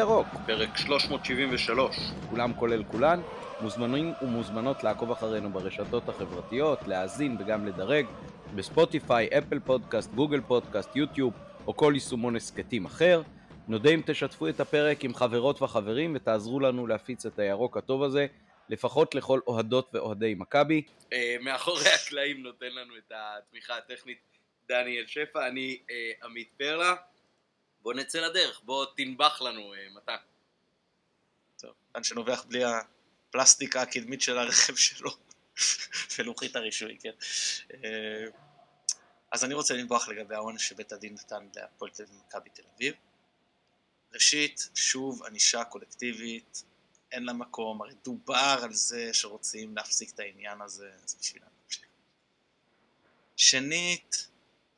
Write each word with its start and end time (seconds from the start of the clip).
ירוק. 0.00 0.26
פרק 0.46 0.76
373. 0.76 1.96
כולם 2.30 2.52
כולל 2.54 2.84
כולן, 2.84 3.20
מוזמנים 3.60 4.12
ומוזמנות 4.22 4.84
לעקוב 4.84 5.10
אחרינו 5.10 5.50
ברשתות 5.50 6.08
החברתיות, 6.08 6.78
להאזין 6.86 7.36
וגם 7.40 7.66
לדרג 7.66 8.06
בספוטיפיי, 8.54 9.28
אפל 9.38 9.58
פודקאסט, 9.58 10.14
גוגל 10.14 10.40
פודקאסט, 10.40 10.96
יוטיוב 10.96 11.32
או 11.66 11.76
כל 11.76 11.92
יישומון 11.94 12.36
הסכתים 12.36 12.84
אחר. 12.84 13.22
נודה 13.68 13.90
אם 13.90 14.00
תשתפו 14.06 14.48
את 14.48 14.60
הפרק 14.60 15.04
עם 15.04 15.14
חברות 15.14 15.62
וחברים 15.62 16.12
ותעזרו 16.16 16.60
לנו 16.60 16.86
להפיץ 16.86 17.26
את 17.26 17.38
הירוק 17.38 17.76
הטוב 17.76 18.02
הזה, 18.02 18.26
לפחות 18.68 19.14
לכל 19.14 19.40
אוהדות 19.46 19.90
ואוהדי 19.94 20.34
מכבי. 20.38 20.82
אה, 21.12 21.36
מאחורי 21.40 21.88
הקלעים 21.94 22.42
נותן 22.42 22.72
לנו 22.72 22.96
את 22.96 23.12
התמיכה 23.14 23.76
הטכנית 23.76 24.18
דניאל 24.68 25.04
שפע, 25.06 25.48
אני 25.48 25.78
אה, 25.90 26.26
עמית 26.26 26.48
פרלה. 26.58 26.94
בוא 27.82 27.94
נצא 27.94 28.20
לדרך, 28.20 28.60
בוא 28.64 28.86
תנבח 28.96 29.42
לנו 29.42 29.74
אה, 29.74 29.88
מתן. 29.94 30.16
טוב, 31.56 31.74
כאן 31.94 32.04
שנובח 32.04 32.44
בלי 32.48 32.62
הפלסטיקה 32.64 33.82
הקדמית 33.82 34.22
של 34.22 34.38
הרכב 34.38 34.76
שלו 34.86 35.10
ולוחית 36.18 36.56
הרישוי, 36.56 36.98
כן. 37.00 37.12
אה, 37.74 38.24
אז 39.30 39.44
אני 39.44 39.54
רוצה 39.54 39.74
לנבוח 39.74 40.08
לגבי 40.08 40.34
העונש 40.34 40.68
שבית 40.68 40.92
הדין 40.92 41.14
נתן 41.14 41.48
להפועל 41.56 41.90
תל 41.90 42.02
אביב 42.34 42.52
תל 42.54 42.62
אביב. 42.76 42.94
ראשית, 44.14 44.68
שוב 44.74 45.22
ענישה 45.24 45.64
קולקטיבית, 45.64 46.64
אין 47.12 47.24
לה 47.24 47.32
מקום, 47.32 47.82
הרי 47.82 47.94
דובר 48.04 48.60
על 48.62 48.72
זה 48.72 49.14
שרוצים 49.14 49.76
להפסיק 49.76 50.10
את 50.14 50.20
העניין 50.20 50.60
הזה, 50.60 50.90
אז 51.04 51.16
בשביל. 51.20 51.42
שנית, 53.36 54.28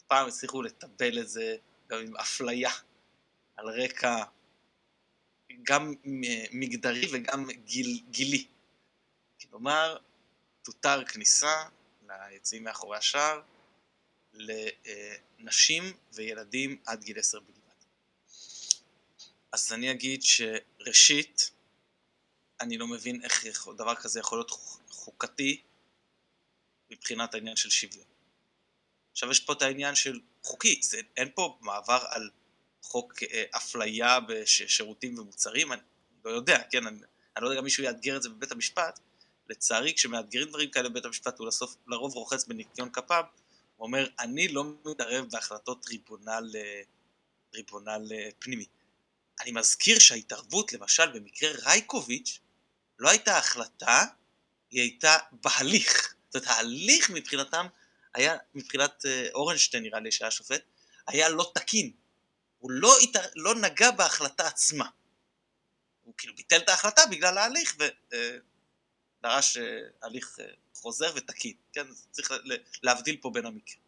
פעם 0.07 0.29
הצליחו 0.29 0.63
לטבל 0.63 1.19
את 1.19 1.29
זה 1.29 1.57
גם 1.89 1.99
עם 1.99 2.17
אפליה 2.17 2.71
על 3.57 3.69
רקע 3.69 4.25
גם 5.63 5.95
מגדרי 6.53 7.07
וגם 7.13 7.51
גיל, 7.51 8.03
גילי. 8.11 8.47
כלומר, 9.51 9.97
תותר 10.63 11.05
כניסה 11.05 11.65
ליציאים 12.09 12.65
מאחורי 12.65 12.99
השער 12.99 13.43
לנשים 14.35 15.93
וילדים 16.13 16.83
עד 16.87 17.05
גיל 17.05 17.19
עשר 17.19 17.41
בלבד. 17.41 17.63
אז 19.53 19.73
אני 19.73 19.91
אגיד 19.91 20.23
שראשית, 20.23 21.51
אני 22.61 22.79
לא 22.79 22.87
מבין 22.87 23.25
איך 23.25 23.69
דבר 23.77 23.95
כזה 23.95 24.21
יכול 24.21 24.39
להיות 24.39 24.51
חוקתי 24.91 25.63
מבחינת 26.91 27.35
העניין 27.35 27.57
של 27.57 27.71
שוויון. 27.71 28.07
עכשיו 29.13 29.31
יש 29.31 29.41
פה 29.41 29.53
את 29.53 29.63
העניין 29.63 29.95
של 29.95 30.21
חוקי, 30.43 30.81
זה, 30.83 31.01
אין 31.17 31.29
פה 31.35 31.59
מעבר 31.61 32.05
על 32.09 32.31
חוק 32.83 33.23
אה, 33.23 33.45
אפליה 33.57 34.19
בשירותים 34.21 35.19
ומוצרים, 35.19 35.73
אני 35.73 35.81
לא 36.25 36.31
יודע, 36.31 36.63
כן, 36.71 36.87
אני, 36.87 36.99
אני 37.37 37.45
לא 37.45 37.49
יודע 37.49 37.59
גם 37.59 37.65
מישהו 37.65 37.85
יאתגר 37.85 38.17
את 38.17 38.23
זה 38.23 38.29
בבית 38.29 38.53
המשפט, 38.53 39.01
לצערי 39.49 39.95
כשמאתגרים 39.95 40.49
דברים 40.49 40.71
כאלה 40.71 40.89
בבית 40.89 41.05
המשפט 41.05 41.39
הוא 41.39 41.47
לסוף, 41.47 41.77
לרוב 41.87 42.15
רוחץ 42.15 42.45
בניקיון 42.45 42.91
כפיו, 42.91 43.25
הוא 43.77 43.87
אומר 43.87 44.09
אני 44.19 44.49
לא 44.49 44.65
מתערב 44.87 45.27
בהחלטות 45.31 45.87
ריבונל, 45.89 46.51
אה, 46.55 46.83
ריבונל 47.55 48.13
אה, 48.13 48.29
פנימי. 48.39 48.67
אני 49.41 49.53
מזכיר 49.53 49.99
שההתערבות 49.99 50.73
למשל 50.73 51.13
במקרה 51.13 51.51
רייקוביץ' 51.65 52.39
לא 52.99 53.11
הייתה 53.11 53.39
החלטה, 53.39 54.05
היא 54.71 54.81
הייתה 54.81 55.19
בהליך. 55.33 56.15
זאת 56.31 56.35
אומרת 56.35 56.57
ההליך 56.57 57.11
מבחינתם 57.11 57.67
היה, 58.15 58.37
מבחינת 58.55 59.05
אורנשטיין 59.35 59.83
נראה 59.83 60.01
לי 60.01 60.13
שהיה 60.13 60.31
שופט, 60.31 60.63
היה 61.07 61.29
לא 61.29 61.53
תקין. 61.55 61.91
הוא 62.63 62.71
לא, 62.71 62.99
התער... 63.03 63.27
לא 63.37 63.55
נגע 63.55 63.91
בהחלטה 63.91 64.47
עצמה. 64.47 64.89
הוא 66.03 66.15
כאילו 66.19 66.35
ביטל 66.35 66.57
את 66.57 66.69
ההחלטה 66.69 67.03
בגלל 67.11 67.39
ההליך 67.39 67.77
ודרש 67.79 69.57
אה, 69.57 69.81
הליך 70.03 70.39
אה, 70.41 70.47
חוזר 70.75 71.13
ותקין, 71.17 71.57
כן? 71.73 71.87
צריך 72.11 72.33
להבדיל 72.83 73.17
פה 73.21 73.31
בין 73.31 73.47
המקרים. 73.47 73.83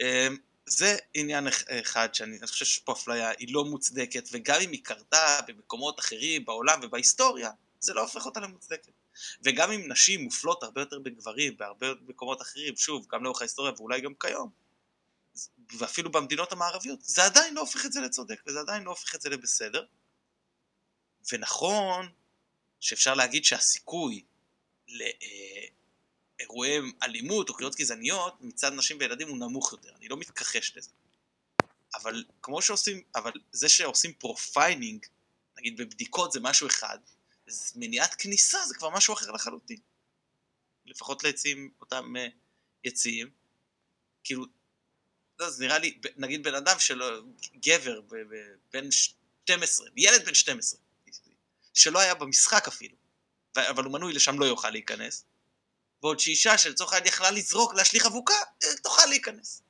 אמ, 0.00 0.36
זה 0.66 0.96
עניין 1.14 1.46
אחד 1.68 2.14
שאני 2.14 2.46
חושב 2.46 2.64
שפה 2.64 2.92
אפליה 2.92 3.30
היא 3.38 3.54
לא 3.54 3.64
מוצדקת 3.64 4.28
וגם 4.32 4.60
אם 4.60 4.70
היא 4.70 4.84
קרתה 4.84 5.40
במקומות 5.46 6.00
אחרים 6.00 6.44
בעולם 6.44 6.80
ובהיסטוריה 6.82 7.50
זה 7.80 7.94
לא 7.94 8.00
הופך 8.00 8.26
אותה 8.26 8.40
למוצדקת 8.40 8.92
וגם 9.42 9.72
אם 9.72 9.92
נשים 9.92 10.24
מופלות 10.24 10.62
הרבה 10.62 10.80
יותר 10.80 10.98
מגברים 10.98 11.56
בהרבה 11.56 11.86
מקומות 12.06 12.42
אחרים 12.42 12.76
שוב 12.76 13.06
גם 13.10 13.24
לאורך 13.24 13.40
ההיסטוריה 13.40 13.72
ואולי 13.76 14.00
גם 14.00 14.14
כיום 14.14 14.50
ואפילו 15.78 16.12
במדינות 16.12 16.52
המערביות, 16.52 17.02
זה 17.02 17.24
עדיין 17.24 17.54
לא 17.54 17.60
הופך 17.60 17.86
את 17.86 17.92
זה 17.92 18.00
לצודק, 18.00 18.42
וזה 18.46 18.60
עדיין 18.60 18.82
לא 18.82 18.90
הופך 18.90 19.14
את 19.14 19.20
זה 19.20 19.28
לבסדר. 19.28 19.86
ונכון 21.32 22.12
שאפשר 22.80 23.14
להגיד 23.14 23.44
שהסיכוי 23.44 24.24
לאירועי 24.88 26.78
אלימות 27.02 27.48
או 27.48 27.54
קריאות 27.54 27.74
גזעניות 27.74 28.34
מצד 28.40 28.72
נשים 28.72 28.96
וילדים 29.00 29.28
הוא 29.28 29.38
נמוך 29.38 29.72
יותר, 29.72 29.94
אני 29.96 30.08
לא 30.08 30.16
מתכחש 30.16 30.76
לזה. 30.76 30.90
אבל 31.94 32.24
כמו 32.42 32.62
שעושים, 32.62 33.02
אבל 33.14 33.32
זה 33.52 33.68
שעושים 33.68 34.12
profiling, 34.12 35.06
נגיד 35.58 35.76
בבדיקות 35.76 36.32
זה 36.32 36.40
משהו 36.40 36.66
אחד, 36.66 36.98
מניעת 37.74 38.14
כניסה 38.14 38.66
זה 38.66 38.74
כבר 38.74 38.90
משהו 38.90 39.14
אחר 39.14 39.30
לחלוטין. 39.30 39.78
לפחות 40.86 41.24
ליציאים, 41.24 41.70
אותם 41.80 42.16
אה, 42.16 42.28
יציאים. 42.84 43.30
כאילו, 44.24 44.46
לא, 45.38 45.50
זה 45.50 45.64
נראה 45.64 45.78
לי, 45.78 45.98
נגיד 46.16 46.42
בן 46.42 46.54
אדם 46.54 46.78
שלא, 46.78 47.20
גבר 47.54 48.00
בן 48.72 48.90
12, 48.90 49.88
ילד 49.96 50.24
בן 50.24 50.34
12, 50.34 50.80
שלא 51.74 51.98
היה 51.98 52.14
במשחק 52.14 52.68
אפילו, 52.68 52.96
אבל 53.56 53.84
הוא 53.84 53.92
מנוי 53.92 54.12
לשם 54.12 54.38
לא 54.38 54.44
יוכל 54.44 54.70
להיכנס, 54.70 55.24
ועוד 56.02 56.20
שאישה 56.20 56.58
שלצורך 56.58 56.92
העניין 56.92 57.12
יכלה 57.12 57.30
לזרוק, 57.30 57.74
להשליך 57.74 58.06
אבוקה, 58.06 58.34
אה, 58.62 58.68
תוכל 58.82 59.06
להיכנס. 59.06 59.62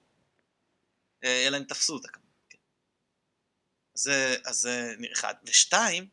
אה, 1.25 1.47
אלא 1.47 1.57
אם 1.57 1.65
תפסו 1.65 1.95
אותה 1.95 2.09
כמובן. 2.09 2.29
כן. 2.49 2.59
זה, 3.95 4.37
אז 4.45 4.57
זה 4.57 4.95
אחד. 5.13 5.35
ושתיים, 5.45 6.09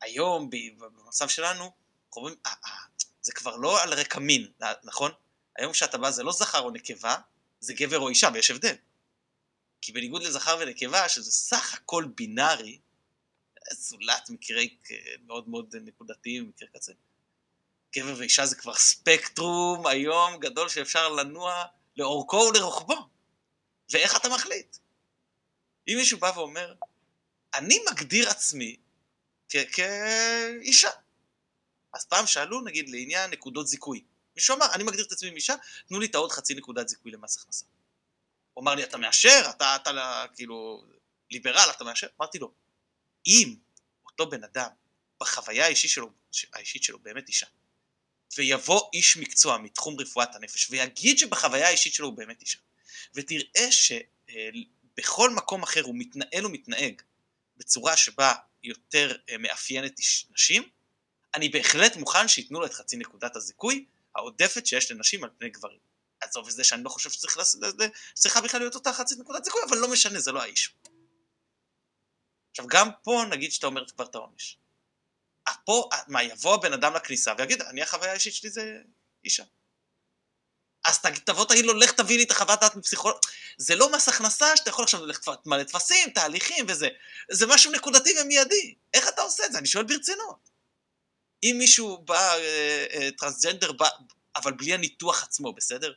היום 0.00 0.50
במצב 0.78 1.28
שלנו, 1.28 1.72
חווים, 2.10 2.34
אה, 2.46 2.52
זה 3.22 3.32
כבר 3.32 3.56
לא 3.56 3.82
על 3.82 3.94
רקע 3.94 4.18
מין, 4.18 4.52
נכון? 4.84 5.12
היום 5.56 5.72
כשאתה 5.72 5.98
בא 5.98 6.10
זה 6.10 6.22
לא 6.22 6.32
זכר 6.32 6.60
או 6.60 6.70
נקבה, 6.70 7.16
זה 7.64 7.74
גבר 7.74 7.98
או 7.98 8.08
אישה, 8.08 8.28
ויש 8.34 8.50
הבדל. 8.50 8.74
כי 9.80 9.92
בניגוד 9.92 10.22
לזכר 10.22 10.58
ונקבה, 10.60 11.08
שזה 11.08 11.32
סך 11.32 11.74
הכל 11.74 12.04
בינארי, 12.14 12.78
זולת 13.72 14.30
מקרי 14.30 14.76
מאוד 15.26 15.48
מאוד 15.48 15.76
נקודתיים, 15.76 16.48
מקרה 16.48 16.68
כזה. 16.74 16.92
גבר 17.96 18.14
ואישה 18.18 18.46
זה 18.46 18.56
כבר 18.56 18.74
ספקטרום 18.74 19.86
היום 19.86 20.40
גדול 20.40 20.68
שאפשר 20.68 21.08
לנוע 21.08 21.64
לאורכו 21.96 22.36
ולרוחבו. 22.36 23.08
ואיך 23.90 24.16
אתה 24.16 24.28
מחליט? 24.28 24.76
אם 25.88 25.94
מישהו 25.96 26.18
בא 26.18 26.32
ואומר, 26.36 26.74
אני 27.54 27.78
מגדיר 27.90 28.30
עצמי 28.30 28.76
כאישה. 29.48 30.90
אז 31.92 32.04
פעם 32.04 32.26
שאלו, 32.26 32.60
נגיד, 32.60 32.88
לעניין 32.88 33.30
נקודות 33.30 33.66
זיכוי. 33.66 34.04
מישהו 34.36 34.56
אמר, 34.56 34.66
אני 34.72 34.84
מגדיר 34.84 35.04
את 35.04 35.12
עצמי 35.12 35.28
עם 35.28 35.36
אישה, 35.36 35.54
תנו 35.88 36.00
לי 36.00 36.06
את 36.06 36.14
העוד 36.14 36.32
חצי 36.32 36.54
נקודת 36.54 36.88
זיכוי 36.88 37.12
למס 37.12 37.36
הכנסה. 37.36 37.66
הוא 38.54 38.62
אמר 38.62 38.74
לי, 38.74 38.84
אתה 38.84 38.96
מאשר? 38.96 39.42
אתה, 39.50 39.76
אתה, 39.76 39.90
אתה 39.90 40.24
כאילו, 40.34 40.84
ליברל, 41.30 41.68
אתה 41.76 41.84
מאשר? 41.84 42.06
אמרתי 42.20 42.38
לו, 42.38 42.52
אם 43.26 43.56
אותו 44.06 44.30
בן 44.30 44.44
אדם, 44.44 44.70
בחוויה 45.20 45.64
האישית 45.64 45.90
שלו, 45.90 46.10
האישית 46.52 46.82
שלו 46.82 46.98
באמת 46.98 47.28
אישה, 47.28 47.46
ויבוא 48.36 48.90
איש 48.92 49.16
מקצוע 49.16 49.58
מתחום 49.58 50.00
רפואת 50.00 50.34
הנפש, 50.34 50.70
ויגיד 50.70 51.18
שבחוויה 51.18 51.66
האישית 51.66 51.94
שלו 51.94 52.06
הוא 52.06 52.16
באמת 52.16 52.40
אישה, 52.40 52.58
ותראה 53.14 53.72
שבכל 53.72 55.30
מקום 55.30 55.62
אחר 55.62 55.82
הוא 55.82 55.94
מתנהל 55.98 56.46
ומתנהג 56.46 57.02
בצורה 57.56 57.96
שבה 57.96 58.34
יותר 58.62 59.16
אה, 59.28 59.38
מאפיינת 59.38 60.00
נשים, 60.30 60.68
אני 61.34 61.48
בהחלט 61.48 61.96
מוכן 61.96 62.28
שייתנו 62.28 62.60
לו 62.60 62.66
את 62.66 62.74
חצי 62.74 62.96
נקודת 62.96 63.36
הזיכוי, 63.36 63.84
העודפת 64.16 64.66
שיש 64.66 64.90
לנשים 64.90 65.24
על 65.24 65.30
פני 65.38 65.48
גברים. 65.48 65.78
עזוב 66.20 66.48
את 66.48 66.54
זה 66.54 66.64
שאני 66.64 66.84
לא 66.84 66.88
חושב 66.88 67.10
שצריך 67.10 67.38
שצריכה 68.14 68.40
בכלל 68.40 68.60
להיות 68.60 68.74
אותה 68.74 68.92
חצי 68.92 69.14
נקודת 69.18 69.44
זיכוי, 69.44 69.60
אבל 69.68 69.76
לא 69.76 69.88
משנה, 69.88 70.20
זה 70.20 70.32
לא 70.32 70.42
האיש. 70.42 70.74
עכשיו 72.50 72.66
גם 72.66 72.88
פה 73.02 73.24
נגיד 73.30 73.52
שאתה 73.52 73.66
אומר 73.66 73.88
כבר 73.88 74.04
את 74.04 74.14
העונש. 74.14 74.58
פה, 75.64 75.88
מה, 76.08 76.22
יבוא 76.22 76.54
הבן 76.54 76.72
אדם 76.72 76.94
לכניסה 76.94 77.32
ויגיד, 77.38 77.62
אני 77.62 77.82
החוויה 77.82 78.10
האישית 78.10 78.34
שלי 78.34 78.50
זה 78.50 78.76
אישה. 79.24 79.44
אז 80.84 80.98
תבוא 81.24 81.44
תגיד 81.44 81.64
לו, 81.64 81.74
לך 81.74 81.92
תביא 81.92 82.16
לי 82.16 82.22
את 82.22 82.30
החוות 82.30 82.60
דעת 82.60 82.76
מפסיכולוג... 82.76 83.18
זה 83.56 83.74
לא 83.74 83.92
מס 83.92 84.08
הכנסה 84.08 84.56
שאתה 84.56 84.70
יכול 84.70 84.84
עכשיו 84.84 85.06
ללכת 85.06 85.46
מלא 85.46 85.62
טפסים, 85.62 86.10
תהליכים 86.10 86.66
וזה. 86.68 86.88
זה 87.30 87.46
משהו 87.46 87.72
נקודתי 87.72 88.14
ומיידי. 88.20 88.74
איך 88.94 89.08
אתה 89.08 89.22
עושה 89.22 89.44
את 89.46 89.52
זה? 89.52 89.58
אני 89.58 89.66
שואל 89.66 89.84
ברצינות. 89.84 90.50
אם 91.44 91.56
מישהו 91.58 91.98
בא, 91.98 92.34
אה, 92.34 92.86
אה, 92.92 93.10
טרנסג'נדר, 93.10 93.72
בא, 93.72 93.88
אבל 94.36 94.52
בלי 94.52 94.74
הניתוח 94.74 95.22
עצמו, 95.22 95.52
בסדר? 95.52 95.92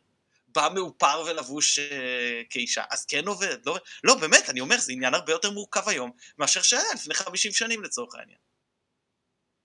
בא 0.48 0.70
מאופר 0.76 1.24
ולבוש 1.28 1.80
אה, 1.80 2.42
כאישה, 2.50 2.84
אז 2.90 3.06
כן 3.06 3.28
עובד, 3.28 3.66
לא, 3.66 3.78
לא 4.04 4.16
באמת, 4.16 4.50
אני 4.50 4.60
אומר, 4.60 4.78
זה 4.78 4.92
עניין 4.92 5.14
הרבה 5.14 5.32
יותר 5.32 5.52
מורכב 5.52 5.90
היום 5.90 6.12
מאשר 6.38 6.62
שהיה 6.62 6.94
לפני 6.96 7.14
50 7.14 7.52
שנים 7.52 7.84
לצורך 7.84 8.16
העניין. 8.16 8.38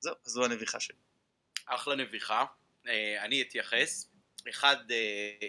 זהו, 0.01 0.15
זו 0.25 0.45
הנביכה 0.45 0.81
שלי. 0.81 0.97
אחלה 1.67 1.95
נביכה. 1.95 2.45
אני 3.19 3.43
אתייחס. 3.43 4.09
אחד, 4.51 4.77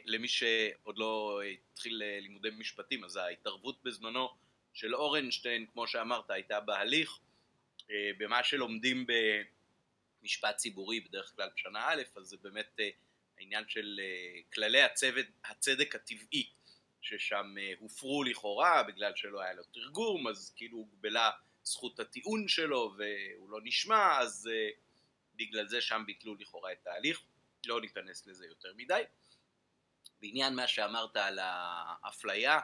למי 0.05 0.27
שעוד 0.27 0.97
לא 0.97 1.41
התחיל 1.73 2.01
לימודי 2.21 2.49
משפטים, 2.57 3.03
אז 3.03 3.15
ההתערבות 3.15 3.83
בזמנו 3.83 4.29
של 4.73 4.95
אורנשטיין, 4.95 5.65
כמו 5.73 5.87
שאמרת, 5.87 6.29
הייתה 6.29 6.59
בהליך. 6.59 7.19
במה 8.17 8.43
שלומדים 8.43 9.05
במשפט 10.23 10.57
ציבורי 10.57 10.99
בדרך 10.99 11.33
כלל 11.35 11.49
בשנה 11.55 11.89
א', 11.89 12.01
אז 12.15 12.25
זה 12.25 12.37
באמת 12.41 12.79
העניין 13.37 13.63
של 13.67 13.99
כללי 14.53 14.81
הצוות, 14.81 15.25
הצדק 15.45 15.95
הטבעי, 15.95 16.49
ששם 17.01 17.55
הופרו 17.79 18.23
לכאורה 18.23 18.83
בגלל 18.83 19.11
שלא 19.15 19.41
היה 19.41 19.53
לו 19.53 19.63
תרגום, 19.63 20.27
אז 20.27 20.53
כאילו 20.55 20.77
הוגבלה 20.77 21.31
זכות 21.63 21.99
הטיעון 21.99 22.47
שלו 22.47 22.95
והוא 22.97 23.51
לא 23.51 23.59
נשמע, 23.63 24.19
אז 24.19 24.49
בגלל 25.35 25.67
זה 25.67 25.81
שם 25.81 26.03
ביטלו 26.05 26.35
לכאורה 26.35 26.71
את 26.71 26.87
ההליך, 26.87 27.21
לא 27.65 27.81
ניכנס 27.81 28.27
לזה 28.27 28.45
יותר 28.45 28.73
מדי. 28.77 29.03
בעניין 30.21 30.55
מה 30.55 30.67
שאמרת 30.67 31.17
על 31.17 31.39
האפליה, 31.41 32.59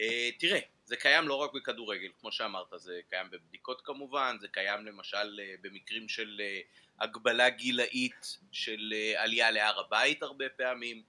אה, 0.00 0.30
תראה, 0.38 0.60
זה 0.92 0.96
קיים 0.96 1.28
לא 1.28 1.34
רק 1.34 1.52
בכדורגל, 1.52 2.08
כמו 2.20 2.32
שאמרת, 2.32 2.66
זה 2.76 3.00
קיים 3.10 3.30
בבדיקות 3.30 3.80
כמובן, 3.84 4.36
זה 4.40 4.48
קיים 4.48 4.86
למשל 4.86 5.40
אה, 5.42 5.54
במקרים 5.60 6.08
של 6.08 6.40
אה, 6.40 6.60
הגבלה 7.00 7.50
גילאית 7.50 8.38
של 8.52 8.94
עלייה 9.16 9.50
להר 9.50 9.80
הבית 9.80 10.22
הרבה 10.22 10.48
פעמים, 10.48 11.02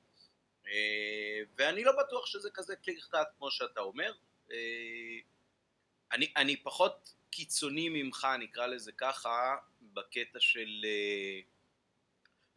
ואני 1.58 1.84
לא 1.84 1.92
בטוח 2.00 2.26
שזה 2.26 2.50
כזה 2.54 2.76
כלי 2.76 3.02
קצת 3.02 3.28
כמו 3.38 3.52
שאתה 3.52 3.80
אומר. 3.80 4.14
אני, 6.12 6.34
אני 6.38 6.58
פחות 6.58 7.14
קיצוני 7.30 7.90
ממך, 7.90 8.28
נקרא 8.40 8.68
לזה 8.68 8.92
ככה, 8.92 9.56
בקטע 9.82 10.40
של 10.40 10.82
אה, 10.86 11.40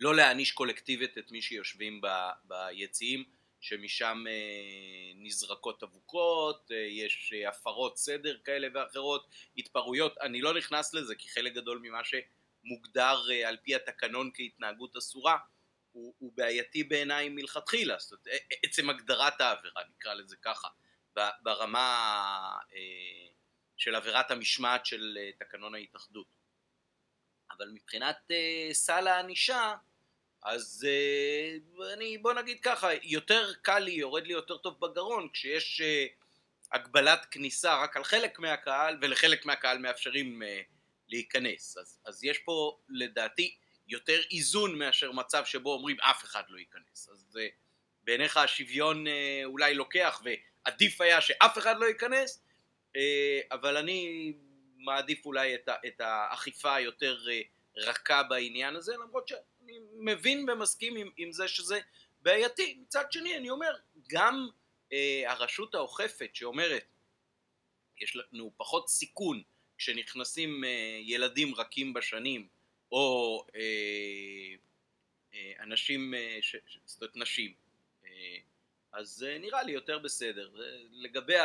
לא 0.00 0.14
להעניש 0.14 0.52
קולקטיבית 0.52 1.18
את 1.18 1.32
מי 1.32 1.42
שיושבים 1.42 2.00
ב, 2.00 2.06
ביציעים, 2.44 3.24
שמשם 3.66 4.24
אה, 4.28 5.12
נזרקות 5.14 5.82
אבוקות, 5.82 6.70
אה, 6.70 6.76
יש 6.76 7.32
הפרות 7.48 7.98
סדר 7.98 8.38
כאלה 8.44 8.68
ואחרות, 8.74 9.26
התפרעויות, 9.56 10.18
אני 10.18 10.40
לא 10.40 10.54
נכנס 10.54 10.94
לזה 10.94 11.14
כי 11.14 11.28
חלק 11.28 11.52
גדול 11.52 11.78
ממה 11.82 12.00
שמוגדר 12.04 13.18
על 13.46 13.56
פי 13.62 13.74
התקנון 13.74 14.30
כהתנהגות 14.34 14.96
אסורה 14.96 15.38
הוא, 15.92 16.14
הוא 16.18 16.32
בעייתי 16.36 16.84
בעיניי 16.84 17.28
מלכתחילה, 17.28 17.98
זאת 17.98 18.12
אומרת 18.12 18.42
עצם 18.62 18.90
הגדרת 18.90 19.40
העבירה 19.40 19.82
נקרא 19.96 20.14
לזה 20.14 20.36
ככה, 20.42 20.68
ברמה 21.42 22.58
של 23.76 23.94
עבירת 23.94 24.30
המשמעת 24.30 24.86
של 24.86 25.18
תקנון 25.38 25.74
ההתאחדות. 25.74 26.26
אבל 27.50 27.68
מבחינת 27.68 28.30
סל 28.72 29.06
הענישה, 29.06 29.74
אז 30.46 30.86
uh, 30.88 31.82
אני, 31.94 32.18
בוא 32.18 32.32
נגיד 32.32 32.60
ככה, 32.62 32.88
יותר 33.02 33.52
קל 33.62 33.78
לי, 33.78 33.90
יורד 33.92 34.26
לי 34.26 34.32
יותר 34.32 34.56
טוב 34.56 34.80
בגרון 34.80 35.28
כשיש 35.32 35.80
uh, 35.80 36.74
הגבלת 36.76 37.26
כניסה 37.30 37.82
רק 37.82 37.96
על 37.96 38.04
חלק 38.04 38.38
מהקהל, 38.38 38.98
ולחלק 39.02 39.46
מהקהל 39.46 39.78
מאפשרים 39.78 40.42
uh, 40.42 40.46
להיכנס. 41.08 41.76
אז, 41.76 42.00
אז 42.04 42.24
יש 42.24 42.38
פה 42.38 42.78
לדעתי 42.88 43.56
יותר 43.88 44.20
איזון 44.30 44.78
מאשר 44.78 45.12
מצב 45.12 45.44
שבו 45.44 45.72
אומרים 45.72 45.96
אף 46.00 46.24
אחד 46.24 46.42
לא 46.48 46.58
ייכנס. 46.58 47.08
אז 47.08 47.38
בעיניך 48.04 48.36
השוויון 48.36 49.04
אולי 49.44 49.74
לוקח, 49.74 50.22
ועדיף 50.24 51.00
היה 51.00 51.20
שאף 51.20 51.58
אחד 51.58 51.78
לא 51.78 51.86
ייכנס, 51.86 52.44
אבל 53.50 53.76
אני 53.76 54.32
מעדיף 54.86 55.26
אולי 55.26 55.54
את, 55.54 55.68
את 55.86 56.00
האכיפה 56.00 56.74
היותר 56.74 57.18
אה, 57.30 57.40
רכה 57.76 58.22
בעניין 58.22 58.76
הזה, 58.76 58.94
למרות 58.94 59.28
שאני 59.66 59.78
מבין 59.98 60.50
ומסכים 60.50 60.96
עם, 60.96 61.10
עם 61.16 61.32
זה 61.32 61.48
שזה 61.48 61.80
בעייתי. 62.22 62.78
מצד 62.82 63.12
שני, 63.12 63.36
אני 63.36 63.50
אומר, 63.50 63.76
גם 64.08 64.48
אה, 64.92 65.22
הרשות 65.26 65.74
האוכפת 65.74 66.30
שאומרת, 66.34 66.84
יש 68.00 68.16
לנו 68.16 68.52
פחות 68.56 68.88
סיכון 68.88 69.42
כשנכנסים 69.78 70.64
אה, 70.64 70.98
ילדים 71.02 71.54
רכים 71.54 71.94
בשנים, 71.94 72.48
או 72.92 73.44
אה, 73.54 73.60
אה, 75.34 75.52
אנשים, 75.60 76.14
אה, 76.14 76.38
ש, 76.40 76.56
זאת 76.84 77.02
אומרת 77.02 77.16
נשים, 77.16 77.54
אה, 78.06 78.36
אז 78.92 79.26
אה, 79.28 79.38
נראה 79.38 79.62
לי 79.62 79.72
יותר 79.72 79.98
בסדר. 79.98 80.50
לגבי 80.92 81.36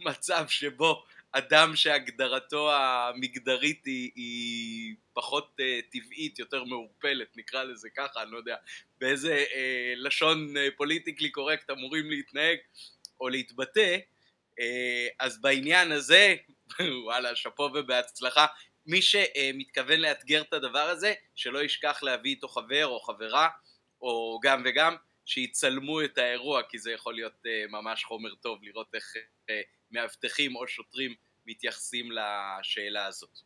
המצב 0.00 0.48
שבו 0.48 1.04
אדם 1.32 1.76
שהגדרתו 1.76 2.72
המגדרית 2.72 3.84
היא, 3.84 4.10
היא 4.14 4.94
פחות 5.12 5.56
uh, 5.60 5.92
טבעית, 5.92 6.38
יותר 6.38 6.64
מעורפלת, 6.64 7.36
נקרא 7.36 7.62
לזה 7.62 7.88
ככה, 7.96 8.22
אני 8.22 8.30
לא 8.30 8.36
יודע 8.36 8.56
באיזה 9.00 9.44
uh, 9.48 9.54
לשון 9.96 10.54
פוליטיקלי 10.76 11.28
uh, 11.28 11.32
קורקט 11.32 11.70
אמורים 11.70 12.10
להתנהג 12.10 12.58
או 13.20 13.28
להתבטא, 13.28 13.96
uh, 14.50 14.62
אז 15.20 15.40
בעניין 15.40 15.92
הזה, 15.92 16.34
וואלה, 17.04 17.36
שאפו 17.36 17.62
ובהצלחה. 17.62 18.46
מי 18.86 19.02
שמתכוון 19.02 20.00
לאתגר 20.00 20.42
את 20.42 20.52
הדבר 20.52 20.78
הזה, 20.78 21.14
שלא 21.34 21.62
ישכח 21.62 22.02
להביא 22.02 22.30
איתו 22.30 22.48
חבר 22.48 22.86
או 22.86 23.00
חברה, 23.00 23.48
או 24.02 24.40
גם 24.42 24.62
וגם, 24.64 24.96
שיצלמו 25.26 26.04
את 26.04 26.18
האירוע, 26.18 26.62
כי 26.68 26.78
זה 26.78 26.92
יכול 26.92 27.14
להיות 27.14 27.32
uh, 27.32 27.70
ממש 27.70 28.04
חומר 28.04 28.34
טוב 28.34 28.64
לראות 28.64 28.94
איך 28.94 29.14
uh, 29.16 29.52
מאבטחים 29.90 30.56
או 30.56 30.68
שוטרים 30.68 31.14
מתייחסים 31.46 32.08
לשאלה 32.12 33.06
הזאת. 33.06 33.38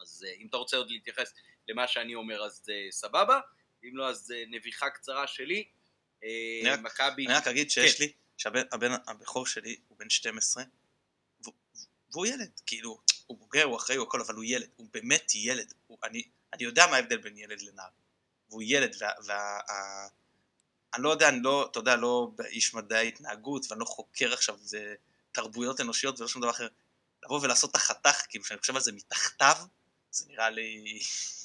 אז 0.00 0.26
uh, 0.28 0.40
אם 0.40 0.46
אתה 0.48 0.56
רוצה 0.56 0.76
עוד 0.76 0.90
להתייחס 0.90 1.34
למה 1.68 1.86
שאני 1.86 2.14
אומר 2.14 2.44
אז 2.44 2.64
סבבה, 2.90 3.40
אם 3.84 3.96
לא 3.96 4.08
אז 4.08 4.34
נביחה 4.50 4.90
קצרה 4.90 5.26
שלי, 5.26 5.64
מכבי... 6.82 7.26
אני 7.26 7.34
רק 7.34 7.46
אגיד 7.46 7.70
שיש 7.70 7.98
כן. 7.98 8.04
לי, 8.04 8.12
שהבן 8.36 8.92
הבכור 9.06 9.46
שלי 9.46 9.76
הוא 9.88 9.98
בן 9.98 10.10
12, 10.10 10.64
והוא 12.12 12.26
ילד, 12.26 12.60
כאילו, 12.66 13.00
הוא 13.26 13.38
בוגר, 13.38 13.64
הוא 13.64 13.76
אחראי, 13.76 13.98
הוא 13.98 14.06
הכל, 14.06 14.20
אבל 14.20 14.34
הוא 14.34 14.44
ילד, 14.44 14.68
הוא 14.76 14.88
באמת 14.92 15.34
ילד, 15.34 15.74
הוא, 15.86 15.98
אני, 16.04 16.22
אני 16.52 16.64
יודע 16.64 16.86
מה 16.86 16.96
ההבדל 16.96 17.16
בין 17.16 17.36
ילד 17.36 17.62
לנער, 17.62 17.88
והוא 18.48 18.62
ילד, 18.66 18.96
וה... 19.26 19.60
אני 20.96 21.04
לא 21.04 21.10
יודע, 21.10 21.28
אני 21.28 21.42
לא, 21.42 21.68
אתה 21.70 21.78
יודע, 21.78 21.96
לא 21.96 22.30
איש 22.44 22.74
מדעי 22.74 23.08
התנהגות, 23.08 23.66
ואני 23.70 23.80
לא 23.80 23.84
חוקר 23.84 24.32
עכשיו 24.32 24.56
זה 24.60 24.94
תרבויות 25.32 25.80
אנושיות 25.80 26.20
ולא 26.20 26.28
שום 26.28 26.42
דבר 26.42 26.50
אחר. 26.50 26.68
לבוא 27.24 27.40
ולעשות 27.42 27.70
את 27.70 27.76
החתך, 27.76 28.22
כאילו, 28.28 28.44
כשאני 28.44 28.60
חושב 28.60 28.76
על 28.76 28.82
זה 28.82 28.92
מתחתיו, 28.92 29.56
זה 30.10 30.24
נראה 30.28 30.50
לי 30.50 30.98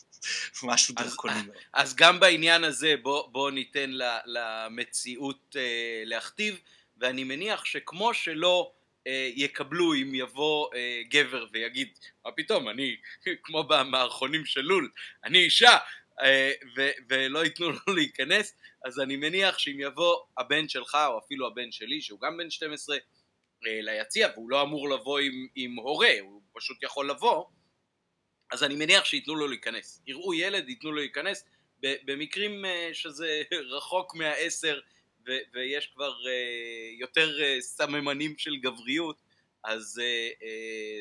משהו 0.63 0.95
דרקוני 0.95 1.41
מאוד. 1.41 1.55
אז 1.73 1.95
גם 1.95 2.19
בעניין 2.19 2.63
הזה 2.63 2.93
בוא, 3.01 3.27
בוא 3.27 3.51
ניתן 3.51 3.91
למציאות 4.25 5.55
אה, 5.59 6.03
להכתיב, 6.05 6.59
ואני 6.97 7.23
מניח 7.23 7.65
שכמו 7.65 8.13
שלא 8.13 8.71
אה, 9.07 9.29
יקבלו 9.35 9.93
אם 9.93 10.15
יבוא 10.15 10.67
אה, 10.75 11.01
גבר 11.09 11.45
ויגיד, 11.51 11.87
מה 12.25 12.31
פתאום, 12.31 12.69
אני 12.69 12.95
כמו 13.43 13.63
במערכונים 13.63 14.45
של 14.45 14.61
לול, 14.61 14.91
אני 15.23 15.39
אישה, 15.39 15.77
ו- 16.77 16.91
ולא 17.09 17.43
ייתנו 17.43 17.71
לו 17.71 17.93
להיכנס, 17.95 18.55
אז 18.85 18.99
אני 18.99 19.15
מניח 19.15 19.57
שאם 19.57 19.79
יבוא 19.79 20.15
הבן 20.37 20.69
שלך 20.69 20.97
או 21.07 21.19
אפילו 21.19 21.47
הבן 21.47 21.71
שלי 21.71 22.01
שהוא 22.01 22.19
גם 22.19 22.37
בן 22.37 22.49
12 22.49 22.97
אה, 23.67 23.79
ליציע 23.81 24.29
והוא 24.33 24.49
לא 24.49 24.61
אמור 24.61 24.89
לבוא 24.89 25.19
עם, 25.19 25.47
עם 25.55 25.75
הורה, 25.75 26.19
הוא 26.21 26.41
פשוט 26.53 26.83
יכול 26.83 27.09
לבוא, 27.09 27.45
אז 28.51 28.63
אני 28.63 28.75
מניח 28.75 29.05
שייתנו 29.05 29.35
לו 29.35 29.47
להיכנס. 29.47 30.01
יראו 30.07 30.33
ילד, 30.33 30.69
ייתנו 30.69 30.91
לו 30.91 30.97
להיכנס, 30.97 31.45
במקרים 31.79 32.65
אה, 32.65 32.89
שזה 32.93 33.41
רחוק 33.77 34.15
מהעשר 34.15 34.79
ויש 35.53 35.87
כבר 35.87 36.13
יותר 36.99 37.59
סממנים 37.59 38.37
של 38.37 38.55
גבריות, 38.55 39.21
אז 39.63 40.01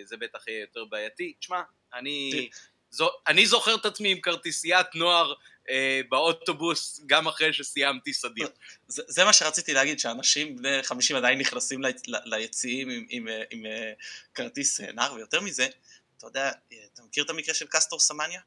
זה 0.04 0.16
בטח 0.16 0.48
יהיה 0.48 0.60
יותר 0.60 0.84
בעייתי. 0.84 1.32
תשמע, 1.40 1.62
אני... 1.94 2.48
זו, 2.90 3.11
אני 3.26 3.47
זוכר 3.47 3.75
את 3.75 3.87
עצמי 3.87 4.12
עם 4.12 4.20
כרטיסיית 4.20 4.94
נוער 4.94 5.35
אה, 5.70 6.00
באוטובוס 6.09 7.00
גם 7.06 7.28
אחרי 7.28 7.52
שסיימתי 7.52 8.12
סדיר. 8.12 8.49
זה, 8.88 9.02
זה 9.09 9.25
מה 9.25 9.32
שרציתי 9.32 9.75
להגיד, 9.75 9.99
שאנשים 9.99 10.56
בני 10.56 10.82
50 10.82 11.16
עדיין 11.16 11.38
נכנסים 11.38 11.80
ליציעים 12.06 12.90
עם, 12.90 13.06
עם, 13.09 13.28
עם, 13.28 13.44
עם 13.50 13.66
אה, 13.66 13.92
כרטיס 14.35 14.80
אה, 14.80 14.92
נער, 14.92 15.14
ויותר 15.14 15.40
מזה, 15.40 15.68
אתה 16.16 16.26
יודע, 16.26 16.52
אתה 16.94 17.02
מכיר 17.02 17.25
את 17.25 17.30
המקרה 17.30 17.54
של 17.54 17.66
קסטור 17.66 18.00
סמניה? 18.00 18.40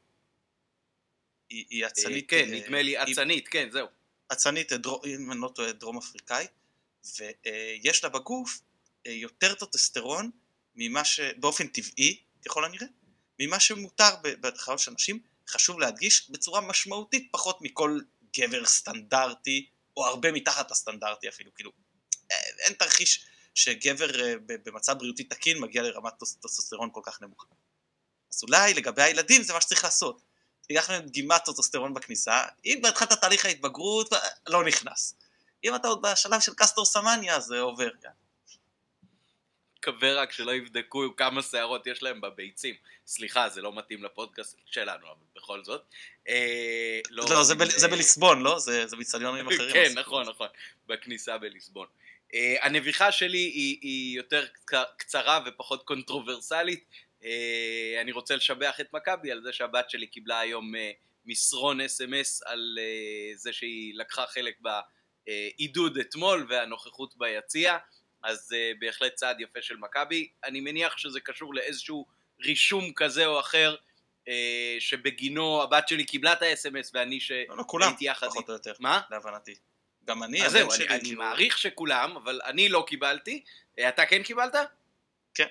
היא, 1.48 1.64
היא 1.70 1.86
אצנית... 1.86 2.30
כן, 2.30 2.52
אה, 2.52 2.60
נדמה 2.60 2.82
לי 2.82 3.02
אצנית, 3.02 3.48
כן, 3.48 3.70
זהו. 3.70 3.86
אצנית, 4.32 4.72
אם 5.06 5.32
אני 5.32 5.40
לא 5.40 5.50
טועה, 5.54 5.72
דרום 5.72 5.98
אפריקאי, 5.98 6.46
ויש 7.18 8.04
לה 8.04 8.10
בגוף 8.10 8.60
יותר 9.06 9.54
טוטסטרון 9.54 10.30
ממה 10.76 11.04
שבאופן 11.04 11.66
טבעי, 11.66 12.20
ככל 12.46 12.64
הנראה, 12.64 12.86
ממה 13.38 13.60
שמותר 13.60 14.10
בחיות 14.40 14.78
של 14.78 14.90
אנשים, 14.90 15.20
חשוב 15.48 15.80
להדגיש, 15.80 16.30
בצורה 16.30 16.60
משמעותית 16.60 17.28
פחות 17.32 17.58
מכל 17.62 18.00
גבר 18.36 18.66
סטנדרטי 18.66 19.66
או 19.96 20.06
הרבה 20.06 20.32
מתחת 20.32 20.70
הסטנדרטי 20.70 21.28
אפילו, 21.28 21.54
כאילו, 21.54 21.70
אין 22.58 22.72
תרחיש 22.72 23.26
שגבר 23.54 24.20
אה, 24.20 24.34
במצב 24.64 24.98
בריאותי 24.98 25.24
תקין 25.24 25.60
מגיע 25.60 25.82
לרמת 25.82 26.12
טוסטוסטרון 26.18 26.90
כל 26.92 27.00
כך 27.04 27.22
נמוכה. 27.22 27.46
אז 28.32 28.42
אולי 28.42 28.74
לגבי 28.74 29.02
הילדים 29.02 29.42
זה 29.42 29.52
מה 29.52 29.60
שצריך 29.60 29.84
לעשות. 29.84 30.22
תיקח 30.66 30.90
להם 30.90 31.06
דגימת 31.06 31.44
טוסטוסטרון 31.44 31.94
בכניסה, 31.94 32.42
אם 32.64 32.78
בהתחלת 32.82 33.12
תהליך 33.12 33.44
ההתבגרות 33.44 34.12
לא 34.48 34.64
נכנס. 34.64 35.14
אם 35.64 35.74
אתה 35.74 35.88
עוד 35.88 36.02
בשלב 36.02 36.40
של 36.40 36.52
קסטור 36.54 36.84
סמניה 36.84 37.40
זה 37.40 37.60
עובר. 37.60 37.90
מקווה 39.88 40.14
רק 40.14 40.32
שלא 40.32 40.54
יבדקו 40.54 41.16
כמה 41.16 41.42
שערות 41.42 41.86
יש 41.86 42.02
להם 42.02 42.20
בביצים. 42.20 42.74
סליחה, 43.06 43.48
זה 43.48 43.62
לא 43.62 43.76
מתאים 43.76 44.04
לפודקאסט 44.04 44.56
שלנו, 44.66 45.06
אבל 45.06 45.26
בכל 45.36 45.64
זאת. 45.64 45.82
אה, 46.28 47.00
לא, 47.10 47.24
לא 47.30 47.42
זה, 47.42 47.54
ב, 47.54 47.64
זה 47.64 47.88
בליסבון, 47.88 48.42
לא? 48.42 48.58
זה, 48.58 48.86
זה 48.86 48.96
באיצטדיונים 48.96 49.48
אחרים. 49.48 49.72
כן, 49.72 49.92
נכון, 49.96 50.28
נכון. 50.28 50.48
בכניסה 50.86 51.38
בליסבון. 51.38 51.86
אה, 52.32 52.36
הנביחה 52.62 53.12
שלי 53.12 53.38
היא, 53.38 53.78
היא 53.82 54.16
יותר 54.16 54.44
קצרה 54.96 55.40
ופחות 55.46 55.82
קונטרוברסלית. 55.82 56.84
אה, 57.20 57.24
אני 58.00 58.12
רוצה 58.12 58.36
לשבח 58.36 58.80
את 58.80 58.92
מכבי 58.92 59.32
על 59.32 59.42
זה 59.42 59.52
שהבת 59.52 59.90
שלי 59.90 60.06
קיבלה 60.06 60.40
היום 60.40 60.74
אה, 60.74 60.78
מסרון 61.26 61.80
אס.אם.אס 61.80 62.42
על 62.42 62.78
אה, 62.78 63.38
זה 63.38 63.52
שהיא 63.52 63.94
לקחה 63.94 64.24
חלק 64.26 64.60
בעידוד 65.26 65.98
אתמול 65.98 66.46
והנוכחות 66.48 67.14
ביציע, 67.16 67.76
אז 68.24 68.52
אה, 68.52 68.78
בהחלט 68.78 69.14
צעד 69.14 69.40
יפה 69.40 69.62
של 69.62 69.76
מכבי. 69.76 70.28
אני 70.44 70.60
מניח 70.60 70.96
שזה 70.96 71.20
קשור 71.20 71.54
לאיזשהו 71.54 72.06
רישום 72.40 72.92
כזה 72.92 73.26
או 73.26 73.40
אחר. 73.40 73.76
אה, 74.24 74.28
שבגינו 74.78 75.62
הבת 75.62 75.88
שלי 75.88 76.04
קיבלה 76.04 76.32
את 76.32 76.42
האס.אם.אס 76.42 76.90
ואני 76.94 77.20
שהייתי 77.20 77.50
לא, 77.50 77.56
לא, 77.56 77.64
כולם, 77.66 77.92
פחות 78.20 78.48
או 78.48 78.54
יותר, 78.54 78.72
מה? 78.80 79.00
להבנתי. 79.10 79.54
גם 80.04 80.22
אני, 80.22 80.46
אז 80.46 80.52
זהו, 80.52 80.68
אני, 80.72 80.88
אני 80.88 81.00
כאילו... 81.00 81.22
מעריך 81.22 81.58
שכולם, 81.58 82.16
אבל 82.16 82.40
אני 82.44 82.68
לא 82.68 82.84
קיבלתי. 82.86 83.44
אה, 83.78 83.88
אתה 83.88 84.06
כן 84.06 84.22
קיבלת? 84.22 84.54
כן. 85.34 85.46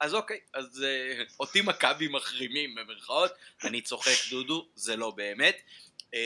אז 0.00 0.14
אוקיי, 0.14 0.40
אז 0.54 0.84
uh, 0.84 1.32
אותי 1.40 1.62
מכבי 1.62 2.08
מחרימים 2.08 2.74
במרכאות, 2.74 3.32
אני 3.64 3.80
צוחק 3.80 4.30
דודו, 4.30 4.68
זה 4.74 4.96
לא 4.96 5.10
באמת. 5.10 5.62
Uh, 5.98 6.16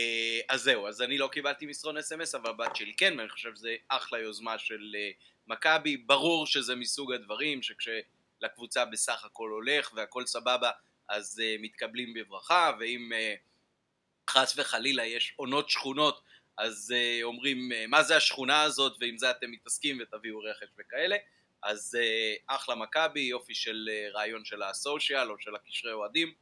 אז 0.49 0.63
זהו, 0.63 0.89
אז 0.89 1.03
אני 1.03 1.19
לא 1.19 1.29
קיבלתי 1.33 1.67
מסרון 1.67 1.97
אס.אם.אס, 1.97 2.35
אבל 2.35 2.51
הבת 2.51 2.77
שלי 2.77 2.95
כן, 2.97 3.15
ואני 3.19 3.29
חושב 3.29 3.55
שזה 3.55 3.77
אחלה 3.89 4.19
יוזמה 4.19 4.59
של 4.59 4.95
uh, 4.95 5.25
מכבי. 5.47 5.97
ברור 5.97 6.47
שזה 6.47 6.77
מסוג 6.77 7.13
הדברים 7.13 7.61
שכשלקבוצה 7.63 8.85
בסך 8.85 9.25
הכל 9.25 9.51
הולך 9.51 9.93
והכל 9.97 10.27
סבבה, 10.27 10.71
אז 11.09 11.43
uh, 11.43 11.63
מתקבלים 11.63 12.15
בברכה, 12.15 12.73
ואם 12.81 13.13
uh, 13.13 14.31
חס 14.31 14.55
וחלילה 14.59 15.05
יש 15.05 15.33
עונות 15.37 15.71
שכונות 15.71 16.23
אז 16.59 16.95
uh, 16.97 17.23
אומרים 17.23 17.73
uh, 17.73 17.87
מה 17.89 18.03
זה 18.03 18.17
השכונה 18.17 18.63
הזאת 18.63 18.97
ועם 19.01 19.19
זה 19.19 19.31
אתם 19.31 19.51
מתעסקים 19.51 19.99
ותביאו 20.03 20.39
רכש 20.39 20.69
וכאלה 20.79 21.17
אז 21.63 21.99
uh, 22.01 22.43
אחלה 22.47 22.75
מכבי, 22.75 23.21
יופי 23.21 23.55
של 23.55 23.89
uh, 23.91 24.17
רעיון 24.17 24.45
של 24.45 24.63
הסושיאל 24.63 25.31
או 25.31 25.37
של 25.39 25.55
הקשרי 25.55 25.93
אוהדים 25.93 26.33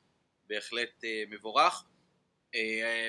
בהחלט 0.46 0.90
uh, 1.00 1.30
מבורך 1.30 1.84
uh, 2.54 2.56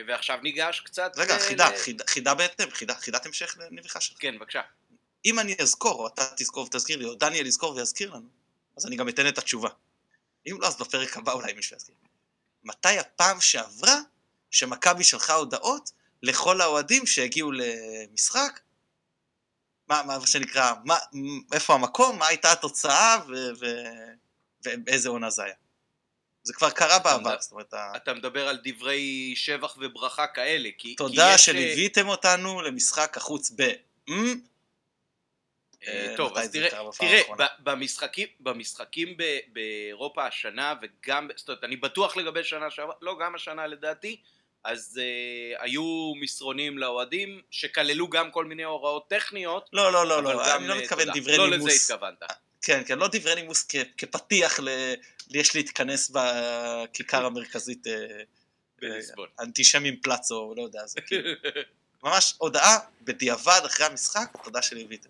ועכשיו 0.07 0.39
ניגש 0.43 0.79
קצת 0.79 1.11
רגע, 1.17 1.39
חידה, 1.39 1.69
ל... 1.69 1.77
חידה, 1.77 2.03
חידה 2.07 2.35
בהתאם, 2.35 2.69
חידה, 2.71 2.93
חידת 2.95 3.25
המשך 3.25 3.57
לנביכה 3.59 4.01
שלך 4.01 4.17
כן, 4.19 4.37
בבקשה 4.37 4.61
אם 5.25 5.39
אני 5.39 5.55
אזכור, 5.59 5.93
או 5.93 6.07
אתה 6.07 6.25
תזכור 6.37 6.65
ותזכיר 6.65 6.97
לי, 6.97 7.05
או 7.05 7.15
דניאל 7.15 7.45
יזכור 7.45 7.75
ויזכיר 7.75 8.13
לנו 8.13 8.27
אז 8.77 8.85
אני 8.85 8.95
גם 8.95 9.09
אתן 9.09 9.27
את 9.27 9.37
התשובה. 9.37 9.69
אם 10.47 10.57
לא, 10.61 10.67
אז 10.67 10.77
בפרק 10.77 11.17
הבא 11.17 11.31
אולי 11.31 11.53
מישהו 11.53 11.75
יזכיר. 11.75 11.95
מתי 12.63 12.99
הפעם 12.99 13.41
שעברה 13.41 13.99
שמכבי 14.51 15.03
שלחה 15.03 15.33
הודעות 15.33 15.91
לכל 16.23 16.61
האוהדים 16.61 17.07
שהגיעו 17.07 17.51
למשחק, 17.51 18.59
מה, 19.87 20.03
מה 20.03 20.27
שנקרא, 20.27 20.73
מה, 20.85 20.97
איפה 21.53 21.73
המקום, 21.73 22.19
מה 22.19 22.27
הייתה 22.27 22.51
התוצאה 22.51 23.17
ו, 23.27 23.33
ו, 23.59 23.65
ובאיזה 24.65 25.09
עונה 25.09 25.29
זה 25.29 25.43
היה. 25.43 25.53
זה 26.43 26.53
כבר 26.53 26.69
קרה 26.69 26.99
בעבר, 26.99 27.35
זאת 27.39 27.51
אומרת... 27.51 27.73
אתה 27.95 28.13
מדבר 28.13 28.47
על 28.47 28.59
דברי 28.63 29.33
שבח 29.35 29.77
וברכה 29.79 30.27
כאלה, 30.27 30.69
כי... 30.77 30.95
תודה 30.95 31.29
כי 31.29 31.35
יש... 31.35 31.45
שליוויתם 31.45 32.07
אותנו 32.07 32.61
למשחק 32.61 33.17
החוץ 33.17 33.51
ב... 33.55 33.71
אה, 35.87 36.09
אה, 36.11 36.17
טוב, 36.17 36.37
אז 36.37 36.51
תראה, 36.51 36.69
תראה 36.99 37.21
במשחקים, 37.59 38.27
במשחקים 38.39 39.17
באירופה 39.47 40.25
השנה 40.25 40.73
וגם, 40.81 41.27
זאת 41.35 41.49
אומרת, 41.49 41.63
אני 41.63 41.75
בטוח 41.75 42.17
לגבי 42.17 42.43
שנה 42.43 42.69
שעברה, 42.69 42.95
לא, 43.01 43.17
גם 43.19 43.35
השנה 43.35 43.67
לדעתי, 43.67 44.21
אז 44.63 44.99
uh, 45.01 45.61
היו 45.63 46.13
מסרונים 46.21 46.77
לאוהדים 46.77 47.41
שכללו 47.51 48.09
גם 48.09 48.31
כל 48.31 48.45
מיני 48.45 48.63
הוראות 48.63 49.09
טכניות. 49.09 49.69
לא, 49.73 49.93
לא, 49.93 50.07
לא, 50.07 50.23
לא, 50.23 50.43
גם, 50.45 50.59
אני 50.59 50.67
לא 50.67 50.77
מתכוון 50.77 51.09
uh, 51.09 51.19
דברי 51.19 51.37
לא 51.37 51.49
נימוס. 51.49 51.67
לא 51.67 51.73
לזה 51.73 51.93
התכוונת. 51.93 52.23
כן, 52.61 52.83
כן, 52.85 52.99
לא 52.99 53.07
דברי 53.11 53.35
נימוס 53.35 53.65
כ, 53.69 53.75
כפתיח 53.97 54.59
ל... 54.59 54.69
יש 55.31 55.55
להתכנס 55.55 56.11
בכיכר 56.11 57.25
המרכזית 57.25 57.87
uh, 57.87 58.83
אנטישמים 59.39 59.95
פלאצו, 60.01 60.53
לא 60.57 60.63
יודע, 60.63 60.85
זה 60.85 61.01
כאילו... 61.01 61.29
ממש 62.03 62.35
הודעה 62.37 62.79
בדיעבד 63.01 63.61
אחרי 63.65 63.85
המשחק, 63.85 64.37
תודה 64.43 64.61
שליוויתם. 64.61 65.09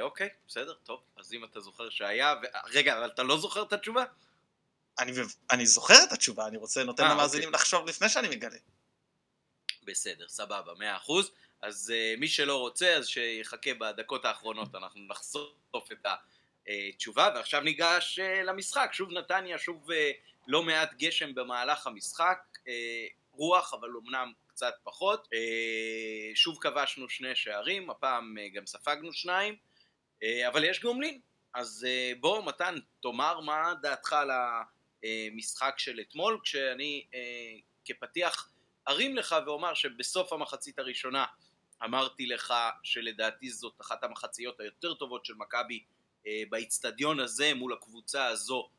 אוקיי, 0.00 0.28
בסדר, 0.48 0.74
טוב, 0.84 1.00
אז 1.16 1.34
אם 1.34 1.44
אתה 1.44 1.60
זוכר 1.60 1.90
שהיה, 1.90 2.34
רגע, 2.72 2.98
אבל 2.98 3.06
אתה 3.06 3.22
לא 3.22 3.38
זוכר 3.38 3.62
את 3.62 3.72
התשובה? 3.72 4.04
אני, 4.98 5.12
אני 5.50 5.66
זוכר 5.66 6.04
את 6.08 6.12
התשובה, 6.12 6.46
אני 6.46 6.56
רוצה, 6.56 6.84
נותן 6.84 7.04
אה, 7.04 7.14
למאזינים 7.14 7.48
אוקיי. 7.48 7.60
לחשוב 7.60 7.86
לפני 7.86 8.08
שאני 8.08 8.28
מגלה. 8.28 8.58
בסדר, 9.84 10.28
סבבה, 10.28 10.74
מאה 10.74 10.96
אחוז. 10.96 11.30
אז 11.62 11.92
uh, 11.94 12.20
מי 12.20 12.28
שלא 12.28 12.56
רוצה, 12.56 12.94
אז 12.94 13.06
שיחכה 13.06 13.74
בדקות 13.74 14.24
האחרונות, 14.24 14.74
אנחנו 14.74 15.00
נחשוף 15.08 15.92
את 15.92 16.06
התשובה, 16.66 17.30
ועכשיו 17.34 17.60
ניגש 17.60 18.18
uh, 18.18 18.42
למשחק. 18.42 18.90
שוב 18.92 19.12
נתניה, 19.12 19.58
שוב 19.58 19.90
uh, 19.90 19.94
לא 20.46 20.62
מעט 20.62 20.94
גשם 20.98 21.34
במהלך 21.34 21.86
המשחק, 21.86 22.38
uh, 22.58 22.68
רוח, 23.32 23.74
אבל 23.74 23.88
אמנם 24.04 24.32
קצת 24.56 24.74
פחות. 24.84 25.28
Uh, 25.34 26.36
שוב 26.36 26.58
כבשנו 26.60 27.08
שני 27.08 27.34
שערים, 27.34 27.90
הפעם 27.90 28.36
uh, 28.38 28.54
גם 28.56 28.66
ספגנו 28.66 29.12
שניים, 29.12 29.56
uh, 30.22 30.26
אבל 30.48 30.64
יש 30.64 30.82
גומלין. 30.82 31.20
אז 31.54 31.86
בוא, 32.20 32.44
מתן, 32.44 32.74
תאמר 33.02 33.40
מה 33.40 33.74
דעתך 33.82 34.12
על 34.12 34.30
ה... 34.30 34.62
אה, 35.06 35.28
משחק 35.32 35.74
של 35.78 36.00
אתמול, 36.00 36.40
כשאני 36.42 37.06
אה, 37.14 37.20
כפתיח 37.84 38.50
ארים 38.88 39.16
לך 39.16 39.34
ואומר 39.46 39.74
שבסוף 39.74 40.32
המחצית 40.32 40.78
הראשונה 40.78 41.24
אמרתי 41.84 42.26
לך 42.26 42.54
שלדעתי 42.82 43.50
זאת 43.50 43.80
אחת 43.80 44.04
המחציות 44.04 44.60
היותר 44.60 44.94
טובות 44.94 45.24
של 45.24 45.34
מכבי 45.34 45.84
אה, 46.26 46.42
באיצטדיון 46.50 47.20
הזה 47.20 47.54
מול 47.54 47.72
הקבוצה 47.72 48.26
הזו 48.26 48.70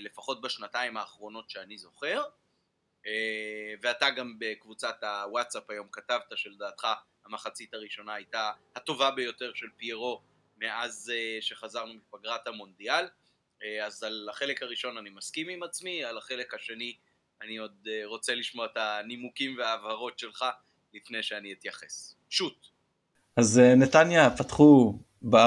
לפחות 0.00 0.40
בשנתיים 0.40 0.96
האחרונות 0.96 1.50
שאני 1.50 1.78
זוכר 1.78 2.22
ואתה 3.82 4.10
גם 4.10 4.34
בקבוצת 4.38 5.02
הוואטסאפ 5.02 5.70
היום 5.70 5.86
כתבת 5.92 6.32
שלדעתך 6.34 6.86
המחצית 7.26 7.74
הראשונה 7.74 8.14
הייתה 8.14 8.52
הטובה 8.76 9.10
ביותר 9.10 9.54
של 9.54 9.66
פיירו 9.76 10.22
מאז 10.58 11.12
שחזרנו 11.40 11.94
מפגרת 11.94 12.46
המונדיאל 12.46 13.06
אה, 13.62 13.86
אז 13.86 14.02
על 14.02 14.28
החלק 14.30 14.62
הראשון 14.62 14.96
אני 14.96 15.10
מסכים 15.10 15.48
עם 15.48 15.62
עצמי, 15.62 16.04
על 16.04 16.18
החלק 16.18 16.54
השני 16.54 16.94
אני 17.42 17.56
עוד 17.56 17.88
אה, 17.88 18.02
רוצה 18.04 18.34
לשמוע 18.34 18.66
את 18.66 18.76
הנימוקים 18.76 19.56
וההבהרות 19.58 20.18
שלך 20.18 20.44
לפני 20.94 21.22
שאני 21.22 21.52
אתייחס. 21.52 22.14
שוט. 22.30 22.66
אז 23.36 23.58
אה, 23.58 23.74
נתניה 23.74 24.30
פתחו 24.30 24.98
ב-4-3-3 25.22 25.38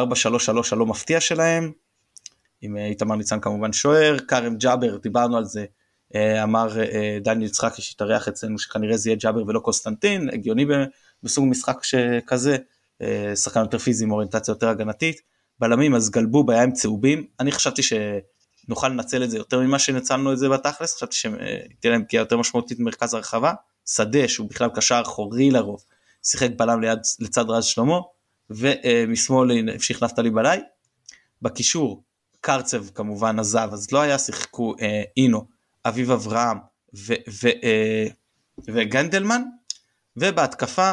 הלא 0.72 0.86
מפתיע 0.86 1.22
שלהם, 1.22 1.72
עם 2.62 2.78
איתמר 2.78 3.16
ניצן 3.16 3.40
כמובן 3.42 3.74
שוער, 3.74 4.20
כרם 4.28 4.58
ג'אבר, 4.58 4.98
דיברנו 4.98 5.38
על 5.38 5.46
זה, 5.46 5.66
אמר 6.44 6.68
דניאל 7.22 7.48
יצחקי 7.48 7.82
שהתארח 7.82 8.28
אצלנו 8.28 8.60
שכנראה 8.60 8.98
זה 8.98 9.10
יהיה 9.10 9.18
ג'אבר 9.22 9.44
ולא 9.48 9.60
קוסטנטין, 9.60 10.30
הגיוני 10.34 10.66
בסוג 11.24 11.46
משחק 11.48 11.84
שכזה, 11.84 12.58
שחקן 13.36 13.60
יותר 13.60 13.78
פיזי 13.78 14.04
עם 14.04 14.12
אוריינטציה 14.12 14.52
יותר 14.52 14.70
הגנתית. 14.70 15.22
בלמים 15.60 15.96
אז 15.96 16.10
גלבו 16.10 16.46
היה 16.52 16.64
עם 16.64 16.72
צהובים, 16.72 17.28
אני 17.40 17.52
חשבתי 17.52 17.82
שנוכל 17.84 18.88
לנצל 18.88 19.24
את 19.24 19.32
זה 19.32 19.38
יותר 19.38 19.60
ממה 19.60 19.80
שניצלנו 19.80 20.34
את 20.34 20.38
זה 20.38 20.50
בתכלס, 20.50 20.96
חשבתי 20.96 21.16
שתהיה 21.16 21.92
להם 21.92 22.04
פגיעה 22.06 22.22
יותר 22.22 22.38
משמעותית 22.38 22.80
במרכז 22.80 23.14
הרחבה, 23.14 23.54
שדה 23.86 24.28
שהוא 24.28 24.50
בכלל 24.50 24.70
קשר 24.76 25.02
אחורי 25.06 25.52
לרוב, 25.52 25.84
שיחק 26.24 26.50
בלם 26.58 26.82
ליד, 26.82 27.00
לצד 27.20 27.50
רז 27.50 27.66
שלמה, 27.66 28.00
ומשמאל 28.50 29.70
המשיך 29.70 30.04
נפתלי 30.04 30.30
בלאי, 30.30 30.60
בקישור 31.42 32.04
קרצב 32.42 32.90
כמובן 32.90 33.40
עזב, 33.40 33.70
אז 33.74 33.92
לא 33.92 34.02
היה, 34.02 34.20
שיחקו 34.20 34.76
אה, 34.82 35.04
אינו, 35.18 35.46
אביב 35.86 36.12
אברהם 36.12 36.58
ו, 36.96 37.14
ו, 37.44 37.48
אה, 37.48 38.08
וגנדלמן, 38.68 39.42
ובהתקפה 40.18 40.92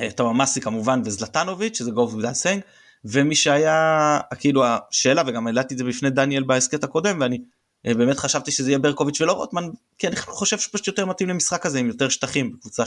אה, 0.00 0.10
תממאסי 0.10 0.60
כמובן 0.60 1.02
וזלטנוביץ' 1.04 1.78
שזה 1.78 1.90
גוב 1.90 2.14
ודסנג, 2.14 2.60
ומי 3.04 3.34
שהיה 3.34 4.20
כאילו 4.38 4.64
השאלה 4.64 5.22
וגם 5.26 5.46
העליתי 5.46 5.74
את 5.74 5.78
זה 5.78 5.84
בפני 5.84 6.10
דניאל 6.10 6.42
בהסכת 6.42 6.84
הקודם 6.84 7.20
ואני 7.20 7.38
אה, 7.86 7.94
באמת 7.94 8.16
חשבתי 8.16 8.50
שזה 8.50 8.70
יהיה 8.70 8.78
ברקוביץ' 8.78 9.20
ולא 9.20 9.32
רוטמן 9.32 9.64
כי 9.98 10.08
אני 10.08 10.16
חושב 10.16 10.58
שפשוט 10.58 10.86
יותר 10.86 11.06
מתאים 11.06 11.28
למשחק 11.28 11.66
הזה 11.66 11.78
עם 11.78 11.86
יותר 11.86 12.08
שטחים 12.08 12.56
קבוצה 12.60 12.82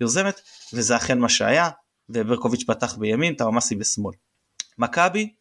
יוזמת, 0.00 0.40
וזה 0.72 0.96
אכן 0.96 1.18
מה 1.18 1.28
שהיה, 1.28 1.70
וברקוביץ' 2.08 2.64
פתח 2.66 2.96
בימין, 2.96 3.34
טאומאסי 3.34 3.76
בשמאל. 3.76 4.14
מכבי 4.78 5.32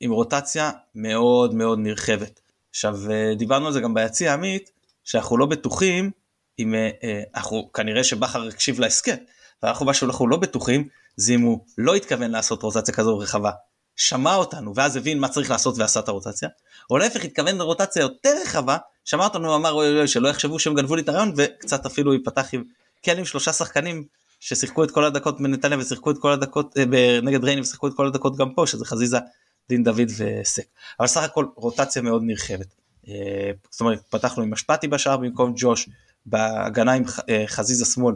עם 0.00 0.10
רוטציה 0.10 0.70
מאוד 0.94 1.54
מאוד 1.54 1.78
נרחבת. 1.78 2.40
עכשיו 2.74 3.10
אה, 3.10 3.34
דיברנו 3.34 3.66
על 3.66 3.72
זה 3.72 3.80
גם 3.80 3.94
ביציע 3.94 4.32
עמית, 4.32 4.70
שאנחנו 5.04 5.38
לא 5.38 5.46
בטוחים 5.46 6.10
אם 6.58 6.74
אה, 6.74 6.90
אה, 7.04 7.22
אנחנו 7.34 7.70
כנראה 7.72 8.04
שבכר 8.04 8.48
הקשיב 8.48 8.80
להסכם, 8.80 9.16
ואנחנו 9.62 9.86
מה 9.86 9.94
שאנחנו 9.94 10.28
לא 10.28 10.36
בטוחים 10.36 10.88
זה 11.16 11.32
אם 11.32 11.40
הוא 11.40 11.64
לא 11.78 11.94
התכוון 11.94 12.30
לעשות 12.30 12.62
רוטציה 12.62 12.94
כזו 12.94 13.18
רחבה, 13.18 13.50
שמע 13.96 14.34
אותנו 14.34 14.74
ואז 14.74 14.96
הבין 14.96 15.18
מה 15.18 15.28
צריך 15.28 15.50
לעשות 15.50 15.78
ועשה 15.78 16.00
את 16.00 16.08
הרוטציה, 16.08 16.48
או 16.90 16.98
להפך 16.98 17.24
התכוון 17.24 17.58
לרוטציה 17.58 18.00
יותר 18.00 18.34
רחבה, 18.42 18.76
שמע 19.04 19.24
אותנו 19.24 19.50
ואמר 19.50 19.72
אוי 19.72 19.98
אוי 19.98 20.08
שלא 20.08 20.28
יחשבו 20.28 20.58
שהם 20.58 20.74
גנבו 20.74 20.96
לי 20.96 21.02
את 21.02 21.08
הרעיון 21.08 21.32
וקצת 21.36 21.86
אפילו 21.86 22.12
ייפתח 22.12 22.48
עם 22.52 22.64
כן 23.02 23.18
עם 23.18 23.24
שלושה 23.24 23.52
שחקנים 23.52 24.04
ששיחקו 24.40 24.84
את 24.84 24.90
כל 24.90 25.04
הדקות 25.04 25.40
בנתניה 25.40 25.78
ושיחקו 25.78 26.10
את 26.10 26.18
כל 26.18 26.32
הדקות 26.32 26.76
נגד 27.22 27.44
רייני 27.44 27.60
ושיחקו 27.60 27.88
את 27.88 27.92
כל 27.96 28.06
הדקות 28.06 28.36
גם 28.36 28.54
פה 28.54 28.66
שזה 28.66 28.84
חזיזה 28.84 29.18
דין 29.68 29.84
דוד 29.84 30.08
וסק 30.16 30.64
אבל 31.00 31.06
סך 31.06 31.22
הכל 31.22 31.46
רוטציה 31.56 32.02
מאוד 32.02 32.22
נרחבת. 32.24 32.74
אה, 33.08 33.50
זאת 33.70 33.80
אומרת 33.80 34.02
פתחנו 34.08 34.42
עם 34.42 34.52
אשפטי 34.52 34.88
בשער 34.88 35.16
במקום 35.16 35.52
ג'וש 35.56 35.88
בהגנה 36.26 36.92
עם 36.92 37.02
אה, 37.28 37.44
חזיזה 37.46 37.84
שמאל 37.84 38.14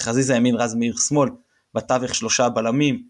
חזיזה 0.00 0.34
ימין 0.34 0.54
רז 0.54 0.74
מאיר 0.74 0.96
שמאל 0.96 1.28
בתווך 1.74 2.14
שלושה 2.14 2.48
בלמים 2.48 3.08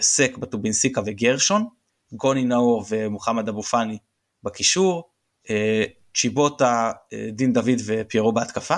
סק 0.00 0.36
בטובינסיקה 0.38 1.00
וגרשון 1.06 1.66
גוני 2.12 2.44
נאור 2.44 2.84
ומוחמד 2.88 3.48
אבו 3.48 3.62
פאני 3.62 3.98
בקישור 4.42 5.10
צ'יבוטה 6.14 6.92
דין 7.32 7.52
דוד 7.52 7.80
ופיירו 7.86 8.32
בהתקפה 8.32 8.76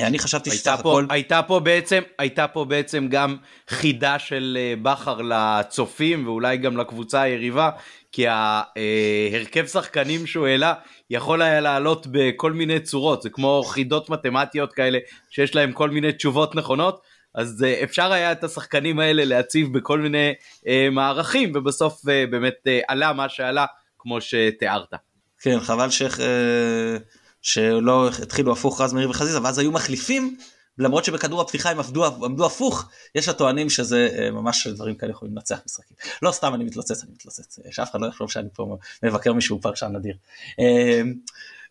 אני 0.00 0.18
חשבתי 0.18 0.50
שסך 0.50 0.78
הכל... 0.78 1.06
הייתה 1.10 1.42
פה 1.42 1.60
בעצם, 1.60 2.02
הייתה 2.18 2.48
פה 2.48 2.64
בעצם 2.64 3.08
גם 3.10 3.36
חידה 3.68 4.18
של 4.18 4.58
אה, 4.60 4.74
בכר 4.82 5.20
לצופים 5.22 6.26
ואולי 6.26 6.56
גם 6.56 6.76
לקבוצה 6.76 7.22
היריבה, 7.22 7.70
כי 8.12 8.26
ההרכב 8.28 9.66
שחקנים 9.66 10.26
שהוא 10.26 10.46
העלה 10.46 10.74
יכול 11.10 11.42
היה 11.42 11.60
לעלות 11.60 12.06
בכל 12.10 12.52
מיני 12.52 12.80
צורות, 12.80 13.22
זה 13.22 13.30
כמו 13.30 13.62
חידות 13.66 14.10
מתמטיות 14.10 14.72
כאלה 14.72 14.98
שיש 15.30 15.54
להם 15.54 15.72
כל 15.72 15.90
מיני 15.90 16.12
תשובות 16.12 16.54
נכונות, 16.54 17.00
אז 17.34 17.64
אה, 17.64 17.80
אפשר 17.82 18.12
היה 18.12 18.32
את 18.32 18.44
השחקנים 18.44 18.98
האלה 18.98 19.24
להציב 19.24 19.78
בכל 19.78 19.98
מיני 19.98 20.32
אה, 20.68 20.88
מערכים, 20.92 21.52
ובסוף 21.54 22.08
אה, 22.08 22.24
באמת 22.30 22.54
אה, 22.66 22.80
עלה 22.88 23.12
מה 23.12 23.28
שעלה, 23.28 23.66
כמו 23.98 24.20
שתיארת. 24.20 24.94
כן, 25.40 25.60
חבל 25.60 25.90
שאיך... 25.90 26.20
אה... 26.20 26.96
שלא 27.44 28.08
התחילו 28.22 28.52
הפוך 28.52 28.80
רז 28.80 28.92
מאיר 28.92 29.10
וחזיזה 29.10 29.42
ואז 29.42 29.58
היו 29.58 29.72
מחליפים 29.72 30.36
למרות 30.78 31.04
שבכדור 31.04 31.40
הפתיחה 31.40 31.70
הם 31.70 31.78
עבדו, 31.78 32.06
עמדו 32.06 32.46
הפוך 32.46 32.88
יש 33.14 33.28
הטוענים 33.28 33.70
שזה 33.70 34.08
אה, 34.18 34.30
ממש 34.30 34.66
דברים 34.66 34.94
כאלה 34.94 35.10
יכולים 35.10 35.34
לנצח 35.34 35.60
משחקים. 35.66 35.96
לא 36.22 36.32
סתם 36.32 36.54
אני 36.54 36.64
מתלוצץ 36.64 37.02
אני 37.04 37.12
מתלוצץ. 37.12 37.58
אה, 37.58 37.72
שאף 37.72 37.90
אחד 37.90 38.00
לא 38.00 38.06
יחשוב 38.06 38.30
שאני 38.30 38.48
פה 38.52 38.76
מבקר 39.02 39.32
מישהו 39.32 39.60
פרשן 39.60 39.96
נדיר. 39.96 40.16
אה, 40.60 41.02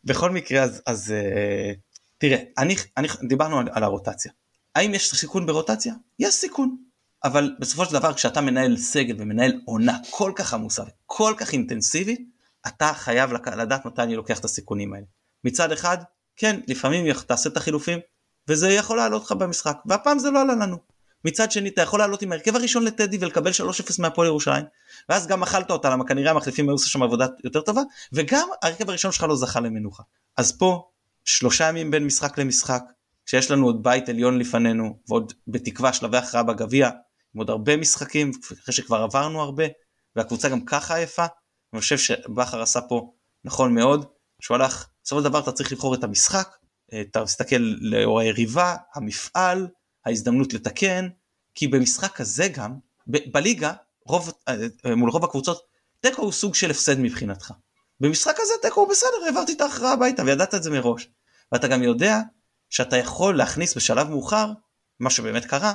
בכל 0.04 0.32
מקרה 0.32 0.64
אז, 0.64 0.82
אז 0.86 1.14
תראה 2.18 2.38
אני, 2.58 2.76
אני 2.98 3.08
דיברנו 3.28 3.60
על, 3.60 3.68
על 3.72 3.84
הרוטציה. 3.84 4.32
האם 4.76 4.94
יש 4.94 5.16
סיכון 5.16 5.46
ברוטציה? 5.46 5.94
יש 6.20 6.34
סיכון. 6.34 6.78
אבל 7.24 7.56
בסופו 7.60 7.86
של 7.86 7.94
דבר 7.94 8.14
כשאתה 8.14 8.42
מנהל 8.42 8.78
סגל 8.78 9.16
ומנהל 9.20 9.62
עונה 9.66 9.98
כל 10.10 10.32
כך 10.36 10.54
עמוסה 10.54 10.84
וכל 10.84 11.34
כך 11.38 11.54
אינטנסיבית 11.54 12.22
אתה 12.68 12.94
חייב 12.94 13.34
לדעת 13.58 13.86
מתי 13.86 14.02
אני 14.02 14.16
לוקח 14.16 14.40
את 14.40 14.46
הסיכונים 14.46 14.94
האלה. 14.94 15.06
מצד 15.44 15.72
אחד, 15.72 15.98
כן, 16.36 16.60
לפעמים 16.68 17.14
תעשה 17.14 17.50
את 17.50 17.58
החילופים, 17.58 18.00
וזה 18.48 18.70
יכול 18.70 18.98
לעלות 18.98 19.24
לך 19.24 19.32
במשחק, 19.32 19.78
והפעם 19.86 20.20
זה 20.20 20.32
לא 20.32 20.42
עלה 20.42 20.56
לנו. 20.56 20.78
מצד 21.26 21.52
שני, 21.52 21.70
אתה 21.70 21.82
יכול 21.82 22.00
לעלות 22.00 22.22
עם 22.22 22.32
ההרכב 22.32 22.56
הראשון 22.56 22.84
לטדי 22.84 23.18
ולקבל 23.20 23.52
3-0 23.52 23.54
מהפועל 24.00 24.28
ירושלים, 24.28 24.66
ואז 25.10 25.28
גם 25.28 25.44
אכלת 25.44 25.72
אותה, 25.72 25.90
למה 25.90 26.08
כנראה 26.08 26.32
המחליפים 26.32 26.70
היו 26.70 26.74
עושים 26.74 26.88
שם 26.88 27.04
עבודה 27.04 27.28
יותר 27.44 27.62
טובה, 27.62 27.82
וגם 28.14 28.48
ההרכב 28.62 28.90
הראשון 28.90 29.12
שלך 29.12 29.24
לא 29.24 29.36
זכה 29.36 29.60
למנוחה. 29.60 30.04
אז 30.38 30.58
פה, 30.58 30.90
שלושה 31.26 31.70
ימים 31.70 31.92
בין 31.92 32.06
משחק 32.06 32.38
למשחק, 32.38 32.84
כשיש 33.26 33.52
לנו 33.52 33.66
עוד 33.66 33.84
בית 33.84 34.10
עליון 34.10 34.40
לפנינו, 34.40 35.00
ועוד 35.10 35.34
בתקווה 35.48 35.94
שלבי 35.94 36.18
הכרעה 36.18 36.44
בגביע, 36.44 36.88
עם 36.88 37.40
עוד 37.40 37.50
הרבה 37.50 37.78
משחקים, 37.78 38.32
אחרי 38.64 38.74
שכבר 38.74 38.98
עברנו 38.98 39.42
הרבה, 39.42 39.64
והקבוצה 40.16 40.50
גם 40.50 40.66
ככה 40.66 40.96
עייפה, 40.96 41.26
אני 41.74 41.82
חושב 41.82 41.98
שבכר 41.98 42.62
עשה 42.62 42.82
פה 42.82 43.14
נכון 43.46 43.76
מאוד, 43.76 44.06
שהוא 44.42 44.56
הלך 44.56 44.88
בסופו 45.04 45.22
של 45.22 45.30
דבר 45.30 45.40
אתה 45.40 45.52
צריך 45.52 45.72
לבחור 45.72 45.96
את 45.96 46.04
המשחק, 46.04 46.56
אתה 47.02 47.24
מסתכל 47.24 47.56
לאור 47.82 48.20
היריבה, 48.20 48.76
המפעל, 48.96 49.68
ההזדמנות 50.06 50.54
לתקן, 50.54 51.08
כי 51.56 51.68
במשחק 51.68 52.22
הזה 52.22 52.48
גם, 52.48 52.76
ב- 53.08 53.32
בליגה, 53.32 53.74
רוב, 54.06 54.34
אה, 54.48 54.96
מול 54.96 55.10
רוב 55.10 55.24
הקבוצות, 55.24 55.62
תיקו 56.00 56.22
הוא 56.22 56.32
סוג 56.32 56.56
של 56.56 56.72
הפסד 56.72 57.00
מבחינתך. 57.00 57.54
במשחק 58.00 58.36
הזה 58.40 58.54
תיקו 58.62 58.82
הוא 58.82 58.90
בסדר, 58.90 59.26
העברתי 59.26 59.54
את 59.54 59.62
ההכרעה 59.62 59.94
הביתה 59.94 60.24
וידעת 60.24 60.56
את 60.56 60.64
זה 60.64 60.70
מראש. 60.70 61.08
ואתה 61.52 61.68
גם 61.68 61.84
יודע 61.84 62.20
שאתה 62.70 62.98
יכול 62.98 63.38
להכניס 63.38 63.78
בשלב 63.78 64.10
מאוחר, 64.10 64.52
מה 65.00 65.10
שבאמת 65.10 65.46
קרה, 65.46 65.74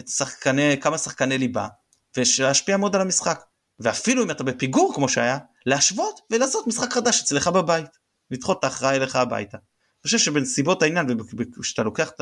את 0.00 0.08
שחקני, 0.08 0.80
כמה 0.80 0.98
שחקני 0.98 1.38
ליבה, 1.38 1.68
ולהשפיע 2.16 2.76
מאוד 2.76 2.94
על 2.94 3.00
המשחק. 3.00 3.44
ואפילו 3.80 4.24
אם 4.24 4.30
אתה 4.30 4.44
בפיגור 4.44 4.94
כמו 4.94 5.08
שהיה, 5.08 5.38
להשוות 5.66 6.20
ולעשות 6.30 6.66
משחק 6.66 6.92
חדש 6.92 7.22
אצלך 7.22 7.48
בבית. 7.48 7.99
לדחות 8.30 8.58
את 8.58 8.64
ההכרעה 8.64 8.96
אליך 8.96 9.16
הביתה. 9.16 9.56
אני 9.56 10.02
חושב 10.02 10.18
שבנסיבות 10.18 10.82
העניין 10.82 11.06
וכשאתה 11.58 11.82
לוקח 11.82 12.10
את 12.10 12.20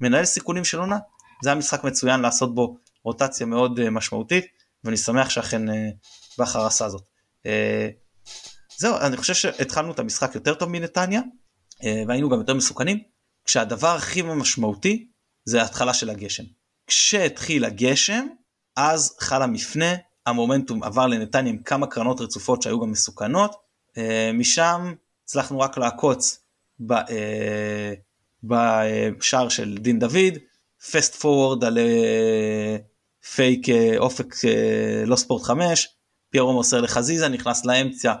המנהל 0.00 0.24
סיכונים 0.24 0.64
של 0.64 0.78
עונה 0.78 0.98
זה 1.42 1.48
היה 1.48 1.58
משחק 1.58 1.84
מצוין 1.84 2.20
לעשות 2.20 2.54
בו 2.54 2.76
רוטציה 3.04 3.46
מאוד 3.46 3.78
uh, 3.78 3.90
משמעותית 3.90 4.46
ואני 4.84 4.96
שמח 4.96 5.30
שאכן 5.30 5.68
uh, 5.68 5.72
בכר 6.38 6.66
עשה 6.66 6.88
זאת. 6.88 7.02
Uh, 7.46 7.50
זהו 8.78 8.96
אני 8.96 9.16
חושב 9.16 9.34
שהתחלנו 9.34 9.92
את 9.92 9.98
המשחק 9.98 10.34
יותר 10.34 10.54
טוב 10.54 10.68
מנתניה 10.68 11.20
והיינו 12.08 12.28
גם 12.28 12.38
יותר 12.38 12.54
מסוכנים 12.54 12.98
כשהדבר 13.44 13.88
הכי 13.96 14.22
משמעותי 14.22 15.08
זה 15.44 15.62
ההתחלה 15.62 15.94
של 15.94 16.10
הגשם. 16.10 16.42
כשהתחיל 16.86 17.64
הגשם 17.64 18.26
אז 18.76 19.16
חל 19.20 19.42
המפנה 19.42 19.94
המומנטום 20.26 20.82
עבר 20.82 21.06
לנתניה 21.06 21.52
עם 21.52 21.62
כמה 21.62 21.86
קרנות 21.86 22.20
רצופות 22.20 22.62
שהיו 22.62 22.80
גם 22.80 22.90
מסוכנות 22.90 23.56
משם 24.34 24.94
הצלחנו 25.30 25.60
רק 25.60 25.78
לעקוץ 25.78 26.44
אה, 26.90 27.92
בשער 28.42 29.48
של 29.48 29.78
דין 29.78 29.98
דוד, 29.98 30.34
פסט 30.90 31.14
פורוורד 31.14 31.64
על 31.64 31.78
אה, 31.78 32.76
פייק 33.34 33.68
אה, 33.68 33.98
אופק 33.98 34.34
לא 35.06 35.16
ספורט 35.16 35.42
5, 35.42 35.88
פיירו 36.30 36.52
מוסר 36.52 36.80
לחזיזה, 36.80 37.28
נכנס 37.28 37.64
לאמצע, 37.64 38.14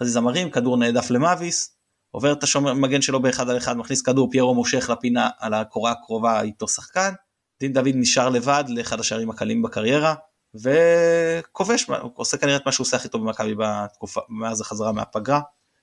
חזיזה 0.00 0.20
מרים, 0.20 0.50
כדור 0.50 0.76
נעדף 0.76 1.10
למאביס, 1.10 1.76
עובר 2.10 2.32
את 2.32 2.42
השומר 2.42 2.74
מגן 2.74 3.02
שלו 3.02 3.22
באחד 3.22 3.50
על 3.50 3.56
אחד, 3.56 3.76
מכניס 3.76 4.02
כדור, 4.02 4.30
פיירו 4.30 4.54
מושך 4.54 4.90
לפינה 4.90 5.30
על 5.38 5.54
הקורה 5.54 5.90
הקרובה 5.90 6.42
איתו 6.42 6.68
שחקן, 6.68 7.12
דין 7.60 7.72
דוד 7.72 7.92
נשאר 7.94 8.28
לבד 8.28 8.64
לאחד 8.68 9.00
השערים 9.00 9.30
הקלים 9.30 9.62
בקריירה, 9.62 10.14
וכובש, 10.54 11.90
עושה 12.14 12.36
כנראה 12.36 12.56
את 12.56 12.66
מה 12.66 12.72
שהוא 12.72 12.84
עושה 12.84 12.96
הכי 12.96 13.08
טוב 13.08 13.22
במכבי 13.22 13.54
בתקופה, 13.58 14.20
מאז 14.28 14.60
החזרה 14.60 14.92
מהפגרה. 14.92 15.40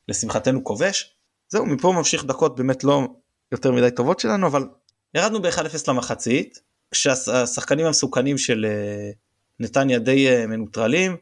לשמחתנו 0.08 0.64
כובש. 0.64 1.16
זהו, 1.50 1.66
מפה 1.66 1.92
ממשיך 1.92 2.26
דקות 2.26 2.56
באמת 2.56 2.84
לא 2.84 3.08
יותר 3.52 3.72
מדי 3.72 3.92
טובות 3.92 4.20
שלנו, 4.20 4.48
אבל 4.48 4.68
ירדנו 5.14 5.42
ב-1-0 5.42 5.62
למחצית, 5.88 6.60
כשהשחקנים 6.92 7.86
המסוכנים 7.86 8.38
של 8.38 8.66
אה, 8.70 9.12
נתניה 9.60 10.00
די 10.00 10.30
אה, 10.30 10.48
מנוטרלים, 10.48 11.16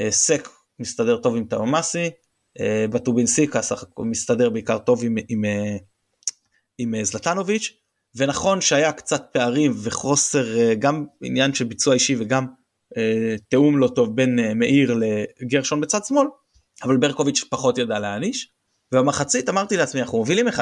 אה, 0.00 0.10
סק 0.10 0.48
מסתדר 0.78 1.16
טוב 1.16 1.36
עם 1.36 1.44
טאומאסי, 1.44 2.10
בטובינסיקה 2.90 3.60
מסתדר 3.98 4.50
בעיקר 4.50 4.78
טוב 4.78 5.04
עם, 5.04 5.16
עם, 5.28 5.44
עם 6.78 7.04
זלטנוביץ', 7.04 7.72
ונכון 8.14 8.60
שהיה 8.60 8.92
קצת 8.92 9.28
פערים 9.32 9.72
וחוסר 9.82 10.74
גם 10.74 11.06
עניין 11.22 11.54
של 11.54 11.64
ביצוע 11.64 11.94
אישי 11.94 12.16
וגם 12.18 12.46
תיאום 13.48 13.78
לא 13.78 13.88
טוב 13.88 14.16
בין 14.16 14.58
מאיר 14.58 15.00
לגרשון 15.40 15.80
בצד 15.80 16.04
שמאל, 16.04 16.26
אבל 16.82 16.96
ברקוביץ' 16.96 17.44
פחות 17.50 17.78
ידע 17.78 17.98
להעניש. 17.98 18.48
ובמחצית 18.92 19.48
אמרתי 19.48 19.76
לעצמי 19.76 20.00
אנחנו 20.00 20.18
מובילים 20.18 20.48
1-0 20.48 20.52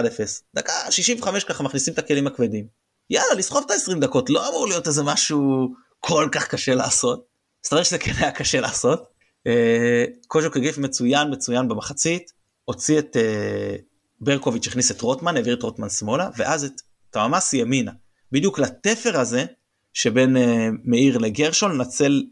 דקה 0.54 0.72
65 0.90 1.44
ככה 1.44 1.62
מכניסים 1.62 1.94
את 1.94 1.98
הכלים 1.98 2.26
הכבדים 2.26 2.66
יאללה 3.10 3.34
לסחוב 3.34 3.64
את 3.66 3.70
ה-20 3.70 4.00
דקות 4.00 4.30
לא 4.30 4.48
אמור 4.48 4.68
להיות 4.68 4.86
איזה 4.86 5.02
משהו 5.02 5.68
כל 6.00 6.28
כך 6.32 6.48
קשה 6.48 6.74
לעשות. 6.74 7.26
מסתבר 7.64 7.82
שזה 7.82 7.98
כן 7.98 8.12
היה 8.16 8.30
קשה 8.30 8.60
לעשות. 8.60 9.08
אה, 9.46 10.04
קוז'וק 10.28 10.56
הגיף 10.56 10.78
מצוין 10.78 11.32
מצוין 11.32 11.68
במחצית 11.68 12.32
הוציא 12.64 12.98
את 12.98 13.16
אה, 13.16 13.76
ברקוביץ' 14.20 14.66
הכניס 14.66 14.90
את 14.90 15.00
רוטמן 15.00 15.36
העביר 15.36 15.54
את 15.54 15.62
רוטמן 15.62 15.88
שמאלה 15.88 16.28
ואז 16.36 16.64
את 16.64 16.72
תמאסי 17.10 17.56
ימינה 17.56 17.92
בדיוק 18.32 18.58
לתפר 18.58 19.20
הזה 19.20 19.44
שבין 19.92 20.36
אה, 20.36 20.68
מאיר 20.84 21.18
לגרשון 21.18 21.72
לנצל 21.72 22.22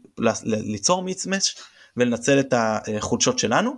ליצור 0.43 1.03
מיצמש 1.03 1.55
ולנצל 1.97 2.39
את 2.39 2.53
החולשות 2.57 3.39
שלנו 3.39 3.71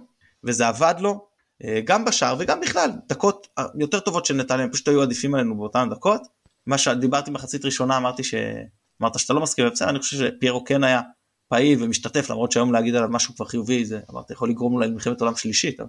וזה 0.43 0.67
עבד 0.67 0.95
לו 0.99 1.27
אה, 1.63 1.81
גם 1.85 2.05
בשער 2.05 2.35
וגם 2.39 2.61
בכלל 2.61 2.91
דקות 3.07 3.47
יותר 3.79 3.99
טובות 3.99 4.25
של 4.25 4.33
נתניה 4.33 4.67
פשוט 4.67 4.87
היו 4.87 5.01
עדיפים 5.01 5.35
עלינו 5.35 5.57
באותן 5.57 5.89
דקות 5.89 6.21
מה 6.65 6.77
שדיברתי 6.77 7.31
מחצית 7.31 7.65
ראשונה 7.65 7.97
אמרתי 7.97 8.23
ש... 8.23 8.33
אמרת 9.01 9.19
שאתה 9.19 9.33
לא 9.33 9.41
מסכים, 9.41 9.69
בסדר, 9.69 9.89
אני 9.89 9.99
חושב 9.99 10.17
שפיירו 10.17 10.63
כן 10.63 10.83
היה 10.83 11.01
פעיל 11.47 11.83
ומשתתף, 11.83 12.29
למרות 12.29 12.51
שהיום 12.51 12.73
להגיד 12.73 12.95
עליו 12.95 13.09
משהו 13.09 13.35
כבר 13.35 13.45
חיובי, 13.45 13.85
זה 13.85 13.99
אמרת, 14.11 14.31
יכול 14.31 14.49
לגרום 14.49 14.73
אולי 14.73 14.87
למלחמת 14.87 15.21
עולם 15.21 15.35
שלישית. 15.35 15.79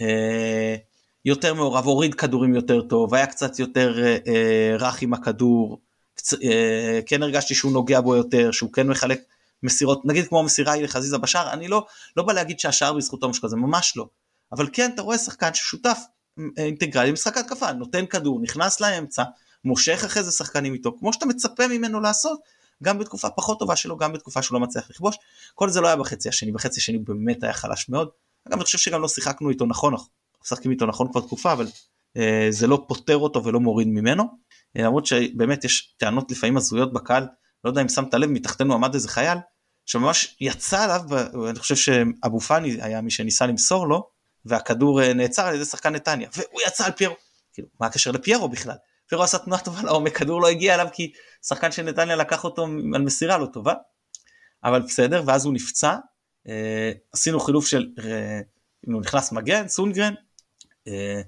אה, 0.00 0.76
יותר 1.24 1.54
מעורב, 1.54 1.84
הוריד 1.84 2.14
כדורים 2.14 2.54
יותר 2.54 2.80
טוב, 2.80 3.14
היה 3.14 3.26
קצת 3.26 3.58
יותר 3.58 4.04
אה, 4.04 4.16
אה, 4.26 4.76
רך 4.78 5.02
עם 5.02 5.14
הכדור, 5.14 5.80
קצ... 6.14 6.34
אה, 6.34 7.00
כן 7.06 7.22
הרגשתי 7.22 7.54
שהוא 7.54 7.72
נוגע 7.72 8.00
בו 8.00 8.16
יותר, 8.16 8.50
שהוא 8.50 8.72
כן 8.72 8.86
מחלק 8.86 9.20
מסירות, 9.62 10.04
נגיד 10.04 10.28
כמו 10.28 10.40
המסירה 10.40 10.72
היא 10.72 10.84
לחזיזה 10.84 11.18
בשער, 11.18 11.52
אני 11.52 11.68
לא, 11.68 11.86
לא 12.16 12.22
בא 12.22 12.32
להגיד 12.32 12.60
שהשער 12.60 12.92
בזכותו 12.92 13.28
משהו 13.28 13.42
כזה, 13.42 13.56
ממש 13.56 13.96
לא. 13.96 14.08
אבל 14.52 14.68
כן, 14.72 14.90
אתה 14.94 15.02
רואה 15.02 15.18
שחקן 15.18 15.54
ששותף 15.54 15.98
אה, 16.38 16.64
אינטגרלי 16.64 17.10
במשחק 17.10 17.36
התקפה, 17.36 17.72
נותן 17.72 18.06
כדור, 18.06 18.40
נכנס 18.42 18.80
לאמצע, 18.80 19.22
מושך 19.64 20.02
אחרי 20.04 20.22
זה 20.22 20.32
שחקנים 20.32 20.74
איתו, 20.74 20.96
כמו 20.98 21.12
שאתה 21.12 21.26
מצפה 21.26 21.68
ממנו 21.68 22.00
לעשות, 22.00 22.40
גם 22.82 22.98
בתקופה 22.98 23.30
פחות 23.30 23.58
טובה 23.58 23.76
שלו, 23.76 23.96
גם 23.96 24.12
בתקופה 24.12 24.42
שהוא 24.42 24.54
לא 24.54 24.60
מצליח 24.60 24.90
לכבוש. 24.90 25.16
כל 25.54 25.68
זה 25.68 25.80
לא 25.80 25.86
היה 25.86 25.96
בחצי 25.96 26.28
השני, 26.28 26.52
בחצי 26.52 26.80
השני 26.80 26.96
הוא 26.96 27.04
באמת 27.06 27.44
היה 27.44 27.52
חלש 27.52 27.88
מאוד. 27.88 28.08
אגב, 28.48 28.56
אני 28.56 28.64
חושב 28.64 28.78
שגם 28.78 29.02
לא 29.02 29.08
שיחקנו 29.08 29.50
איתו 29.50 29.66
נכון, 29.66 29.92
אנחנו 29.92 30.08
משחקים 30.44 30.70
איתו 30.70 30.86
נכון 30.86 31.12
כבר 31.12 31.20
תקופה, 31.20 31.52
אבל 31.52 31.66
אה, 32.16 32.46
זה 32.50 32.66
לא 32.66 32.84
פותר 32.88 33.16
אותו 33.16 33.44
ולא 33.44 33.60
מוריד 33.60 33.88
ממנו. 33.88 34.24
אה, 34.76 34.82
למרות 34.82 35.06
שבאמת 35.06 35.64
יש 35.64 35.94
טענות 35.96 36.30
לפעמים 36.30 36.56
הזויות 36.56 36.92
בקהל, 36.92 37.26
לא 37.64 37.70
יודע 37.70 37.82
אם 37.82 37.88
שמת 37.88 38.14
לב, 38.14 38.30
מתחתנו 38.30 38.74
עמד 38.74 38.94
איזה 38.94 39.08
חייל, 39.08 39.38
שממש 39.86 40.36
יצא 40.40 40.84
עליו, 40.84 41.00
ואני 41.42 41.58
חושב 41.58 41.76
שאבו 41.76 42.40
פאני 42.40 42.78
היה 42.82 43.00
מי 43.00 43.10
שניסה 43.10 43.46
למסור 43.46 43.88
לו, 43.88 44.08
והכדור 44.44 45.02
אה, 45.02 45.12
נעצר 45.12 45.46
על 45.46 45.54
ידי 45.54 45.64
שחקן 45.64 45.94
נתניה, 45.94 46.28
והוא 46.36 46.60
יצא 46.66 46.84
על 46.84 46.92
פיירו. 46.92 47.14
כאילו, 47.52 47.68
מה 47.80 47.86
הקשר 47.86 48.10
לפיירו 48.10 48.48
בכלל? 48.48 48.76
פיירו 49.06 49.24
עשה 49.24 49.38
תנועה 49.38 49.60
טובה 49.60 49.82
לעומק, 49.82 50.16
כדור 50.16 50.40
לא 50.40 50.48
הגיע 50.48 50.74
אליו 50.74 50.88
כי 50.92 51.12
שחקן 51.46 51.72
של 51.72 51.82
נתניה 51.82 52.16
לקח 52.16 52.44
אותו 52.44 52.64
על 52.94 53.02
מסירה 53.02 53.38
לא 53.38 53.46
טובה, 53.46 53.74
אבל 54.64 54.82
בסדר, 54.82 55.22
ואז 55.26 55.44
הוא 55.44 55.54
נפצע, 55.54 55.96
אה, 56.48 56.92
עשינו 57.12 57.40
חילוף 57.40 57.66
של, 57.66 57.86
אה, 58.04 58.40
הוא 58.86 59.00
נכנס 59.00 59.32
מגן, 59.32 59.68
סונגרן, 59.68 60.14
אה, 60.88 61.20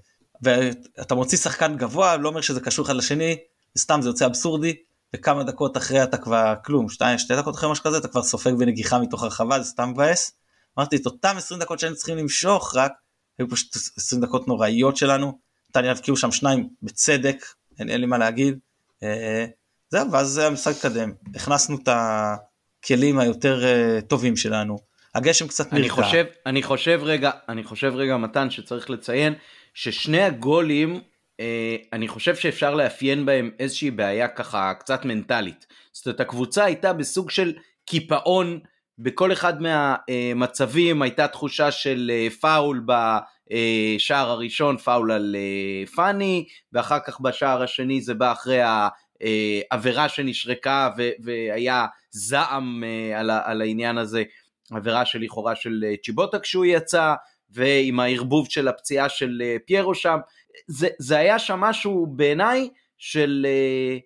ואתה 0.42 1.14
מוציא 1.14 1.38
שחקן 1.38 1.76
גבוה, 1.76 2.16
לא 2.16 2.28
אומר 2.28 2.40
שזה 2.40 2.60
קשור 2.60 2.86
אחד 2.86 2.96
לשני, 2.96 3.36
סתם 3.78 4.02
זה 4.02 4.08
יוצא 4.08 4.26
אבסורדי, 4.26 4.76
וכמה 5.14 5.44
דקות 5.44 5.76
אחרי 5.76 6.02
אתה 6.02 6.16
כבר 6.16 6.54
כלום, 6.64 6.88
שתי, 6.88 7.04
שתי 7.18 7.36
דקות 7.36 7.54
אחרי 7.54 7.70
משהו 7.70 7.84
כזה 7.84 7.98
אתה 7.98 8.08
כבר 8.08 8.22
סופג 8.22 8.52
בנגיחה 8.58 8.98
מתוך 8.98 9.22
הרחבה, 9.22 9.60
זה 9.60 9.64
סתם 9.64 9.88
מבאס. 9.90 10.32
אמרתי 10.78 10.96
את 10.96 11.06
אותם 11.06 11.34
20 11.36 11.60
דקות 11.60 11.78
שהיינו 11.78 11.96
צריכים 11.96 12.16
למשוך 12.16 12.76
רק, 12.76 12.92
היו 13.38 13.48
פשוט 13.48 13.76
20 13.96 14.22
דקות 14.22 14.48
נוראיות 14.48 14.96
שלנו, 14.96 15.38
נתניה 15.70 15.90
הבקיעו 15.90 16.16
שם 16.16 16.32
שניים 16.32 16.68
בצדק, 16.82 17.44
אין, 17.78 17.90
אין 17.90 18.00
לי 18.00 18.06
מה 18.06 18.18
להגיד. 18.18 18.58
אה, 19.02 19.46
זהו, 19.90 20.12
ואז 20.12 20.38
המשחק 20.38 20.74
קדם, 20.82 21.12
הכנסנו 21.34 21.76
את 21.76 21.88
הכלים 21.88 23.18
היותר 23.18 23.64
אה, 23.64 24.00
טובים 24.00 24.36
שלנו, 24.36 24.78
הגשם 25.14 25.48
קצת 25.48 25.72
נרגע. 25.72 25.76
אני 25.76 25.90
חושב, 25.90 26.24
אני 26.46 26.62
חושב 26.62 27.00
רגע, 27.02 27.30
אני 27.48 27.64
חושב 27.64 27.92
רגע 27.94 28.16
מתן 28.16 28.50
שצריך 28.50 28.90
לציין 28.90 29.34
ששני 29.74 30.22
הגולים 30.22 31.00
אני 31.92 32.08
חושב 32.08 32.36
שאפשר 32.36 32.74
לאפיין 32.74 33.26
בהם 33.26 33.50
איזושהי 33.58 33.90
בעיה 33.90 34.28
ככה 34.28 34.74
קצת 34.74 35.04
מנטלית. 35.04 35.66
זאת 35.92 36.06
אומרת 36.06 36.20
הקבוצה 36.20 36.64
הייתה 36.64 36.92
בסוג 36.92 37.30
של 37.30 37.52
קיפאון 37.84 38.60
בכל 38.98 39.32
אחד 39.32 39.54
מהמצבים 39.62 41.02
הייתה 41.02 41.28
תחושה 41.28 41.70
של 41.70 42.10
אה, 42.14 42.28
פאול 42.40 42.86
בשער 42.86 44.30
הראשון 44.30 44.76
פאול 44.76 45.12
על 45.12 45.36
אה, 45.38 45.86
פאני 45.86 46.46
ואחר 46.72 46.98
כך 47.06 47.20
בשער 47.20 47.62
השני 47.62 48.00
זה 48.00 48.14
בא 48.14 48.32
אחרי 48.32 48.60
העבירה 48.62 50.08
שנשרקה 50.08 50.90
והיה 51.24 51.86
זעם 52.10 52.84
על 53.44 53.60
העניין 53.60 53.98
הזה 53.98 54.22
עבירה 54.70 55.06
שלכאורה 55.06 55.56
של 55.56 55.84
צ'יבוטה 56.04 56.38
כשהוא 56.38 56.64
יצא 56.64 57.14
ועם 57.54 58.00
הערבוב 58.00 58.50
של 58.50 58.68
הפציעה 58.68 59.08
של 59.08 59.42
פיירו 59.66 59.94
שם 59.94 60.18
זה, 60.68 60.88
זה 60.98 61.18
היה 61.18 61.38
שם 61.38 61.60
משהו 61.60 62.06
בעיניי 62.06 62.68
של 62.98 63.46
אה, 63.48 63.98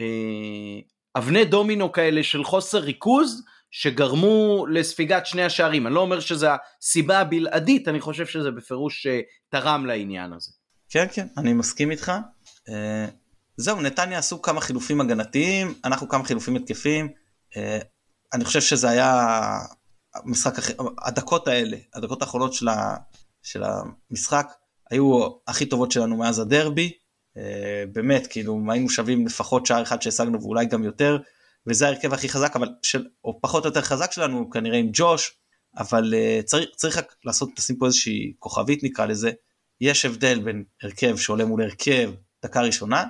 אה, 0.00 0.80
אבני 1.16 1.44
דומינו 1.44 1.92
כאלה 1.92 2.22
של 2.22 2.44
חוסר 2.44 2.78
ריכוז 2.78 3.42
שגרמו 3.70 4.66
לספיגת 4.70 5.26
שני 5.26 5.42
השערים. 5.42 5.86
אני 5.86 5.94
לא 5.94 6.00
אומר 6.00 6.20
שזו 6.20 6.48
הסיבה 6.82 7.18
הבלעדית, 7.18 7.88
אני 7.88 8.00
חושב 8.00 8.26
שזה 8.26 8.50
בפירוש 8.50 9.06
אה, 9.06 9.20
תרם 9.48 9.86
לעניין 9.86 10.32
הזה. 10.32 10.50
כן, 10.90 11.06
כן, 11.12 11.26
אני 11.38 11.52
מסכים 11.52 11.90
איתך. 11.90 12.12
אה, 12.68 13.06
זהו, 13.56 13.80
נתניה 13.80 14.18
עשו 14.18 14.42
כמה 14.42 14.60
חילופים 14.60 15.00
הגנתיים, 15.00 15.74
אנחנו 15.84 16.08
כמה 16.08 16.24
חילופים 16.24 16.56
התקפיים. 16.56 17.08
אה, 17.56 17.78
אני 18.34 18.44
חושב 18.44 18.60
שזה 18.60 18.88
היה 18.88 19.20
המשחק, 20.24 20.54
הדקות 21.02 21.48
האלה, 21.48 21.76
הדקות 21.94 22.22
האחרונות 22.22 22.52
של, 22.52 22.68
ה, 22.68 22.96
של 23.42 23.62
המשחק, 23.64 24.52
היו 24.90 25.28
הכי 25.46 25.66
טובות 25.66 25.92
שלנו 25.92 26.16
מאז 26.16 26.38
הדרבי. 26.38 26.92
אה, 27.36 27.84
באמת, 27.92 28.26
כאילו, 28.26 28.60
היינו 28.68 28.88
שווים 28.88 29.26
לפחות 29.26 29.66
שער 29.66 29.82
אחד 29.82 30.02
שהשגנו 30.02 30.42
ואולי 30.42 30.66
גם 30.66 30.84
יותר, 30.84 31.18
וזה 31.66 31.86
ההרכב 31.86 32.14
הכי 32.14 32.28
חזק, 32.28 32.56
אבל, 32.56 32.68
של, 32.82 33.06
או 33.24 33.40
פחות 33.40 33.64
או 33.64 33.68
יותר 33.68 33.82
חזק 33.82 34.12
שלנו, 34.12 34.50
כנראה 34.50 34.78
עם 34.78 34.90
ג'וש, 34.92 35.32
אבל 35.78 36.14
uh, 36.14 36.42
צריך, 36.42 36.68
צריך 36.76 37.00
לעשות, 37.24 37.48
תשים 37.56 37.76
פה 37.76 37.86
איזושהי 37.86 38.32
כוכבית 38.38 38.84
נקרא 38.84 39.06
לזה, 39.06 39.30
יש 39.80 40.04
הבדל 40.04 40.38
בין 40.38 40.64
הרכב 40.82 41.16
שעולה 41.16 41.44
מול 41.44 41.62
הרכב 41.62 42.12
דקה 42.44 42.60
ראשונה, 42.60 43.04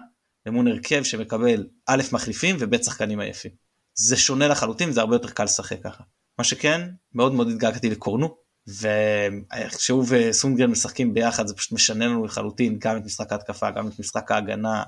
למול 0.46 0.68
הרכב 0.68 1.02
שמקבל 1.02 1.66
א' 1.86 2.02
מחליפים 2.12 2.56
וב' 2.58 2.82
שחקנים 2.82 3.20
עייפים. 3.20 3.50
זה 3.94 4.16
שונה 4.16 4.48
לחלוטין, 4.48 4.92
זה 4.92 5.00
הרבה 5.00 5.14
יותר 5.14 5.30
קל 5.30 5.44
לשחק 5.44 5.82
ככה. 5.84 6.04
מה 6.38 6.44
שכן, 6.44 6.90
מאוד 7.14 7.32
מאוד 7.32 7.48
התגעגעתי 7.48 7.90
לקורנו, 7.90 8.36
וכשהוא 8.68 10.04
וסונגרן 10.08 10.70
משחקים 10.70 11.14
ביחד 11.14 11.46
זה 11.46 11.54
פשוט 11.54 11.72
משנה 11.72 12.06
לנו 12.06 12.24
לחלוטין 12.24 12.78
גם 12.78 12.96
את 12.96 13.04
משחק 13.04 13.32
ההתקפה 13.32 13.70
גם 13.70 13.88
את 13.88 13.98
משחק 13.98 14.30
ההגנה 14.30 14.82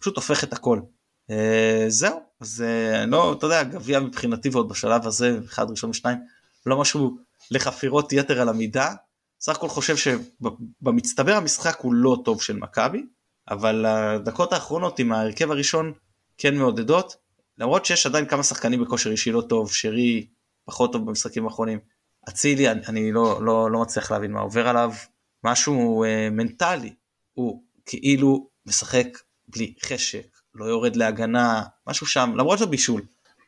פשוט 0.00 0.16
הופך 0.16 0.44
את 0.44 0.52
הכל. 0.52 0.80
אה, 1.30 1.84
זהו 1.88 2.20
אז 2.40 2.64
אה, 2.66 3.06
לא 3.06 3.32
אתה 3.32 3.46
יודע 3.46 3.62
גביע 3.62 4.00
מבחינתי 4.00 4.48
ועוד 4.48 4.68
בשלב 4.68 5.06
הזה 5.06 5.38
אחד 5.44 5.70
ראשון 5.70 5.90
ושניים 5.90 6.18
לא 6.66 6.80
משהו 6.80 7.18
לחפירות 7.50 8.12
יתר 8.12 8.40
על 8.40 8.48
המידה. 8.48 8.94
סך 9.40 9.56
הכל 9.56 9.68
חושב 9.68 9.96
שבמצטבר 9.96 11.32
המשחק 11.32 11.80
הוא 11.80 11.94
לא 11.94 12.16
טוב 12.24 12.42
של 12.42 12.56
מכבי 12.56 13.02
אבל 13.50 13.86
הדקות 13.86 14.52
האחרונות 14.52 14.98
עם 14.98 15.12
ההרכב 15.12 15.50
הראשון 15.50 15.92
כן 16.38 16.56
מעודדות 16.56 17.16
למרות 17.58 17.84
שיש 17.84 18.06
עדיין 18.06 18.26
כמה 18.26 18.42
שחקנים 18.42 18.84
בכושר 18.84 19.10
אישי 19.10 19.32
לא 19.32 19.40
טוב 19.40 19.72
שרי 19.72 20.26
פחות 20.66 20.92
טוב 20.92 21.06
במשחקים 21.06 21.44
האחרונים. 21.44 21.78
אצילי, 22.28 22.70
אני, 22.70 22.80
אני 22.88 23.12
לא, 23.12 23.44
לא, 23.44 23.70
לא 23.70 23.80
מצליח 23.80 24.10
להבין 24.10 24.32
מה 24.32 24.40
עובר 24.40 24.68
עליו, 24.68 24.92
משהו 25.44 26.04
אה, 26.04 26.28
מנטלי, 26.30 26.94
הוא 27.32 27.62
כאילו 27.86 28.48
משחק 28.66 29.06
בלי 29.48 29.74
חשק, 29.82 30.26
לא 30.54 30.64
יורד 30.64 30.96
להגנה, 30.96 31.62
משהו 31.86 32.06
שם, 32.06 32.32
למרות 32.36 32.58
שזה 32.58 32.66
בישול, 32.66 33.02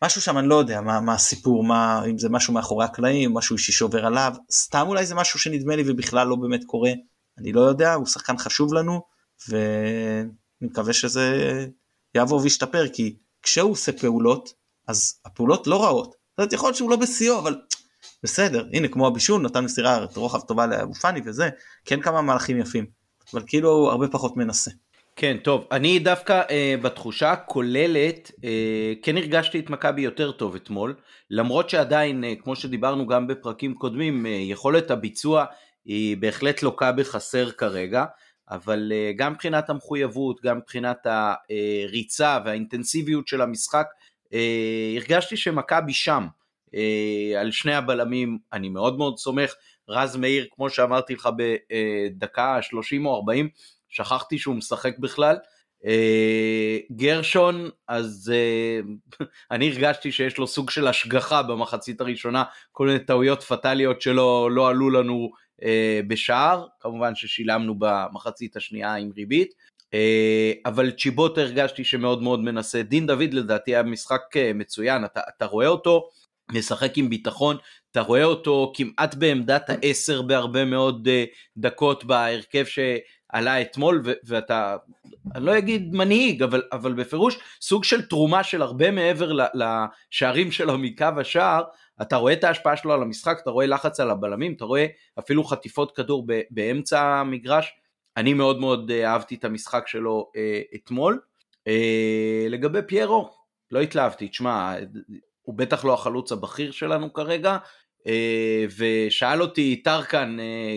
משהו 0.05 0.21
שם 0.21 0.39
אני 0.39 0.49
לא 0.49 0.55
יודע 0.55 0.81
מה, 0.81 1.01
מה 1.01 1.15
הסיפור, 1.15 1.65
מה, 1.65 2.05
אם 2.05 2.19
זה 2.19 2.29
משהו 2.29 2.55
מאחורי 2.55 2.85
הקלעים, 2.85 3.35
משהו 3.35 3.57
אישי 3.57 3.73
שעובר 3.73 4.07
עליו, 4.07 4.35
סתם 4.53 4.85
אולי 4.89 5.07
זה 5.07 5.15
משהו 5.15 5.39
שנדמה 5.39 5.77
לי 5.77 5.83
ובכלל 5.87 6.29
לא 6.29 6.37
באמת 6.37 6.65
קורה, 6.65 6.93
אני 7.39 7.53
לא 7.53 7.61
יודע, 7.61 7.95
הוא 7.95 8.07
שחקן 8.07 8.39
חשוב 8.39 8.75
לנו, 8.75 9.03
ואני 9.49 10.31
מקווה 10.61 10.93
שזה 10.93 11.67
יעבור 12.15 12.41
וישתפר, 12.41 12.89
כי 12.89 13.17
כשהוא 13.43 13.73
עושה 13.73 13.93
פעולות, 13.93 14.53
אז 14.89 15.21
הפעולות 15.25 15.67
לא 15.67 15.85
רעות. 15.85 16.15
זאת 16.39 16.53
יכול 16.53 16.67
להיות 16.67 16.77
שהוא 16.77 16.91
לא 16.91 16.97
בשיאו, 16.97 17.39
אבל 17.39 17.57
בסדר, 18.23 18.67
הנה 18.73 18.89
כמו 18.89 19.07
הבישול 19.07 19.43
נתן 19.43 19.65
מסירה 19.65 20.07
רוחב 20.15 20.41
טובה 20.41 20.67
לאבו 20.67 20.95
פאני 20.95 21.21
וזה, 21.25 21.49
כן 21.85 22.01
כמה 22.01 22.23
מהלכים 22.23 22.59
יפים, 22.59 22.87
אבל 23.35 23.43
כאילו 23.47 23.71
הוא 23.71 23.89
הרבה 23.89 24.09
פחות 24.09 24.37
מנסה. 24.37 24.71
כן, 25.17 25.37
טוב, 25.45 25.67
אני 25.73 25.99
דווקא 25.99 26.43
אה, 26.51 26.75
בתחושה 26.83 27.33
הכוללת, 27.33 28.31
אה, 28.45 28.93
כן 29.03 29.17
הרגשתי 29.17 29.59
את 29.61 29.71
מכבי 29.71 30.03
יותר 30.03 30.33
טוב 30.33 30.55
אתמול, 30.55 30.95
למרות 31.31 31.71
שעדיין, 31.71 32.25
אה, 32.25 32.35
כמו 32.43 32.57
שדיברנו 32.57 33.07
גם 33.07 33.27
בפרקים 33.27 33.75
קודמים, 33.75 34.27
אה, 34.27 34.31
יכולת 34.31 34.91
הביצוע 34.91 35.45
היא 35.85 36.17
בהחלט 36.17 36.63
לוקה 36.63 36.93
בחסר 36.93 37.51
כרגע, 37.51 38.05
אבל 38.51 38.93
אה, 38.95 39.13
גם 39.17 39.33
מבחינת 39.33 39.71
המחויבות, 39.71 40.41
גם 40.43 40.59
מבחינת 40.59 41.07
הריצה 41.07 42.39
והאינטנסיביות 42.45 43.29
של 43.29 43.41
המשחק, 43.41 43.87
אה, 43.87 44.08
הרגשתי 44.97 45.37
שמכבי 45.37 45.93
שם. 45.93 46.27
אה, 46.75 47.41
על 47.41 47.51
שני 47.51 47.75
הבלמים 47.75 48.39
אני 48.53 48.69
מאוד 48.69 48.99
מאוד 48.99 49.19
סומך, 49.19 49.55
רז 49.89 50.17
מאיר 50.17 50.47
כמו 50.55 50.71
שאמרתי 50.71 51.15
לך 51.15 51.29
בדקה 51.37 52.59
30 52.63 53.07
או 53.07 53.17
40 53.17 53.49
שכחתי 53.89 54.39
שהוא 54.39 54.55
משחק 54.55 54.99
בכלל, 54.99 55.37
אה, 55.87 56.79
גרשון 56.93 57.71
אז 57.89 58.33
אה, 58.35 58.81
אני 59.51 59.71
הרגשתי 59.71 60.13
שיש 60.13 60.39
לו 60.39 60.47
סוג 60.47 60.71
של 60.71 60.87
השגחה 60.87 61.43
במחצית 61.43 62.01
הראשונה, 62.01 62.45
כל 62.73 62.87
מיני 62.87 62.99
טעויות 62.99 63.43
פטאליות 63.43 64.03
שלא 64.03 64.51
לא 64.51 64.69
עלו 64.69 64.91
לנו 64.91 65.31
בשער, 66.09 66.67
כמובן 66.81 67.15
ששילמנו 67.15 67.75
במחצית 67.79 68.57
השנייה 68.57 68.95
עם 68.95 69.11
ריבית. 69.17 69.55
אה, 69.95 70.53
אבל 70.67 70.91
צ'יבוטה 70.91 71.41
הרגשתי 71.41 71.85
שמאוד 71.85 72.23
מאוד 72.23 72.41
מנסה. 72.41 72.83
דין 72.83 73.07
דוד 73.07 73.33
לדעתי 73.35 73.75
היה 73.75 73.83
משחק 73.83 74.37
אה, 74.37 74.53
מצוין, 74.55 75.05
אתה, 75.05 75.21
אתה 75.37 75.47
רואה 75.47 75.67
אותו 75.67 76.09
משחק 76.53 76.99
עם 76.99 77.09
ביטחון, 77.09 77.57
אתה 77.91 78.01
רואה 78.01 78.25
אותו 78.25 78.73
כמעט 78.77 79.15
בעמדת 79.15 79.71
העשר 79.71 80.23
בהרבה 80.23 80.65
מאוד 80.65 81.09
אה, 81.09 81.25
דקות 81.57 82.05
בהרכב 82.05 82.65
שעלה 82.65 83.61
אתמול, 83.61 84.03
ו- 84.05 84.13
ואתה, 84.25 84.77
אני 85.35 85.45
לא 85.45 85.59
אגיד 85.59 85.95
מנהיג, 85.95 86.43
אבל, 86.43 86.63
אבל 86.73 86.93
בפירוש 86.93 87.39
סוג 87.61 87.85
של 87.85 88.03
תרומה 88.03 88.45
של 88.45 88.63
הרבה 88.63 88.91
מעבר 88.91 89.33
לשערים 89.55 90.53
שלו 90.53 90.79
מקו 90.79 91.07
השער, 91.17 91.63
אתה 92.03 92.17
רואה 92.17 92.33
את 92.33 92.45
ההשפעה 92.45 92.77
שלו 92.77 92.93
על 92.93 93.03
המשחק, 93.03 93.39
אתה 93.43 93.51
רואה 93.51 93.67
לחץ 93.67 94.01
על 94.01 94.11
הבלמים, 94.11 94.53
אתה 94.53 94.65
רואה 94.65 94.87
אפילו 95.19 95.45
חטיפות 95.45 95.97
כדור 95.97 96.27
באמצע 96.51 97.03
המגרש, 97.03 97.73
אני 98.17 98.35
מאוד 98.35 98.61
מאוד 98.61 98.91
אה, 98.91 99.13
אהבתי 99.13 99.35
את 99.35 99.45
המשחק 99.45 99.89
שלו 99.89 100.31
אה, 100.37 100.61
אתמול. 100.75 101.21
אה, 101.69 102.47
לגבי 102.49 102.79
פיירו, 102.87 103.31
לא 103.71 103.81
התלהבתי, 103.81 104.29
תשמע, 104.29 104.75
הוא 105.43 105.55
בטח 105.55 105.85
לא 105.85 105.95
החלוץ 105.95 106.33
הבכיר 106.33 106.71
שלנו 106.71 107.13
כרגע, 107.13 107.57
ושאל 108.79 109.43
אותי 109.43 109.83
טרקן 109.85 110.37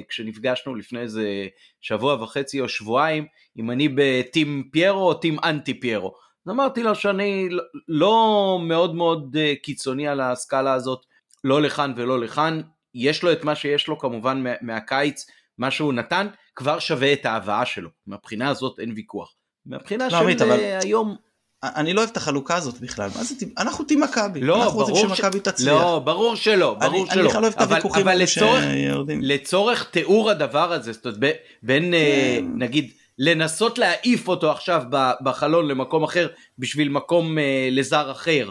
כשנפגשנו 0.10 0.76
לפני 0.76 1.00
איזה 1.00 1.48
שבוע 1.82 2.24
וחצי 2.24 2.62
או 2.62 2.70
שבועיים, 2.70 3.26
אם 3.60 3.72
אני 3.72 3.90
בטים 3.96 4.70
פיירו 4.72 5.08
או 5.08 5.14
טים 5.14 5.38
אנטי 5.44 5.80
פיירו. 5.80 6.14
אז 6.46 6.52
אמרתי 6.52 6.84
לו 6.84 6.96
שאני 6.96 7.50
לא, 7.88 8.60
מאוד 8.64 8.96
מאוד 8.96 9.38
קיצוני 9.64 10.08
על 10.08 10.22
הסקאלה 10.22 10.74
הזאת, 10.74 11.06
לא 11.44 11.62
לכאן 11.62 11.94
ולא 11.96 12.20
לכאן, 12.20 12.62
יש 12.96 13.24
לו 13.24 13.32
את 13.32 13.44
מה 13.44 13.56
שיש 13.56 13.88
לו 13.88 14.00
כמובן 14.00 14.44
מהקיץ, 14.62 15.26
מה 15.58 15.72
שהוא 15.72 15.94
נתן, 15.94 16.28
כבר 16.56 16.80
שווה 16.80 17.14
את 17.14 17.26
ההבאה 17.26 17.66
שלו. 17.66 17.90
מהבחינה 18.08 18.50
הזאת 18.50 18.80
אין 18.80 18.94
ויכוח. 18.96 19.34
מהבחינה 19.66 20.04
לא, 20.04 20.10
של 20.10 20.16
עמית, 20.16 20.42
אבל... 20.42 20.60
אה, 20.60 20.80
היום... 20.84 21.16
אני 21.64 21.94
לא 21.94 22.00
אוהב 22.00 22.10
את 22.10 22.18
החלוקה 22.18 22.56
הזאת 22.56 22.80
בכלל, 22.80 23.10
מה 23.16 23.24
זה, 23.24 23.36
אנחנו 23.58 23.86
טים 23.86 24.00
מכבי, 24.00 24.42
לא, 24.42 24.64
אנחנו 24.64 24.80
רוצים 24.80 24.96
שמכבי 24.96 25.38
ש... 25.38 25.42
תצליח. 25.42 25.74
לא, 25.74 26.00
ברור 26.00 26.36
שלא, 26.36 26.74
ברור 26.74 27.04
אני, 27.04 27.12
שלא. 27.12 27.22
אני 27.22 27.30
בכלל 27.30 27.42
לא 27.42 27.48
אוהב 27.48 27.56
את 27.56 27.62
הוויכוחים 27.62 28.08
האלה 28.08 28.28
שיורדים. 28.28 29.20
לצורך 29.22 29.90
תיאור 29.92 30.30
הדבר 30.30 30.74
הזה, 30.74 30.94
זאת 30.94 31.06
אומרת, 31.06 31.20
בין 31.64 31.94
אה, 31.94 32.38
כן. 32.40 32.46
נגיד 32.56 32.92
לנסות 33.18 33.78
להעיף 33.78 34.28
אותו 34.28 34.52
עכשיו 34.52 34.84
בחלון 35.24 35.68
למקום 35.68 36.04
אחר 36.04 36.28
בשביל 36.58 36.90
מקום 36.90 37.38
אה, 37.38 37.70
לזר 37.72 38.12
אחר, 38.12 38.50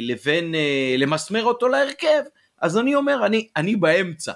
לבין 0.00 0.54
למסמר 0.98 1.44
אותו 1.44 1.68
להרכב, 1.68 2.22
אז 2.60 2.78
אני 2.78 2.94
אומר, 2.94 3.26
אני, 3.26 3.48
אני 3.56 3.76
באמצע. 3.76 4.32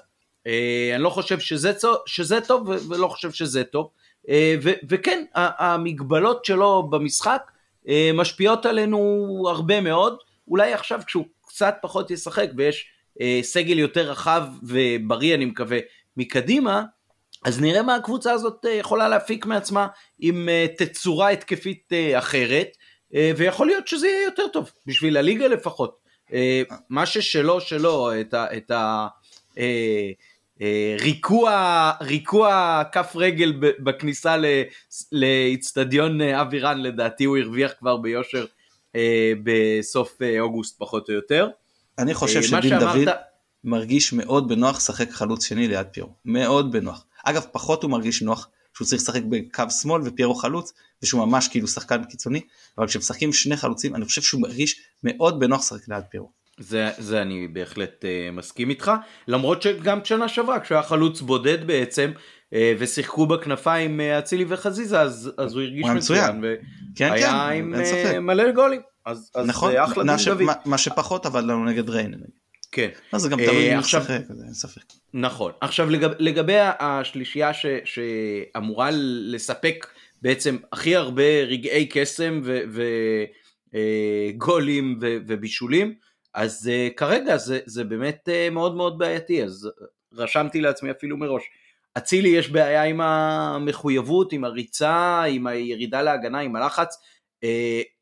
אה, 0.46 0.90
אני 0.94 1.02
לא 1.02 1.10
חושב 1.10 1.38
שזה, 1.38 1.72
שזה 2.06 2.40
טוב 2.40 2.68
ולא 2.68 3.08
חושב 3.08 3.32
שזה 3.32 3.64
טוב. 3.64 3.90
אה, 4.28 4.56
ו, 4.62 4.70
וכן, 4.88 5.24
המגבלות 5.34 6.44
שלו 6.44 6.82
במשחק 6.90 7.42
אה, 7.88 8.10
משפיעות 8.14 8.66
עלינו 8.66 9.44
הרבה 9.48 9.80
מאוד. 9.80 10.16
אולי 10.48 10.72
עכשיו 10.72 11.00
כשהוא 11.06 11.24
קצת 11.46 11.74
פחות 11.82 12.10
ישחק 12.10 12.48
ויש 12.56 12.86
סגל 13.42 13.78
יותר 13.78 14.10
רחב 14.10 14.42
ובריא 14.62 15.34
אני 15.34 15.44
מקווה 15.44 15.78
מקדימה, 16.16 16.82
אז 17.44 17.60
נראה 17.60 17.82
מה 17.82 17.94
הקבוצה 17.94 18.32
הזאת 18.32 18.64
יכולה 18.80 19.08
להפיק 19.08 19.46
מעצמה 19.46 19.86
עם 20.18 20.48
תצורה 20.78 21.28
התקפית 21.28 21.92
אחרת, 22.18 22.76
ויכול 23.12 23.66
להיות 23.66 23.88
שזה 23.88 24.06
יהיה 24.06 24.24
יותר 24.24 24.48
טוב, 24.52 24.70
בשביל 24.86 25.16
הליגה 25.16 25.46
לפחות. 25.46 25.98
מה 26.90 27.06
ששלו 27.06 27.60
שלו, 27.60 28.20
את 28.20 28.34
ה... 28.34 28.56
את 28.56 28.70
ה 28.70 29.06
ריקוע, 31.00 31.90
ריקוע 32.00 32.82
כף 32.92 33.12
רגל 33.14 33.52
בכניסה 33.58 34.36
לאיצטדיון 35.12 36.20
אה, 36.20 36.40
אבירן 36.40 36.80
לדעתי 36.80 37.24
הוא 37.24 37.38
הרוויח 37.38 37.72
כבר 37.78 37.96
ביושר 37.96 38.44
אה, 38.96 39.32
בסוף 39.44 40.18
אוגוסט 40.40 40.78
פחות 40.78 41.08
או 41.08 41.14
יותר. 41.14 41.48
אני 41.98 42.14
חושב 42.14 42.42
שדין 42.42 42.62
שאמרת... 42.62 42.82
דוד 42.82 43.08
מרגיש 43.64 44.12
מאוד 44.12 44.48
בנוח 44.48 44.76
לשחק 44.76 45.10
חלוץ 45.10 45.44
שני 45.44 45.68
ליד 45.68 45.86
פיירו, 45.86 46.10
מאוד 46.24 46.72
בנוח. 46.72 47.04
אגב 47.24 47.46
פחות 47.52 47.82
הוא 47.82 47.90
מרגיש 47.90 48.22
נוח 48.22 48.48
שהוא 48.74 48.86
צריך 48.86 49.02
לשחק 49.02 49.22
בקו 49.28 49.70
שמאל 49.70 50.02
ופיירו 50.04 50.34
חלוץ 50.34 50.72
ושהוא 51.02 51.26
ממש 51.26 51.48
כאילו 51.48 51.68
שחקן 51.68 52.04
קיצוני 52.04 52.40
אבל 52.78 52.86
כשמשחקים 52.86 53.32
שני 53.32 53.56
חלוצים 53.56 53.94
אני 53.94 54.04
חושב 54.04 54.22
שהוא 54.22 54.42
מרגיש 54.42 54.80
מאוד 55.04 55.40
בנוח 55.40 55.60
לשחק 55.60 55.88
ליד 55.88 56.04
פיירו. 56.10 56.41
זה, 56.60 56.90
זה 56.98 57.22
אני 57.22 57.48
בהחלט 57.48 58.04
uh, 58.04 58.36
מסכים 58.36 58.70
איתך, 58.70 58.92
למרות 59.28 59.62
שגם 59.62 60.04
שנה 60.04 60.28
שעברה 60.28 60.60
כשהוא 60.60 60.76
היה 60.76 60.82
חלוץ 60.82 61.20
בודד 61.20 61.66
בעצם 61.66 62.12
uh, 62.16 62.56
ושיחקו 62.78 63.26
בכנפיים 63.26 64.00
אה, 64.00 64.18
אצילי 64.18 64.44
uh, 64.44 64.46
וחזיזה 64.48 65.00
אז, 65.00 65.32
אז 65.38 65.54
הוא 65.54 65.62
הרגיש 65.62 65.86
מצוין, 65.86 66.44
והיה 66.44 66.56
כן, 66.96 67.10
כן, 67.18 67.34
עם 67.34 67.74
uh, 67.74 68.18
מלא 68.18 68.52
גולים, 68.52 68.80
אז, 69.06 69.30
אז 69.34 69.46
נכון, 69.46 69.72
זה 69.72 69.84
אחלה 69.84 70.18
ש... 70.18 70.28
מה, 70.28 70.52
מה 70.64 70.78
שפחות 70.78 71.26
אבל 71.26 71.40
לנו 71.40 71.64
נגד 71.64 71.90
ריין. 71.90 72.14
כן. 72.72 72.88
אז 73.12 73.22
זה 73.22 73.28
גם 73.28 73.38
תלוי 73.38 73.70
עכשיו, 73.70 74.00
לשחק, 74.00 74.22
אין 74.44 74.54
ספק. 74.54 74.82
נכון, 75.14 75.52
עכשיו 75.60 75.90
לגב, 75.90 76.10
לגבי 76.18 76.56
השלישייה 76.58 77.54
ש, 77.54 77.66
שאמורה 77.84 78.90
לספק 78.92 79.86
בעצם 80.22 80.56
הכי 80.72 80.96
הרבה 80.96 81.42
רגעי 81.46 81.88
קסם 81.90 82.40
וגולים 84.34 84.98
ובישולים, 85.00 85.94
אז 86.34 86.70
uh, 86.70 86.94
כרגע 86.94 87.36
זה, 87.36 87.60
זה 87.66 87.84
באמת 87.84 88.28
uh, 88.28 88.54
מאוד 88.54 88.76
מאוד 88.76 88.98
בעייתי, 88.98 89.44
אז 89.44 89.70
רשמתי 90.12 90.60
לעצמי 90.60 90.90
אפילו 90.90 91.16
מראש. 91.16 91.42
אצילי 91.98 92.28
יש 92.28 92.50
בעיה 92.50 92.82
עם 92.82 93.00
המחויבות, 93.00 94.32
עם 94.32 94.44
הריצה, 94.44 95.22
עם 95.22 95.46
הירידה 95.46 96.02
להגנה, 96.02 96.40
עם 96.40 96.56
הלחץ. 96.56 96.96
Uh, 97.44 97.48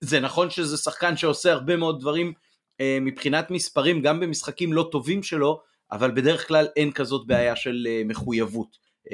זה 0.01 0.21
נכון 0.21 0.51
שזה 0.51 0.77
שחקן 0.77 1.17
שעושה 1.17 1.53
הרבה 1.53 1.77
מאוד 1.77 2.01
דברים 2.01 2.33
uh, 2.33 2.85
מבחינת 3.01 3.51
מספרים, 3.51 4.03
גם 4.03 4.21
במשחקים 4.21 4.73
לא 4.73 4.89
טובים 4.93 5.23
שלו, 5.23 5.61
אבל 5.93 6.11
בדרך 6.11 6.49
כלל 6.49 6.69
אין 6.77 6.93
כזאת 6.93 7.27
בעיה 7.27 7.57
של 7.57 7.87
uh, 7.87 8.09
מחויבות. 8.09 8.91
Uh, 9.09 9.13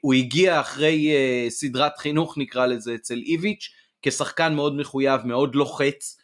הוא 0.00 0.14
הגיע 0.14 0.60
אחרי 0.60 1.12
uh, 1.12 1.50
סדרת 1.50 1.98
חינוך 1.98 2.38
נקרא 2.38 2.66
לזה 2.66 2.94
אצל 2.94 3.18
איביץ', 3.26 3.68
כשחקן 4.02 4.54
מאוד 4.54 4.76
מחויב, 4.76 5.20
מאוד 5.24 5.54
לוחץ, 5.54 6.16
אה, 6.16 6.19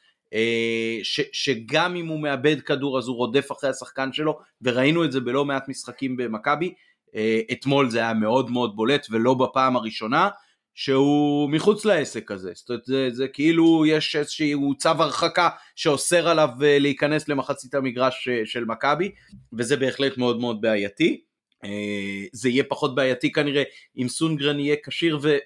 ש, 1.02 1.20
שגם 1.32 1.96
אם 1.96 2.06
הוא 2.06 2.20
מאבד 2.20 2.60
כדור 2.60 2.98
אז 2.98 3.08
הוא 3.08 3.16
רודף 3.16 3.52
אחרי 3.52 3.70
השחקן 3.70 4.12
שלו 4.12 4.38
וראינו 4.62 5.04
את 5.04 5.12
זה 5.12 5.20
בלא 5.20 5.44
מעט 5.44 5.68
משחקים 5.68 6.16
במכבי. 6.16 6.74
אה, 7.14 7.40
אתמול 7.52 7.90
זה 7.90 7.98
היה 7.98 8.14
מאוד 8.14 8.50
מאוד 8.50 8.76
בולט 8.76 9.06
ולא 9.10 9.34
בפעם 9.34 9.76
הראשונה 9.76 10.28
שהוא 10.74 11.50
מחוץ 11.50 11.84
לעסק 11.84 12.30
הזה. 12.30 12.52
זאת 12.54 12.68
אומרת 12.68 12.84
זה, 12.84 13.08
זה 13.12 13.28
כאילו 13.28 13.86
יש 13.86 14.16
איזשהו 14.16 14.74
צו 14.78 14.88
הרחקה 14.88 15.48
שאוסר 15.76 16.28
עליו 16.28 16.48
אה, 16.62 16.78
להיכנס 16.78 17.28
למחצית 17.28 17.74
המגרש 17.74 18.28
של 18.44 18.64
מכבי 18.64 19.10
וזה 19.52 19.76
בהחלט 19.76 20.18
מאוד 20.18 20.40
מאוד 20.40 20.60
בעייתי 20.60 21.20
זה 22.32 22.48
יהיה 22.48 22.64
פחות 22.68 22.94
בעייתי 22.94 23.32
כנראה 23.32 23.62
אם 23.96 24.08
סונגרן 24.08 24.60
יהיה 24.60 24.76
כשיר 24.84 25.18
ו... 25.22 25.36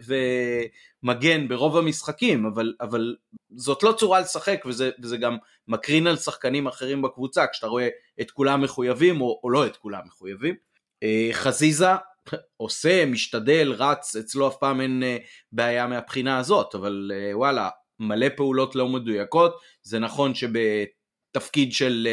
מגן 1.02 1.48
ברוב 1.48 1.76
המשחקים, 1.76 2.46
אבל, 2.46 2.74
אבל 2.80 3.16
זאת 3.56 3.82
לא 3.82 3.92
צורה 3.92 4.20
לשחק 4.20 4.62
וזה, 4.66 4.90
וזה 5.02 5.16
גם 5.16 5.36
מקרין 5.68 6.06
על 6.06 6.16
שחקנים 6.16 6.66
אחרים 6.66 7.02
בקבוצה, 7.02 7.46
כשאתה 7.46 7.66
רואה 7.66 7.88
את 8.20 8.30
כולם 8.30 8.62
מחויבים 8.62 9.20
או, 9.20 9.40
או 9.44 9.50
לא 9.50 9.66
את 9.66 9.76
כולם 9.76 10.00
מחויבים. 10.06 10.54
אה, 11.02 11.28
חזיזה 11.32 11.86
עושה, 12.56 13.06
משתדל, 13.06 13.72
רץ, 13.78 14.16
אצלו 14.16 14.48
אף 14.48 14.56
פעם 14.60 14.80
אין 14.80 15.02
אה, 15.02 15.16
בעיה 15.52 15.86
מהבחינה 15.86 16.38
הזאת, 16.38 16.74
אבל 16.74 17.12
אה, 17.14 17.38
וואלה, 17.38 17.68
מלא 18.00 18.26
פעולות 18.36 18.74
לא 18.74 18.88
מדויקות, 18.88 19.60
זה 19.82 19.98
נכון 19.98 20.32
שבתפקיד 20.34 21.72
של 21.72 22.08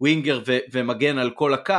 ווינגר 0.00 0.40
ו- 0.46 0.58
ומגן 0.72 1.18
על 1.18 1.30
כל 1.30 1.54
הקו, 1.54 1.74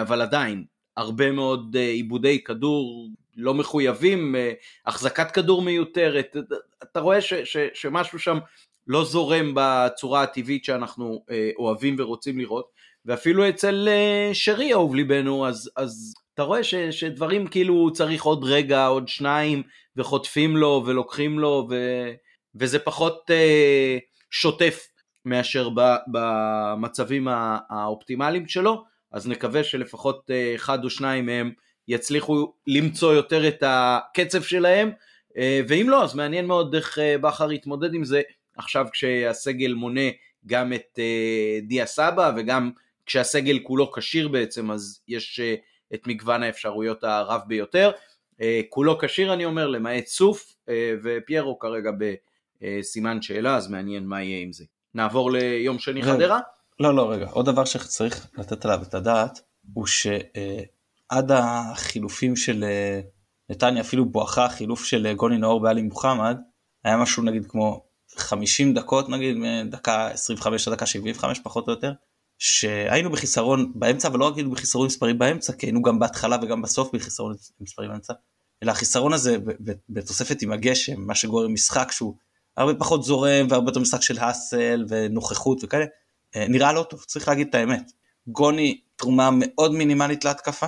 אבל 0.00 0.22
עדיין, 0.22 0.64
הרבה 0.96 1.30
מאוד 1.30 1.76
עיבודי 1.76 2.44
כדור 2.44 3.08
לא 3.36 3.54
מחויבים, 3.54 4.36
אה, 4.36 4.52
החזקת 4.86 5.30
כדור 5.30 5.62
מיותרת, 5.62 6.36
אתה 6.82 7.00
רואה 7.00 7.20
ש, 7.20 7.34
ש, 7.34 7.56
שמשהו 7.74 8.18
שם 8.18 8.38
לא 8.86 9.04
זורם 9.04 9.52
בצורה 9.54 10.22
הטבעית 10.22 10.64
שאנחנו 10.64 11.24
אה, 11.30 11.50
אוהבים 11.58 11.96
ורוצים 11.98 12.38
לראות, 12.38 12.68
ואפילו 13.04 13.48
אצל 13.48 13.88
אה, 13.88 14.30
שרי 14.32 14.72
אהוב 14.72 14.94
ליבנו, 14.94 15.46
אז, 15.46 15.70
אז 15.76 16.14
אתה 16.34 16.42
רואה 16.42 16.64
ש, 16.64 16.74
שדברים 16.74 17.46
כאילו 17.46 17.92
צריך 17.92 18.24
עוד 18.24 18.44
רגע, 18.44 18.86
עוד 18.86 19.08
שניים, 19.08 19.62
וחוטפים 19.96 20.56
לו 20.56 20.82
ולוקחים 20.86 21.38
לו, 21.38 21.66
ו, 21.70 21.74
וזה 22.54 22.78
פחות 22.78 23.30
אה, 23.30 23.98
שוטף 24.30 24.88
מאשר 25.24 25.68
ב, 25.74 25.80
במצבים 26.12 27.28
האופטימליים 27.70 28.48
שלו, 28.48 28.84
אז 29.12 29.28
נקווה 29.28 29.64
שלפחות 29.64 30.30
אה, 30.30 30.54
אחד 30.54 30.84
או 30.84 30.90
שניים 30.90 31.26
מהם 31.26 31.52
יצליחו 31.88 32.52
למצוא 32.66 33.12
יותר 33.12 33.48
את 33.48 33.62
הקצב 33.66 34.42
שלהם, 34.42 34.90
אה, 35.36 35.60
ואם 35.68 35.86
לא, 35.88 36.04
אז 36.04 36.14
מעניין 36.14 36.46
מאוד 36.46 36.74
איך 36.74 36.98
אה, 36.98 37.18
בכר 37.18 37.52
יתמודד 37.52 37.94
עם 37.94 38.04
זה 38.04 38.22
עכשיו 38.56 38.86
כשהסגל 38.92 39.72
מונה 39.72 40.10
גם 40.46 40.72
את 40.72 40.98
דיה 41.62 41.86
סבא 41.86 42.32
וגם 42.36 42.70
כשהסגל 43.06 43.58
כולו 43.62 43.92
כשיר 43.92 44.28
בעצם, 44.28 44.70
אז 44.70 45.00
יש 45.08 45.40
את 45.94 46.06
מגוון 46.06 46.42
האפשרויות 46.42 47.04
הרב 47.04 47.40
ביותר. 47.46 47.90
כולו 48.68 48.98
כשיר 48.98 49.32
אני 49.32 49.44
אומר, 49.44 49.66
למעט 49.66 50.06
סוף, 50.06 50.54
ופיירו 51.02 51.58
כרגע 51.58 51.90
בסימן 52.60 53.22
שאלה, 53.22 53.56
אז 53.56 53.70
מעניין 53.70 54.06
מה 54.06 54.22
יהיה 54.22 54.42
עם 54.42 54.52
זה. 54.52 54.64
נעבור 54.94 55.32
ליום 55.32 55.78
שני. 55.78 56.02
חדרה? 56.02 56.40
לא, 56.80 56.94
לא, 56.94 57.10
רגע, 57.10 57.26
עוד 57.30 57.46
דבר 57.46 57.64
שצריך 57.64 58.26
לתת 58.38 58.64
עליו 58.64 58.82
את 58.82 58.94
הדעת, 58.94 59.40
הוא 59.74 59.86
שעד 59.86 61.32
החילופים 61.32 62.36
של 62.36 62.64
אה, 62.64 63.00
נתניה, 63.50 63.82
אפילו 63.82 64.04
בואכה 64.04 64.44
החילוף 64.44 64.84
של 64.84 65.06
אה, 65.06 65.14
גוני 65.14 65.38
נאור 65.38 65.60
בעלי 65.60 65.82
מוחמד, 65.82 66.38
היה 66.84 66.96
משהו 66.96 67.22
נגיד 67.22 67.46
כמו 67.46 67.84
50 68.16 68.74
דקות 68.74 69.08
נגיד, 69.08 69.36
מדקה 69.36 70.08
25 70.08 70.68
לדקה 70.68 70.86
75 70.86 71.40
פחות 71.40 71.68
או 71.68 71.72
יותר, 71.72 71.92
שהיינו 72.38 73.10
בחיסרון 73.10 73.72
באמצע, 73.74 74.08
אבל 74.08 74.18
לא 74.18 74.24
רק 74.24 74.34
היינו 74.36 74.50
בחיסרון 74.50 74.86
מספרי 74.86 75.14
באמצע, 75.14 75.52
כי 75.52 75.66
היינו 75.66 75.82
גם 75.82 75.98
בהתחלה 75.98 76.36
וגם 76.42 76.62
בסוף 76.62 76.90
בחיסרון 76.94 77.34
מספרי 77.60 77.88
באמצע, 77.88 78.12
אלא 78.62 78.70
החיסרון 78.70 79.12
הזה 79.12 79.36
בתוספת 79.88 80.42
עם 80.42 80.52
הגשם, 80.52 81.00
מה 81.00 81.14
שגורם 81.14 81.54
משחק 81.54 81.92
שהוא 81.92 82.14
הרבה 82.56 82.74
פחות 82.74 83.02
זורם 83.02 83.46
והרבה 83.48 83.70
יותר 83.70 83.80
משחק 83.80 84.02
של 84.02 84.18
האסל 84.18 84.84
ונוכחות 84.88 85.64
וכאלה, 85.64 85.84
נראה 86.36 86.72
לא 86.72 86.86
טוב, 86.90 87.04
צריך 87.04 87.28
להגיד 87.28 87.46
את 87.48 87.54
האמת. 87.54 87.92
גוני 88.26 88.80
תרומה 88.96 89.30
מאוד 89.32 89.74
מינימלית 89.74 90.24
להתקפה, 90.24 90.66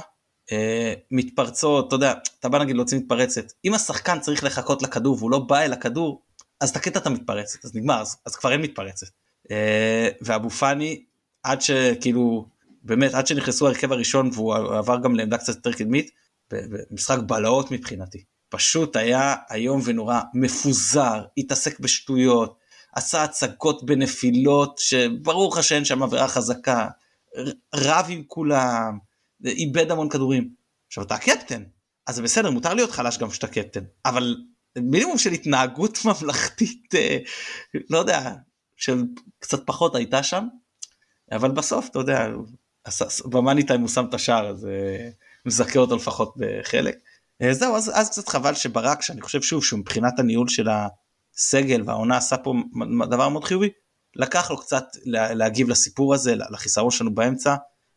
אה, 0.53 0.95
מתפרצות, 1.11 1.89
אתה 1.89 1.95
יודע, 1.95 2.15
אתה 2.41 2.49
בא 2.49 2.59
נגיד 2.59 2.77
להוציא 2.77 2.99
מתפרצת, 2.99 3.53
אם 3.65 3.75
השחקן 3.75 4.21
צריך 4.21 4.45
לחכות 4.45 4.83
לכדור 4.83 5.17
והוא 5.17 5.31
לא 5.31 5.39
בא 5.39 5.59
אל 5.59 5.73
הכדור, 5.73 6.23
אז 6.61 6.73
תקט 6.73 6.97
את 6.97 7.07
המתפרצת, 7.07 7.65
אז 7.65 7.77
נגמר, 7.77 8.01
אז, 8.01 8.17
אז 8.27 8.37
כבר 8.37 8.53
אין 8.53 8.61
מתפרצת. 8.61 9.07
אה, 9.51 10.09
ואבו 10.21 10.51
פאני, 10.51 11.05
עד 11.43 11.63
שכאילו, 11.63 12.47
באמת, 12.83 13.15
עד 13.15 13.27
שנכנסו 13.27 13.67
ההרכב 13.67 13.93
הראשון 13.93 14.31
והוא 14.33 14.55
עבר 14.55 14.99
גם 15.03 15.15
לעמדה 15.15 15.39
קצת 15.39 15.55
יותר 15.55 15.73
קדמית, 15.73 16.11
במשחק 16.51 17.19
בלהות 17.27 17.71
מבחינתי. 17.71 18.25
פשוט 18.49 18.97
היה 18.97 19.35
איום 19.51 19.81
ונורא, 19.85 20.21
מפוזר, 20.35 21.25
התעסק 21.37 21.81
בשטויות, 21.81 22.59
עשה 22.93 23.25
הצגות 23.25 23.87
בנפילות, 23.87 24.79
שברור 24.79 25.53
לך 25.53 25.65
שאין 25.65 25.85
שם 25.85 26.03
עבירה 26.03 26.29
חזקה, 26.29 26.89
רב 27.75 28.07
עם 28.09 28.23
כולם, 28.27 28.99
איבד 29.45 29.91
המון 29.91 30.09
כדורים. 30.09 30.51
עכשיו 30.89 31.05
אתה 31.05 31.15
הקפטן, 31.15 31.63
אז 32.07 32.15
זה 32.17 32.23
בסדר, 32.23 32.51
מותר 32.51 32.75
להיות 32.75 32.91
חלש 32.91 33.19
גם 33.19 33.31
כשאתה 33.31 33.47
קפטן, 33.47 33.85
אבל 34.05 34.37
מינימום 34.79 35.19
של 35.19 35.33
התנהגות 35.33 35.99
ממלכתית, 36.05 36.95
אה, 36.95 37.19
לא 37.91 37.99
יודע, 37.99 38.33
של 38.77 39.05
קצת 39.39 39.67
פחות 39.67 39.95
הייתה 39.95 40.23
שם, 40.23 40.47
אבל 41.33 41.51
בסוף, 41.51 41.89
אתה 41.89 41.99
יודע, 41.99 42.29
במאני 43.25 43.63
טיים 43.63 43.81
הוא 43.81 43.89
שם 43.89 44.05
את 44.09 44.15
השער, 44.15 44.49
אז 44.49 44.67
אה, 44.67 45.11
מזכה 45.47 45.79
אותו 45.79 45.97
לפחות 45.97 46.35
בחלק. 46.37 46.99
אה, 47.43 47.55
זהו, 47.55 47.77
אז, 47.77 47.91
אז 47.95 48.11
קצת 48.11 48.29
חבל 48.29 48.55
שברק, 48.55 49.03
שאני 49.03 49.21
חושב 49.21 49.43
שוב 49.43 49.65
שמבחינת 49.65 50.19
הניהול 50.19 50.49
של 50.49 50.69
הסגל 51.41 51.83
והעונה 51.87 52.17
עשה 52.17 52.37
פה 52.37 52.55
דבר 53.11 53.29
מאוד 53.29 53.45
חיובי, 53.45 53.69
לקח 54.17 54.51
לו 54.51 54.59
קצת 54.59 54.85
לה, 55.05 55.35
להגיב 55.35 55.69
לסיפור 55.69 56.15
הזה, 56.15 56.35
לחיסרון 56.37 56.91
שלנו 56.91 57.15
באמצע, 57.15 57.55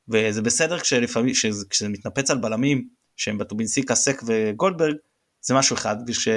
וזה 0.07 0.41
בסדר 0.41 0.79
כשלפעמים, 0.79 1.33
כשזה, 1.33 1.65
כשזה 1.69 1.89
מתנפץ 1.89 2.31
על 2.31 2.37
בלמים, 2.37 2.87
שהם 3.15 3.37
בטובינסיקה, 3.37 3.95
סק 3.95 4.21
וגולדברג, 4.25 4.95
זה 5.41 5.53
משהו 5.53 5.75
אחד, 5.75 5.95
וכש... 6.07 6.27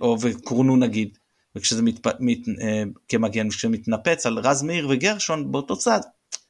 או 0.00 0.16
וקורנו 0.20 0.76
נגיד, 0.76 1.18
וכשזה 1.56 1.82
מתפ... 1.82 2.06
מת... 2.20 2.48
אה, 2.62 2.82
כמגן, 3.08 3.46
וכשזה 3.46 3.68
מתנפץ 3.68 4.26
על 4.26 4.38
רז 4.38 4.62
מאיר 4.62 4.88
וגרשון 4.90 5.52
באותו 5.52 5.76
צד, 5.76 6.00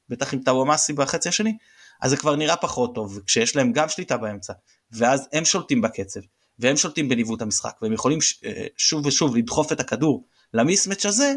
בטח 0.09 0.35
עם 0.35 0.41
טאוואמאסי 0.41 0.93
בחצי 0.93 1.29
השני, 1.29 1.57
אז 2.01 2.11
זה 2.11 2.17
כבר 2.17 2.37
נראה 2.37 2.57
פחות 2.57 2.95
טוב, 2.95 3.17
וכשיש 3.17 3.57
להם 3.57 3.73
גם 3.73 3.89
שליטה 3.89 4.17
באמצע, 4.17 4.53
ואז 4.93 5.29
הם 5.33 5.45
שולטים 5.45 5.81
בקצב, 5.81 6.21
והם 6.59 6.77
שולטים 6.77 7.09
בניווט 7.09 7.43
המשחק, 7.43 7.77
והם 7.83 7.93
יכולים. 7.93 8.19
אה, 8.45 8.67
שוב 8.77 9.07
ושוב 9.07 9.37
לדחוף 9.37 9.73
את 9.73 9.81
הכדור 9.81 10.27
למיסמץ' 10.55 11.07
הזה, 11.07 11.35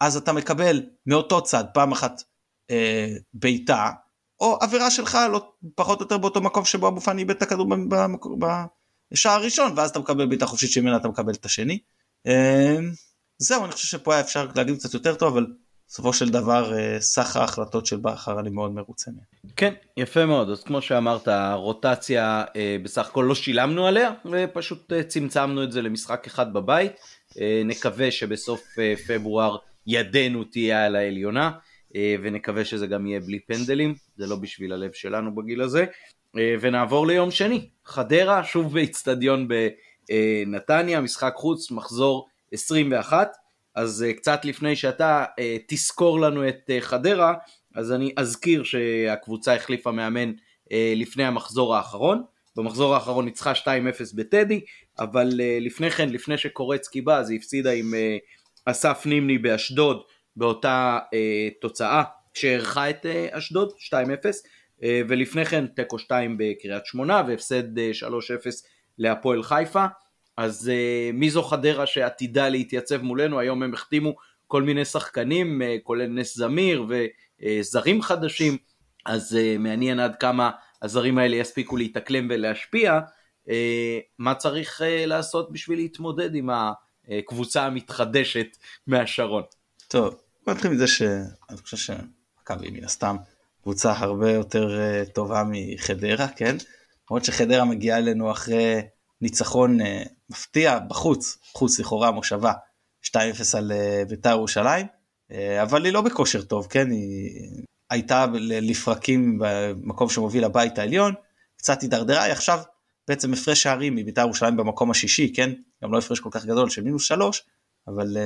אז 0.00 0.16
אתה 0.16 0.32
מקבל 0.32 0.82
מאותו 1.06 1.42
צד 1.42 1.64
פעם 1.74 1.92
אחת 1.92 2.22
אה, 2.70 3.14
בעיטה, 3.34 3.90
או 4.40 4.58
עבירה 4.60 4.90
שלך 4.90 5.18
לא, 5.32 5.52
פחות 5.74 6.00
או 6.00 6.04
יותר 6.04 6.18
באותו 6.18 6.40
מקום 6.40 6.64
שבו 6.64 6.88
אבו 6.88 7.00
פאני 7.00 7.22
איבד 7.22 7.36
את 7.36 7.42
הכדור 7.42 7.66
בשער 9.12 9.32
הראשון, 9.32 9.72
ואז 9.76 9.90
אתה 9.90 9.98
מקבל 9.98 10.26
בעיטה 10.26 10.46
חופשית 10.46 10.70
שממנה 10.70 10.96
אתה 10.96 11.08
מקבל 11.08 11.32
את 11.32 11.44
השני. 11.44 11.78
אה, 12.26 12.76
זהו, 13.38 13.64
אני 13.64 13.72
חושב 13.72 13.88
שפה 13.88 14.14
היה 14.14 14.20
אפשר 14.20 14.48
להגיד 14.56 14.78
קצת 14.78 14.94
יותר 14.94 15.14
טוב, 15.14 15.36
אבל 15.36 15.46
בסופו 15.88 16.12
של 16.12 16.28
דבר 16.28 16.78
אה, 16.78 17.00
סך 17.00 17.36
ההחלטות 17.36 17.86
של 17.86 17.96
בכר 17.96 18.40
אני 18.40 18.50
מאוד 18.50 18.72
מרוצה 18.72 19.10
מהם. 19.10 19.52
כן, 19.56 19.74
יפה 19.96 20.26
מאוד. 20.26 20.50
אז 20.50 20.62
כמו 20.62 20.82
שאמרת, 20.82 21.28
הרוטציה 21.28 22.44
אה, 22.56 22.76
בסך 22.82 23.08
הכל 23.08 23.24
לא 23.28 23.34
שילמנו 23.34 23.86
עליה, 23.86 24.10
ופשוט 24.32 24.92
אה, 24.92 25.02
צמצמנו 25.02 25.64
את 25.64 25.72
זה 25.72 25.82
למשחק 25.82 26.26
אחד 26.26 26.52
בבית. 26.52 26.92
נקווה 27.64 28.10
שבסוף 28.10 28.60
פברואר 29.06 29.56
ידנו 29.86 30.44
תהיה 30.44 30.86
על 30.86 30.96
העליונה, 30.96 31.50
ונקווה 31.94 32.64
שזה 32.64 32.86
גם 32.86 33.06
יהיה 33.06 33.20
בלי 33.20 33.40
פנדלים, 33.40 33.94
זה 34.16 34.26
לא 34.26 34.36
בשביל 34.36 34.72
הלב 34.72 34.92
שלנו 34.92 35.34
בגיל 35.34 35.62
הזה. 35.62 35.84
ונעבור 36.60 37.06
ליום 37.06 37.30
שני, 37.30 37.68
חדרה, 37.84 38.44
שוב 38.44 38.72
באיצטדיון 38.72 39.48
בנתניה, 39.48 41.00
משחק 41.00 41.32
חוץ, 41.36 41.70
מחזור 41.70 42.28
21. 42.52 43.36
אז 43.74 44.04
uh, 44.08 44.16
קצת 44.16 44.44
לפני 44.44 44.76
שאתה 44.76 45.24
uh, 45.24 45.42
תזכור 45.68 46.20
לנו 46.20 46.48
את 46.48 46.70
uh, 46.70 46.84
חדרה, 46.84 47.34
אז 47.74 47.92
אני 47.92 48.12
אזכיר 48.16 48.64
שהקבוצה 48.64 49.54
החליפה 49.54 49.92
מאמן 49.92 50.32
לפני 50.96 51.24
המחזור 51.24 51.76
האחרון. 51.76 52.22
במחזור 52.56 52.94
האחרון 52.94 53.24
ניצחה 53.24 53.52
2-0 53.52 53.66
בטדי, 54.14 54.60
אבל 54.98 55.28
לפני 55.60 55.90
כן, 55.90 56.08
לפני 56.08 56.38
שקורצקי 56.38 57.00
בא, 57.00 57.18
אז 57.18 57.30
היא 57.30 57.38
הפסידה 57.38 57.70
עם 57.72 57.94
אסף 58.64 59.06
נימני 59.06 59.38
באשדוד 59.38 60.02
באותה 60.36 60.98
תוצאה 61.60 62.02
שערכה 62.34 62.90
את 62.90 63.06
אשדוד, 63.30 63.72
2-0, 63.78 63.92
uh, 63.92 64.84
ולפני 65.08 65.44
כן 65.44 65.66
תיקו 65.66 65.98
2 65.98 66.36
בקריית 66.38 66.86
שמונה 66.86 67.22
והפסד 67.28 67.78
uh, 67.78 67.80
3-0 68.02 68.10
להפועל 68.98 69.42
חיפה. 69.42 69.86
אז 70.38 70.70
uh, 70.70 71.16
מי 71.16 71.30
זו 71.30 71.42
חדרה 71.42 71.86
שעתידה 71.86 72.48
להתייצב 72.48 73.02
מולנו, 73.02 73.38
היום 73.38 73.62
הם 73.62 73.74
החתימו 73.74 74.14
כל 74.46 74.62
מיני 74.62 74.84
שחקנים, 74.84 75.62
uh, 75.62 75.64
כולל 75.82 76.06
נס 76.06 76.36
זמיר 76.36 76.86
וזרים 76.88 78.00
uh, 78.00 78.02
חדשים, 78.02 78.56
אז 79.06 79.38
uh, 79.38 79.58
מעניין 79.58 80.00
עד 80.00 80.16
כמה 80.16 80.50
הזרים 80.82 81.18
האלה 81.18 81.36
יספיקו 81.36 81.76
להתאקלם 81.76 82.26
ולהשפיע, 82.30 83.00
uh, 83.46 83.50
מה 84.18 84.34
צריך 84.34 84.80
uh, 84.80 85.06
לעשות 85.06 85.52
בשביל 85.52 85.78
להתמודד 85.78 86.34
עם 86.34 86.50
הקבוצה 86.52 87.66
המתחדשת 87.66 88.56
מהשרון. 88.86 89.42
טוב, 89.88 90.14
בוא 90.46 90.54
נתחיל 90.54 90.70
מזה 90.70 90.86
שאני 90.86 91.58
חושב 91.62 91.76
שמכבי 91.76 92.70
מן 92.70 92.84
הסתם 92.84 93.16
קבוצה 93.62 93.92
הרבה 93.92 94.30
יותר 94.30 94.68
טובה 95.14 95.42
מחדרה, 95.50 96.28
כן? 96.28 96.56
למרות 97.10 97.24
שחדרה 97.24 97.64
מגיעה 97.64 97.98
אלינו 97.98 98.30
אחרי 98.30 98.80
ניצחון 99.20 99.80
uh, 99.80 99.84
מפתיע 100.30 100.78
בחוץ, 100.78 101.38
חוץ 101.52 101.80
לכאורה 101.80 102.10
מושבה, 102.10 102.52
2-0 103.06 103.10
על 103.56 103.72
uh, 103.72 104.08
בית"ר 104.08 104.30
ירושלים, 104.30 104.86
uh, 104.86 105.34
אבל 105.62 105.84
היא 105.84 105.92
לא 105.92 106.00
בכושר 106.00 106.42
טוב, 106.42 106.66
כן? 106.70 106.90
היא 106.90 107.64
הייתה 107.90 108.26
לפרקים 108.42 109.38
במקום 109.40 110.08
שמוביל 110.08 110.44
הבית 110.44 110.78
העליון, 110.78 111.14
קצת 111.56 111.82
הידרדרה, 111.82 112.22
היא 112.22 112.32
עכשיו 112.32 112.58
בעצם 113.08 113.32
הפרש 113.32 113.62
שערים 113.62 113.94
מבית"ר 113.94 114.20
ירושלים 114.20 114.56
במקום 114.56 114.90
השישי, 114.90 115.32
כן? 115.32 115.50
גם 115.82 115.92
לא 115.92 115.98
הפרש 115.98 116.20
כל 116.20 116.30
כך 116.32 116.44
גדול 116.44 116.70
של 116.70 116.82
מינוס 116.82 117.04
שלוש, 117.04 117.42
אבל 117.88 118.16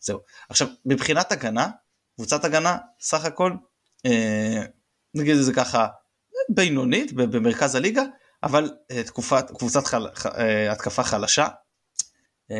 זהו. 0.00 0.18
עכשיו, 0.48 0.68
מבחינת 0.86 1.32
הגנה, 1.32 1.68
קבוצת 2.16 2.44
הגנה, 2.44 2.78
סך 3.00 3.24
הכל, 3.24 3.52
נגיד 5.14 5.36
את 5.36 5.44
זה 5.44 5.52
ככה, 5.52 5.86
בינונית 6.48 7.12
במרכז 7.12 7.74
הליגה, 7.74 8.02
אבל 8.42 8.70
uh, 8.92 9.06
תקופת, 9.06 9.50
קבוצת 9.58 9.86
חל, 9.86 10.06
uh, 10.06 10.28
התקפה 10.70 11.02
חלשה. 11.02 11.48
Uh, 12.48 12.54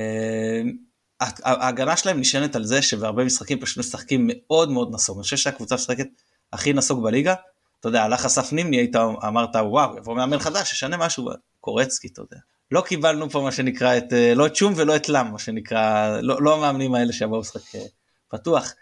ההגנה 1.45 1.97
שלהם 1.97 2.20
נשענת 2.20 2.57
על 2.57 2.64
זה 2.64 2.83
שבהרבה 2.83 3.24
משחקים 3.24 3.61
פשוט 3.61 3.78
משחקים 3.78 4.30
מאוד 4.33 4.70
מאוד 4.70 4.95
נסוג. 4.95 5.16
אני 5.16 5.22
חושב 5.22 5.37
שהקבוצה 5.37 5.74
משחקת 5.74 6.07
הכי 6.53 6.72
נסוג 6.72 7.03
בליגה. 7.03 7.35
אתה 7.80 7.89
יודע, 7.89 8.03
הלך 8.03 8.24
אסף 8.24 8.53
נימני, 8.53 8.76
היית 8.76 8.97
אמרת 8.97 9.57
וואו, 9.57 9.97
יבוא 9.97 10.16
מאמן 10.16 10.39
חדש, 10.39 10.72
ישנה 10.72 10.97
משהו, 10.97 11.28
קורצקי, 11.61 12.09
אתה 12.09 12.20
יודע. 12.20 12.37
לא 12.70 12.80
קיבלנו 12.80 13.30
פה 13.30 13.41
מה 13.41 13.53
שנקרא 13.53 13.97
את, 13.97 14.12
לא 14.37 14.47
את 14.47 14.57
שום 14.57 14.72
ולא 14.76 14.97
את 14.97 15.09
לם, 15.09 15.33
מה 15.33 15.39
שנקרא, 15.39 16.11
לא, 16.20 16.43
לא 16.43 16.57
המאמנים 16.57 16.95
האלה 16.95 17.12
שיבואו 17.12 17.41
משחק 17.41 17.61
פתוח. 18.28 18.74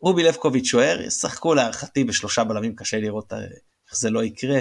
רובי 0.00 0.22
לבקוביץ' 0.22 0.66
שוער, 0.66 1.00
ישחקו 1.00 1.54
להערכתי 1.54 2.04
בשלושה 2.04 2.44
בלמים, 2.44 2.74
קשה 2.76 3.00
לראות 3.00 3.32
איך 3.32 3.96
זה 3.96 4.10
לא 4.10 4.24
יקרה. 4.24 4.60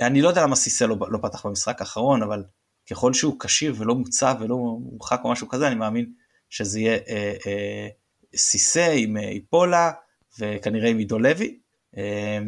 אני 0.00 0.22
לא 0.22 0.28
יודע 0.28 0.42
למה 0.42 0.56
סיסא 0.56 0.84
לא, 0.84 0.96
לא 1.10 1.18
פתח 1.22 1.46
במשחק 1.46 1.80
האחרון, 1.80 2.22
אבל 2.22 2.44
ככל 2.90 3.12
שהוא 3.12 3.40
כשיר 3.40 3.74
ולא 3.78 3.94
מוצב 3.94 4.36
ולא 4.40 4.56
מורחק 4.56 5.20
או 5.24 5.30
משהו 5.30 5.48
כזה, 5.48 5.66
אני 5.66 5.74
מאמין 5.74 6.12
שזה 6.50 6.80
יהיה 6.80 6.98
אה, 7.08 7.34
אה, 7.46 7.88
סיסא 8.36 8.94
עם 8.96 9.16
אה, 9.16 9.28
איפולה 9.28 9.90
וכנראה 10.38 10.88
עם 10.90 10.98
עידו 10.98 11.18
לוי. 11.18 11.58
אה, 11.96 12.38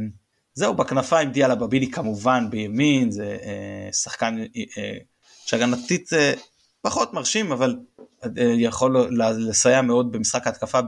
זהו, 0.54 0.74
בכנפיים 0.74 1.30
דיאלה 1.30 1.54
בבילי 1.54 1.90
כמובן 1.90 2.50
בימין, 2.50 3.10
זה 3.10 3.38
אה, 3.42 3.92
שחקן 3.92 4.38
אה, 4.78 4.98
שהגנתית 5.46 6.12
אה, 6.12 6.34
פחות 6.82 7.12
מרשים 7.14 7.52
אבל 7.52 7.76
אה, 8.24 8.30
יכול 8.42 9.06
לסייע 9.20 9.82
מאוד 9.82 10.12
במשחק 10.12 10.46
ההתקפה 10.46 10.78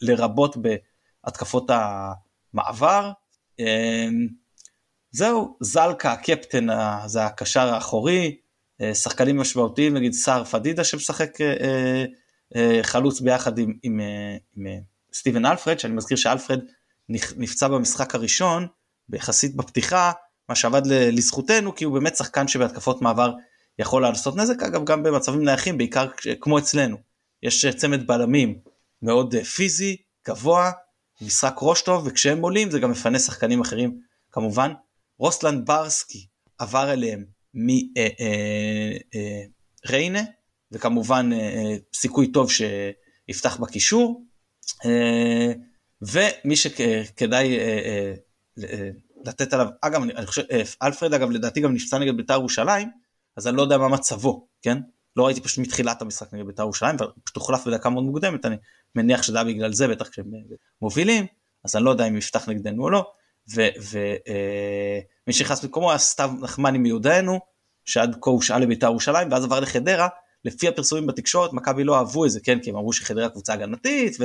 לרבות 0.00 0.56
בהתקפות 0.56 1.70
המעבר. 1.70 3.12
אה, 3.60 4.08
זהו 5.16 5.56
זלקה 5.60 6.12
הקפטן 6.12 6.66
זה 7.06 7.24
הקשר 7.24 7.74
האחורי 7.74 8.36
שחקנים 8.94 9.36
משמעותיים 9.36 9.94
נגיד 9.94 10.12
סער 10.12 10.44
פדידה 10.44 10.84
שמשחק 10.84 11.38
חלוץ 12.82 13.20
ביחד 13.20 13.58
עם, 13.58 13.74
עם, 13.82 14.00
עם 14.56 14.66
סטיבן 15.14 15.46
אלפרד 15.46 15.78
שאני 15.78 15.94
מזכיר 15.94 16.16
שאלפרד 16.16 16.60
נפצע 17.08 17.68
במשחק 17.68 18.14
הראשון 18.14 18.66
ביחסית 19.08 19.56
בפתיחה 19.56 20.12
מה 20.48 20.54
שעבד 20.54 20.86
לזכותנו 20.86 21.74
כי 21.74 21.84
הוא 21.84 21.94
באמת 21.94 22.16
שחקן 22.16 22.48
שבהתקפות 22.48 23.02
מעבר 23.02 23.32
יכול 23.78 24.02
לעשות 24.02 24.36
נזק 24.36 24.62
אגב 24.62 24.84
גם 24.84 25.02
במצבים 25.02 25.44
נייחים 25.44 25.78
בעיקר 25.78 26.06
כמו 26.40 26.58
אצלנו. 26.58 26.96
יש 27.42 27.66
צמד 27.66 28.06
בלמים 28.06 28.58
מאוד 29.02 29.34
אה, 29.34 29.44
פיזי 29.44 29.96
גבוה 30.28 30.70
משחק 31.22 31.54
ראש 31.62 31.82
טוב 31.82 32.06
וכשהם 32.06 32.42
עולים 32.42 32.70
זה 32.70 32.78
גם 32.78 32.90
מפנה 32.90 33.18
שחקנים 33.18 33.60
אחרים 33.60 34.00
כמובן 34.32 34.72
רוסלנד 35.18 35.66
ברסקי 35.66 36.26
עבר 36.58 36.92
אליהם 36.92 37.24
מריינה 37.54 37.98
אה, 40.18 40.24
אה, 40.24 40.30
וכמובן 40.72 41.30
סיכוי 41.94 42.32
טוב 42.32 42.50
שיפתח 42.50 43.56
בקישור 43.56 44.24
ומי 46.02 46.56
שכדאי 46.56 47.58
לתת 49.24 49.52
עליו 49.52 49.66
אגב 49.80 50.02
אני 50.02 50.26
חושב 50.26 50.42
אלפרד 50.82 51.14
אגב 51.14 51.30
לדעתי 51.30 51.60
גם 51.60 51.74
נפצע 51.74 51.98
נגד 51.98 52.16
בית"ר 52.16 52.34
ירושלים 52.34 52.88
אז 53.36 53.46
אני 53.46 53.56
לא 53.56 53.62
יודע 53.62 53.78
מה 53.78 53.88
מצבו, 53.88 54.48
כן? 54.62 54.78
לא 55.16 55.26
ראיתי 55.26 55.40
פשוט 55.40 55.58
מתחילת 55.58 56.02
המשחק 56.02 56.34
נגד 56.34 56.46
בית"ר 56.46 56.62
ירושלים, 56.62 56.94
ופשוט 56.94 57.36
הוחלף 57.36 57.66
בדקה 57.66 57.90
מאוד 57.90 58.04
מוקדמת, 58.04 58.46
אני 58.46 58.56
מניח 58.94 59.22
שזה 59.22 59.38
היה 59.38 59.44
בגלל 59.44 59.72
זה, 59.72 59.88
בטח 59.88 60.08
כשהם 60.08 60.30
מובילים, 60.82 61.26
אז 61.64 61.76
אני 61.76 61.84
לא 61.84 61.90
יודע 61.90 62.08
אם 62.08 62.16
יפתח 62.16 62.48
נגדנו 62.48 62.82
או 62.82 62.90
לא, 62.90 63.12
ומי 63.48 63.70
אה, 65.28 65.32
שנכנס 65.32 65.64
במקומו 65.64 65.90
היה 65.90 65.98
סתיו 65.98 66.30
נחמני 66.40 66.78
מיודענו, 66.78 67.40
שעד 67.84 68.16
כה 68.20 68.30
הושאל 68.30 68.58
לבית"ר 68.58 68.86
ירושלים, 68.86 69.32
ואז 69.32 69.44
עבר 69.44 69.60
לחדרה, 69.60 70.08
לפי 70.44 70.68
הפרסומים 70.68 71.06
בתקשורת, 71.06 71.52
מכבי 71.52 71.84
לא 71.84 71.96
אהבו 71.96 72.24
את 72.24 72.30
זה, 72.30 72.40
כן? 72.40 72.58
כי 72.58 72.70
הם 72.70 72.76
אמרו 72.76 72.92
שחדרה 72.92 73.28
קבוצה 73.28 73.52
הגנתית, 73.52 74.16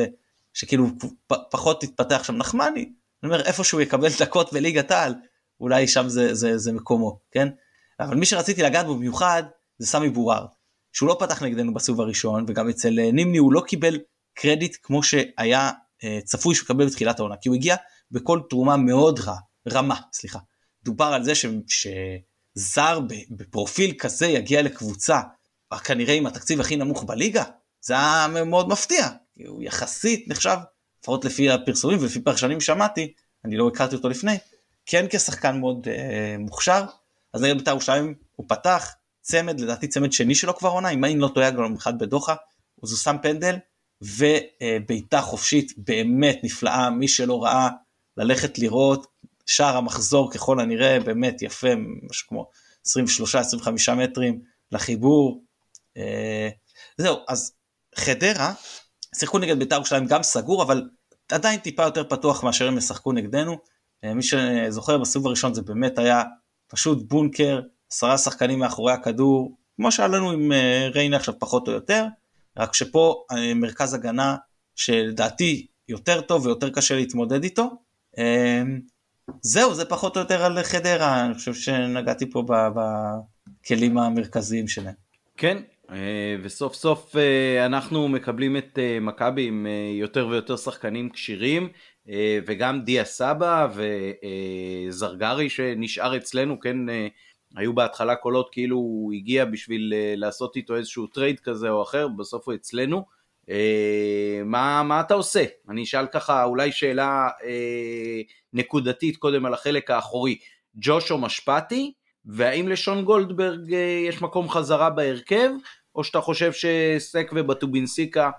ושכאילו 0.56 0.88
פחות 1.28 1.82
תתפתח 1.82 2.24
שם 2.24 2.36
נחמני, 2.36 2.90
אני 3.24 3.32
אומר 3.32 3.42
איפה 3.46 3.64
שהוא 3.64 3.82
יקבל 3.82 4.10
דקות 4.20 4.54
בליגת 4.54 4.92
העל, 4.92 5.16
אולי 5.60 5.88
שם 5.88 6.10
זה, 6.10 6.34
זה, 6.34 6.58
זה 6.58 6.72
מקומו, 6.72 7.20
כן? 7.32 7.48
אבל 8.00 8.16
מי 8.16 8.26
שרציתי 8.26 8.64
לגעת 8.64 8.86
בו 8.86 8.96
במיוחד 8.96 9.44
זה 9.78 9.88
סמי 9.88 10.10
בורר, 10.10 10.46
שהוא 10.94 11.10
לא 11.10 11.18
פתח 11.20 11.44
נגדנו 11.44 11.74
בסיבוב 11.74 12.02
הראשון 12.02 12.46
וגם 12.48 12.70
אצל 12.70 13.00
אה, 13.00 13.12
נימני 13.12 13.38
הוא 13.38 13.54
לא 13.54 13.62
קיבל 13.68 14.00
קרדיט 14.34 14.78
כמו 14.84 15.04
שהיה 15.04 15.72
אה, 16.04 16.20
צפוי 16.24 16.56
שהוא 16.56 16.66
יקבל 16.66 16.88
בתחילת 16.88 17.20
העונה 17.20 17.36
כי 17.36 17.50
הוא 17.50 17.56
הגיע 17.56 17.76
בכל 18.12 18.40
תרומה 18.50 18.78
מאוד 18.78 19.20
רע, 19.20 19.38
רמה, 19.72 19.96
סליחה. 20.14 20.40
דובר 20.84 21.06
על 21.06 21.24
זה 21.24 21.36
ש, 21.36 21.46
שזר 21.68 23.00
בפרופיל 23.30 23.94
כזה 24.00 24.28
יגיע 24.28 24.62
לקבוצה 24.62 25.22
כנראה 25.80 26.14
עם 26.14 26.26
התקציב 26.26 26.60
הכי 26.60 26.76
נמוך 26.76 27.04
בליגה, 27.04 27.44
זה 27.82 27.94
היה 27.94 28.28
מאוד 28.46 28.70
מפתיע, 28.70 29.08
הוא 29.48 29.64
יחסית 29.64 30.28
נחשב, 30.28 30.58
לפחות 31.02 31.26
לפי 31.26 31.50
הפרסומים 31.50 31.98
ולפי 32.02 32.22
פרשנים 32.22 32.62
שמעתי, 32.62 33.14
אני 33.46 33.58
לא 33.58 33.68
הכרתי 33.68 33.96
אותו 33.96 34.10
לפני, 34.10 34.38
כן 34.86 35.06
כשחקן 35.10 35.60
מאוד 35.60 35.88
אה, 35.88 36.36
מוכשר, 36.40 36.86
אז 37.34 37.42
נגד 37.42 37.58
בית"ר 37.58 37.72
ירושלים 37.72 38.16
הוא 38.36 38.46
פתח 38.50 38.94
צמד, 39.22 39.60
לדעתי 39.60 39.88
צמד 39.88 40.12
שני 40.12 40.36
שלו 40.36 40.56
כבר 40.56 40.70
עונה, 40.70 40.90
אם 40.90 41.06
אני 41.06 41.20
לא 41.20 41.28
טועה 41.28 41.52
גם 41.52 41.76
אחד 41.76 42.00
בדוחה, 42.00 42.36
אז 42.84 42.92
הוא 42.92 42.98
שם 42.98 43.16
פנדל 43.22 43.56
ובעיטה 44.02 45.22
חופשית 45.22 45.74
באמת 45.78 46.40
נפלאה, 46.44 46.90
מי 46.90 47.08
שלא 47.08 47.44
ראה 47.44 47.70
ללכת 48.18 48.60
לראות, 48.60 49.08
שער 49.46 49.78
המחזור 49.78 50.32
ככל 50.32 50.60
הנראה 50.60 51.00
באמת 51.00 51.42
יפה, 51.42 51.68
משהו 52.10 52.28
כמו 52.28 52.50
23-25 52.88 53.96
מטרים 53.96 54.42
לחיבור. 54.72 55.44
אה, 55.98 56.50
זהו, 56.98 57.18
אז 57.28 57.54
חדרה, 57.96 58.54
שיחקו 59.16 59.40
נגד 59.40 59.60
בית"ר 59.60 59.76
ירושלים 59.76 60.06
גם 60.06 60.24
סגור, 60.24 60.64
אבל 60.64 60.90
עדיין 61.32 61.60
טיפה 61.60 61.84
יותר 61.84 62.04
פתוח 62.04 62.44
מאשר 62.44 62.68
הם 62.68 62.78
ישחקו 62.78 63.12
נגדנו. 63.12 63.58
אה, 64.04 64.14
מי 64.14 64.24
שזוכר 64.24 64.98
בסיבוב 64.98 65.28
הראשון 65.28 65.54
זה 65.54 65.62
באמת 65.62 65.98
היה 65.98 66.24
פשוט 66.68 67.04
בונקר, 67.08 67.62
עשרה 67.92 68.18
שחקנים 68.18 68.60
מאחורי 68.60 68.94
הכדור, 68.94 69.58
כמו 69.76 69.92
שהיה 69.92 70.08
לנו 70.08 70.32
עם 70.32 70.52
אה, 70.52 70.90
ריינה 70.94 71.18
עכשיו 71.18 71.40
פחות 71.40 71.68
או 71.68 71.74
יותר, 71.74 72.06
רק 72.58 72.74
שפה 72.74 73.26
מרכז 73.56 73.94
הגנה 73.94 74.36
שלדעתי 74.76 75.68
יותר 75.88 76.22
טוב 76.22 76.46
ויותר 76.46 76.70
קשה 76.70 76.96
להתמודד 76.96 77.44
איתו. 77.44 77.70
אה, 78.18 78.62
זהו, 79.42 79.74
זה 79.74 79.86
פחות 79.86 80.18
או 80.18 80.22
יותר 80.22 80.46
על 80.46 80.64
חדרה, 80.64 81.26
אני 81.26 81.34
חושב 81.34 81.54
שנגעתי 81.54 82.32
פה 82.32 82.44
בכלים 82.76 83.98
המרכזיים 83.98 84.68
שלהם. 84.68 84.94
כן, 85.38 85.58
וסוף 86.44 86.76
סוף 86.76 87.16
אנחנו 87.66 88.08
מקבלים 88.08 88.58
את 88.58 88.80
מכבי 89.02 89.48
עם 89.48 89.68
יותר 90.00 90.28
ויותר 90.28 90.58
שחקנים 90.58 91.10
כשירים. 91.10 91.70
אה, 92.10 92.40
וגם 92.48 92.82
דיה 92.82 93.06
סבא 93.06 93.68
וזרגרי 94.90 95.50
שנשאר 95.50 96.18
אצלנו, 96.18 96.60
כן, 96.60 96.90
אה, 96.90 97.08
היו 97.56 97.74
בהתחלה 97.74 98.16
קולות 98.16 98.50
כאילו 98.52 98.76
הוא 98.76 99.14
הגיע 99.14 99.46
בשביל 99.46 99.94
אה, 99.96 100.14
לעשות 100.18 100.56
איתו 100.56 100.76
איזשהו 100.76 101.08
trade 101.08 101.40
כזה 101.40 101.70
או 101.70 101.84
אחר, 101.84 102.08
בסוף 102.08 102.48
הוא 102.48 102.56
אצלנו. 102.56 103.06
מה, 104.46 104.84
מה 104.84 105.02
אתה 105.02 105.14
עושה? 105.14 105.44
אני 105.70 105.84
אשאל 105.84 106.06
ככה 106.06 106.44
אולי 106.44 106.72
שאלה 106.72 107.30
נקודתית 108.54 109.18
קודם 109.18 109.46
על 109.46 109.54
החלק 109.54 109.92
האחורי. 109.92 110.38
ג'ושו 110.76 111.18
משפטי, 111.18 111.94
והאם 112.26 112.68
לשון 112.68 113.06
גולדברג 113.06 113.70
יש 114.08 114.22
מקום 114.22 114.50
חזרה 114.50 114.90
בהרכב, 114.90 115.50
או 115.96 116.04
שאתה 116.04 116.22
חושב 116.22 116.52
שסק 116.54 117.32
ובטובינסיקה 117.36 118.30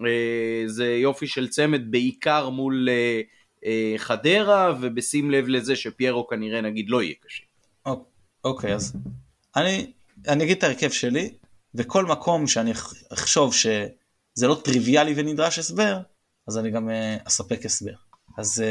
אה, 0.00 0.62
זה 0.66 0.86
יופי 0.86 1.26
של 1.26 1.48
צמד 1.48 1.90
בעיקר 1.90 2.48
מול 2.48 2.88
אה, 2.90 3.20
אה, 3.64 3.94
חדרה 3.96 4.74
ובשים 4.80 5.30
לב 5.30 5.48
לזה 5.48 5.76
שפיירו 5.76 6.26
כנראה 6.26 6.60
נגיד 6.60 6.90
לא 6.90 7.02
יהיה 7.02 7.14
קשה. 7.26 7.44
אוקיי 8.44 8.74
אז 8.74 8.96
אני, 9.56 9.92
אני 10.28 10.44
אגיד 10.44 10.56
את 10.56 10.64
ההרכב 10.64 10.90
שלי 10.90 11.34
וכל 11.74 12.06
מקום 12.06 12.46
שאני 12.46 12.72
אחשוב 13.12 13.54
שזה 14.36 14.48
לא 14.48 14.60
טריוויאלי 14.64 15.14
ונדרש 15.16 15.58
הסבר 15.58 15.98
אז 16.48 16.58
אני 16.58 16.70
גם 16.70 16.90
אספק 17.24 17.64
הסבר. 17.64 17.94
אז 18.38 18.64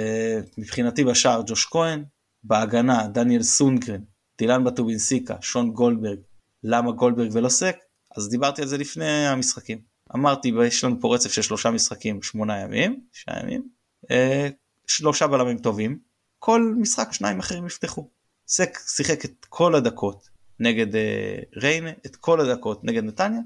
מבחינתי 0.58 1.04
בשער 1.04 1.42
ג'וש 1.46 1.66
כהן, 1.66 2.04
בהגנה 2.44 3.08
דניאל 3.08 3.44
סונגרן, 3.44 4.02
דילן 4.38 4.64
בטובינסיקה, 4.64 5.36
שון 5.42 5.72
גולדברג, 5.72 6.20
למה 6.64 6.92
גולדברג 6.92 7.30
ולא 7.34 7.50
סק? 7.50 7.76
אז 8.18 8.30
דיברתי 8.30 8.62
על 8.62 8.68
זה 8.68 8.78
לפני 8.78 9.28
המשחקים. 9.28 9.82
אמרתי 10.16 10.52
יש 10.68 10.84
לנו 10.84 11.02
פה 11.02 11.16
רצף 11.16 11.32
של 11.32 11.42
שלושה 11.42 11.72
משחקים 11.72 12.22
שמונה 12.22 12.60
ימים, 12.60 13.02
שישה 13.14 13.32
ימים, 13.44 13.68
אה, 14.12 14.50
שלושה 14.88 15.28
בלמים 15.28 15.58
טובים, 15.58 16.00
כל 16.40 16.76
משחק 16.78 17.14
שניים 17.14 17.40
אחרים 17.40 17.66
יפתחו. 17.66 18.10
סק 18.48 18.78
שיחק 18.88 19.26
את 19.26 19.46
כל 19.50 19.76
הדקות 19.76 20.30
נגד 20.60 20.96
אה, 20.96 21.36
ריינה, 21.56 21.92
את 22.06 22.16
כל 22.16 22.40
הדקות 22.40 22.84
נגד 22.84 23.04
נתניה, 23.04 23.42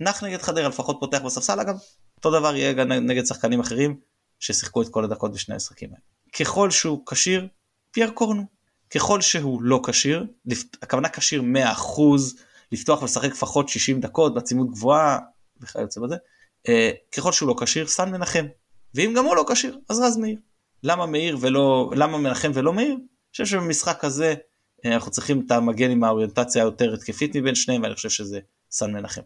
נח 0.00 0.24
נגד 0.24 0.42
חדרה 0.42 0.68
לפחות 0.68 0.96
פותח 1.00 1.18
בספסל 1.18 1.60
אגב, 1.60 1.76
אותו 2.16 2.30
דבר 2.38 2.56
יהיה 2.56 2.72
גם 2.72 2.92
נגד 2.92 3.26
שחקנים 3.26 3.60
אחרים 3.60 3.96
ששיחקו 4.38 4.82
את 4.82 4.88
כל 4.88 5.04
הדקות 5.04 5.32
בשני 5.32 5.54
המשחקים 5.54 5.88
האלה. 5.88 6.00
ככל 6.38 6.70
שהוא 6.70 7.06
כשיר, 7.06 7.48
פייר 7.90 8.10
קורנו. 8.10 8.60
ככל 8.94 9.20
שהוא 9.20 9.62
לא 9.62 9.80
כשיר, 9.86 10.26
הכוונה 10.82 11.08
כשיר 11.08 11.42
100% 11.42 12.00
לפתוח 12.72 13.02
ולשחק 13.02 13.30
לפחות 13.30 13.68
60 13.68 14.00
דקות 14.00 14.34
בעצימות 14.34 14.70
גבוהה, 14.70 15.18
וכיוצא 15.60 16.00
בזה, 16.00 16.16
אה, 16.68 16.90
ככל 17.16 17.32
שהוא 17.32 17.48
לא 17.48 17.54
כשיר, 17.62 17.86
סן 17.86 18.10
מנחם. 18.10 18.46
ואם 18.94 19.12
גם 19.16 19.24
הוא 19.24 19.36
לא 19.36 19.44
כשיר, 19.52 19.78
אז 19.88 20.00
רז 20.00 20.16
מאיר. 20.16 20.38
למה 20.82 21.06
מאיר 21.06 21.36
ולא, 21.40 21.90
למה 21.96 22.18
מנחם 22.18 22.50
ולא 22.54 22.72
מאיר? 22.72 22.92
אני 22.92 23.32
חושב 23.32 23.46
שבמשחק 23.46 24.04
הזה 24.04 24.34
אה, 24.84 24.94
אנחנו 24.94 25.10
צריכים 25.10 25.42
את 25.46 25.50
המגן 25.50 25.90
עם 25.90 26.04
האוריינטציה 26.04 26.62
היותר 26.62 26.94
התקפית 26.94 27.36
מבין 27.36 27.54
שניהם, 27.54 27.82
ואני 27.82 27.94
חושב 27.94 28.10
שזה 28.10 28.40
סן 28.70 28.92
מנחם. 28.92 29.22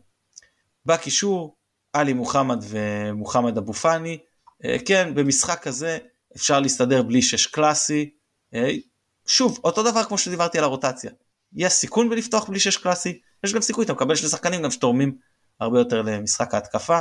בקישור, 0.86 1.56
עלי 1.92 2.12
מוחמד 2.12 2.64
ומוחמד 2.68 3.58
אבו 3.58 3.72
פאני, 3.72 4.18
אה, 4.64 4.76
כן, 4.86 5.14
במשחק 5.14 5.62
כזה 5.62 5.98
אפשר 6.36 6.60
להסתדר 6.60 7.02
בלי 7.02 7.22
שש 7.22 7.46
קלאסי. 7.46 8.10
אה, 8.54 8.70
שוב, 9.26 9.60
אותו 9.64 9.82
דבר 9.90 10.04
כמו 10.04 10.18
שדיברתי 10.18 10.58
על 10.58 10.64
הרוטציה. 10.64 11.10
יש 11.52 11.72
סיכון 11.72 12.10
בלפתוח 12.10 12.48
בלי 12.48 12.60
שש 12.60 12.76
קלאסי, 12.76 13.20
יש 13.44 13.54
גם 13.54 13.60
סיכוי, 13.60 13.84
אתה 13.84 13.92
מקבל 13.92 14.14
שני 14.14 14.28
שחקנים 14.28 14.62
גם 14.62 14.70
שתורמים 14.70 15.18
הרבה 15.60 15.78
יותר 15.78 16.02
למשחק 16.02 16.54
ההתקפה. 16.54 16.98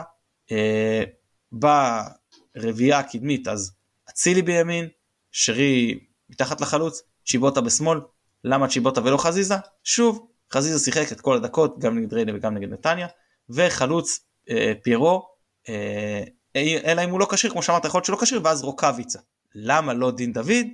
אה, 0.52 1.04
ברביעייה 1.52 3.00
הקדמית 3.00 3.48
אז 3.48 3.72
אצילי 4.10 4.42
בימין, 4.42 4.88
שרי 5.32 6.00
מתחת 6.30 6.62
לחלוץ, 6.62 7.02
צ'יבוטה 7.26 7.62
בשמאל, 7.62 8.00
למה 8.44 8.68
צ'יבוטה 8.68 9.02
ולא 9.04 9.18
חזיזה? 9.18 9.56
שוב, 9.84 10.28
חזיזה 10.54 10.80
שיחק 10.80 11.12
את 11.12 11.22
כל 11.22 11.36
הדקות 11.36 11.80
גם 11.80 11.98
נגד 11.98 12.14
ריינה 12.14 12.36
וגם 12.36 12.54
נגד 12.54 12.74
נתניה 12.74 13.08
וחלוץ 13.56 14.20
אה, 14.50 14.74
פיירו 14.84 15.28
אה, 15.70 16.24
אלא 16.56 17.04
אם 17.04 17.10
הוא 17.10 17.20
לא 17.20 17.28
כשיר 17.32 17.52
כמו 17.52 17.64
שאמרת 17.64 17.86
יכול 17.86 17.98
להיות 17.98 18.06
שלא 18.06 18.18
כשיר 18.22 18.42
ואז 18.44 18.64
רוקאביצה. 18.64 19.20
למה 19.56 19.94
לא 19.94 20.12
דין 20.12 20.34
דוד? 20.34 20.66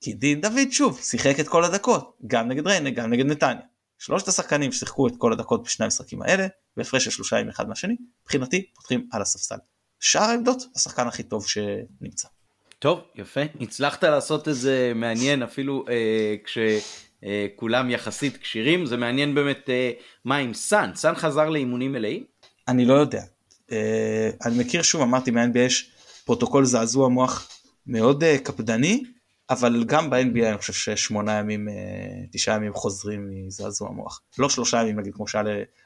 כי 0.00 0.12
דין 0.12 0.40
דוד 0.40 0.70
שוב 0.70 1.00
שיחק 1.02 1.40
את 1.40 1.48
כל 1.48 1.64
הדקות 1.64 2.16
גם 2.26 2.48
נגד 2.48 2.66
ריינה 2.66 2.90
גם 2.90 3.10
נגד 3.10 3.26
נתניה. 3.26 3.62
שלושת 3.98 4.28
השחקנים 4.28 4.72
ששיחקו 4.72 5.08
את 5.08 5.12
כל 5.18 5.32
הדקות 5.32 5.62
בשני 5.62 5.84
המשחקים 5.84 6.22
האלה 6.22 6.46
בהפרש 6.76 7.04
של 7.04 7.10
שלושה 7.10 7.36
ימים 7.38 7.48
אחד 7.48 7.68
מהשני 7.68 7.96
מבחינתי 8.22 8.70
פותחים 8.74 9.08
על 9.12 9.22
הספסל. 9.22 9.56
שאר 10.00 10.22
העמדות 10.22 10.62
השחקן 10.76 11.06
הכי 11.06 11.22
טוב 11.22 11.46
שנמצא. 11.46 12.28
טוב 12.78 13.00
יפה 13.14 13.40
הצלחת 13.60 14.04
לעשות 14.04 14.48
את 14.48 14.54
זה 14.54 14.92
מעניין 14.94 15.42
אפילו 15.42 15.84
אה, 15.88 16.34
כשכולם 16.44 17.07
אה, 17.24 17.46
יחסית 17.88 18.36
כשירים 18.36 18.86
זה 18.86 18.96
מעניין 18.96 19.34
באמת 19.34 19.70
אה, 19.70 19.90
מה 20.24 20.36
עם 20.36 20.54
סאן 20.54 20.90
סאן 20.94 21.14
חזר 21.14 21.48
לאימונים 21.48 21.92
מלאים? 21.92 22.24
אני 22.68 22.84
לא 22.84 22.94
יודע 22.94 23.22
אה, 23.72 24.30
אני 24.44 24.58
מכיר 24.58 24.82
שוב 24.82 25.02
אמרתי 25.02 25.30
מה-NBA 25.30 25.58
יש 25.58 25.90
פרוטוקול 26.24 26.64
זעזוע 26.64 27.08
מוח 27.08 27.48
מאוד 27.86 28.24
קפדני 28.44 29.04
אבל 29.50 29.84
גם 29.84 30.10
ב-NBA 30.10 30.46
אני 30.48 30.58
חושב 30.58 30.72
ששמונה 30.72 31.32
ימים, 31.32 31.68
תשעה 32.32 32.56
ימים 32.56 32.74
חוזרים 32.74 33.30
מזעזוע 33.46 33.90
מוח. 33.90 34.20
לא 34.38 34.48
שלושה 34.48 34.82
ימים 34.82 35.00
נגיד 35.00 35.14
כמו 35.14 35.28
שהיה 35.28 35.44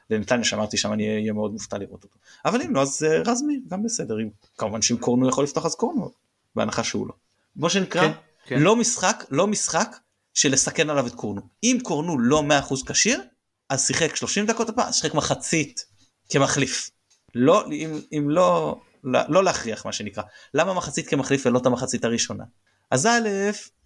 לנתניה 0.09 0.43
שאמרתי 0.43 0.77
שם 0.77 0.93
אני 0.93 1.15
אהיה 1.15 1.33
מאוד 1.33 1.51
מופתע 1.51 1.77
לראות 1.77 2.03
אותו. 2.03 2.15
אבל 2.45 2.61
אם 2.61 2.75
לא 2.75 2.81
אז 2.81 3.05
רז 3.25 3.41
מאיר 3.41 3.59
גם 3.67 3.83
בסדר, 3.83 4.19
אם, 4.19 4.29
כמובן 4.57 4.81
שאם 4.81 4.97
קורנו 4.97 5.29
יכול 5.29 5.43
לפתוח 5.43 5.65
אז 5.65 5.75
קורנו, 5.75 6.11
בהנחה 6.55 6.83
שהוא 6.83 7.07
לא. 7.07 7.13
כמו 7.59 7.69
שנקרא, 7.69 8.01
כן, 8.01 8.11
כן. 8.45 8.59
לא 8.59 8.75
משחק, 8.75 9.23
לא 9.29 9.47
משחק 9.47 9.95
של 10.33 10.51
לסכן 10.51 10.89
עליו 10.89 11.07
את 11.07 11.15
קורנו. 11.15 11.41
אם 11.63 11.77
קורנו 11.83 12.19
לא 12.19 12.43
100% 12.69 12.87
כשיר, 12.87 13.21
אז 13.69 13.87
שיחק 13.87 14.15
30 14.15 14.45
דקות 14.45 14.69
הפעם, 14.69 14.91
שיחק 14.91 15.13
מחצית 15.13 15.85
כמחליף. 16.29 16.89
לא, 17.35 17.65
אם, 17.71 17.99
אם 18.17 18.29
לא, 18.29 18.79
לא, 19.03 19.19
לא 19.29 19.43
להכריח 19.43 19.85
מה 19.85 19.91
שנקרא. 19.91 20.23
למה 20.53 20.73
מחצית 20.73 21.07
כמחליף 21.07 21.45
ולא 21.45 21.59
את 21.59 21.65
המחצית 21.65 22.05
הראשונה? 22.05 22.43
אז 22.91 23.05
א', 23.05 23.29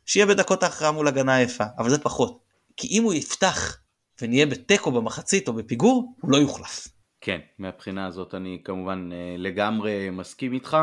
שיהיה 0.06 0.26
בדקות 0.26 0.64
ההכרעה 0.64 0.92
מול 0.92 1.08
הגנה 1.08 1.42
יפה, 1.42 1.64
אבל 1.78 1.90
זה 1.90 2.00
פחות. 2.00 2.40
כי 2.78 2.88
אם 2.88 3.04
הוא 3.04 3.14
יפתח 3.14 3.78
ונהיה 4.22 4.46
בתיקו 4.46 4.92
במחצית 4.92 5.48
או 5.48 5.54
בפיגור, 5.54 6.16
הוא 6.22 6.32
לא 6.32 6.38
יוחלף. 6.38 6.88
כן, 7.22 7.40
מהבחינה 7.60 8.08
הזאת 8.08 8.34
אני 8.34 8.62
כמובן 8.64 9.10
אה, 9.14 9.36
לגמרי 9.38 10.10
מסכים 10.10 10.54
איתך. 10.54 10.78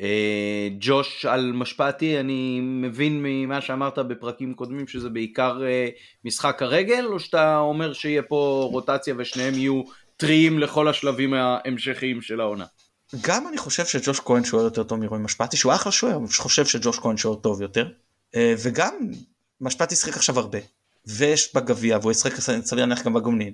אה, 0.00 0.68
ג'וש 0.80 1.26
על 1.26 1.52
משפטי, 1.52 2.20
אני 2.20 2.60
מבין 2.60 3.20
ממה 3.22 3.60
שאמרת 3.60 3.98
בפרקים 3.98 4.54
קודמים 4.54 4.88
שזה 4.88 5.08
בעיקר 5.08 5.62
אה, 5.64 5.88
משחק 6.24 6.62
הרגל, 6.62 7.06
או 7.06 7.20
שאתה 7.20 7.58
אומר 7.58 7.92
שיהיה 7.92 8.22
פה 8.22 8.68
רוטציה 8.72 9.14
ושניהם 9.18 9.54
יהיו 9.54 9.82
טריים 10.16 10.58
לכל 10.58 10.88
השלבים 10.88 11.34
ההמשכיים 11.34 12.22
של 12.22 12.40
העונה? 12.40 12.64
גם 13.20 13.48
אני 13.48 13.58
חושב 13.58 13.86
שג'וש 13.86 14.20
כהן 14.20 14.44
שוער 14.44 14.64
יותר 14.64 14.82
טוב 14.82 14.98
מרועי 14.98 15.22
משפטי, 15.22 15.56
שהוא 15.56 15.74
אחלה 15.74 15.92
שוער, 15.92 16.16
אני 16.16 16.28
חושב 16.28 16.66
שג'וש 16.66 16.98
כהן 16.98 17.16
שוער 17.16 17.34
טוב 17.34 17.62
יותר, 17.62 17.88
אה, 18.36 18.54
וגם 18.62 18.94
משפטי 19.60 19.94
ישחק 19.94 20.16
עכשיו 20.16 20.38
הרבה, 20.38 20.58
ויש 21.06 21.54
בגביע, 21.54 21.98
והוא 22.00 22.12
ישחק 22.12 22.34
סביר 22.40 22.84
להניח 22.84 23.04
גם 23.04 23.12
בגומנין, 23.12 23.52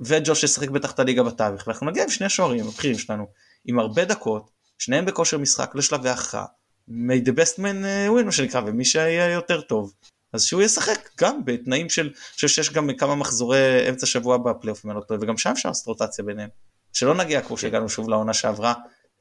וג'וש 0.00 0.44
ישחק 0.44 0.68
בטח 0.68 0.92
את 0.92 0.98
הליגה 0.98 1.22
בתווך, 1.22 1.66
ואנחנו 1.66 1.86
נגיע 1.86 2.02
עם 2.02 2.10
שני 2.10 2.26
השוערים 2.26 2.66
הבכירים 2.66 2.98
שלנו, 2.98 3.26
עם 3.64 3.78
הרבה 3.78 4.04
דקות, 4.04 4.50
שניהם 4.80 5.04
בכושר 5.04 5.38
משחק 5.38 5.74
לשלבי 5.74 6.08
הכרעה, 6.08 6.44
may 6.90 7.26
the 7.26 7.32
best 7.32 7.56
man 7.56 7.84
uh, 7.84 8.18
win 8.18 8.24
מה 8.24 8.32
שנקרא, 8.32 8.60
ומי 8.66 8.84
שיהיה 8.84 9.32
יותר 9.32 9.60
טוב, 9.60 9.92
אז 10.32 10.44
שהוא 10.44 10.62
ישחק 10.62 11.08
גם 11.20 11.44
בתנאים 11.44 11.90
של, 11.90 12.02
אני 12.02 12.14
חושב 12.34 12.48
שיש 12.48 12.72
גם 12.72 12.90
כמה 12.98 13.14
מחזורי 13.14 13.88
אמצע 13.88 14.06
שבוע 14.06 14.36
בפלייאוף, 14.36 14.84
לא 14.84 15.02
וגם 15.20 15.36
שם 15.36 15.50
אפשר 15.50 15.68
לעשות 15.68 15.86
רוטציה 15.86 16.24
ביניהם. 16.24 16.48
שלא 16.92 17.14
נגיע 17.14 17.42
כמו 17.42 17.56
שהגענו 17.58 17.88
שוב 17.88 18.08
לעונה 18.08 18.34
שעברה 18.34 18.74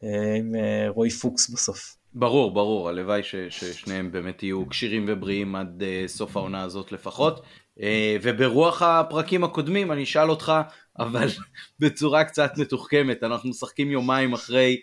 אה, 0.03 0.35
עם 0.37 0.55
אה, 0.55 0.89
רועי 0.89 1.09
פוקס 1.09 1.49
בסוף. 1.49 1.95
ברור, 2.13 2.53
ברור, 2.53 2.89
הלוואי 2.89 3.23
ש, 3.23 3.35
ששניהם 3.49 4.11
באמת 4.11 4.43
יהיו 4.43 4.69
כשירים 4.69 5.05
ובריאים 5.07 5.55
עד 5.55 5.83
uh, 5.83 6.07
סוף 6.07 6.37
העונה 6.37 6.63
הזאת 6.63 6.91
לפחות. 6.91 7.41
וברוח 8.21 8.81
הפרקים 8.81 9.43
הקודמים 9.43 9.91
אני 9.91 10.03
אשאל 10.03 10.29
אותך, 10.29 10.51
אבל 10.99 11.27
בצורה 11.79 12.23
קצת 12.23 12.51
מתוחכמת, 12.57 13.23
אנחנו 13.23 13.49
משחקים 13.49 13.91
יומיים 13.91 14.33
אחרי 14.33 14.77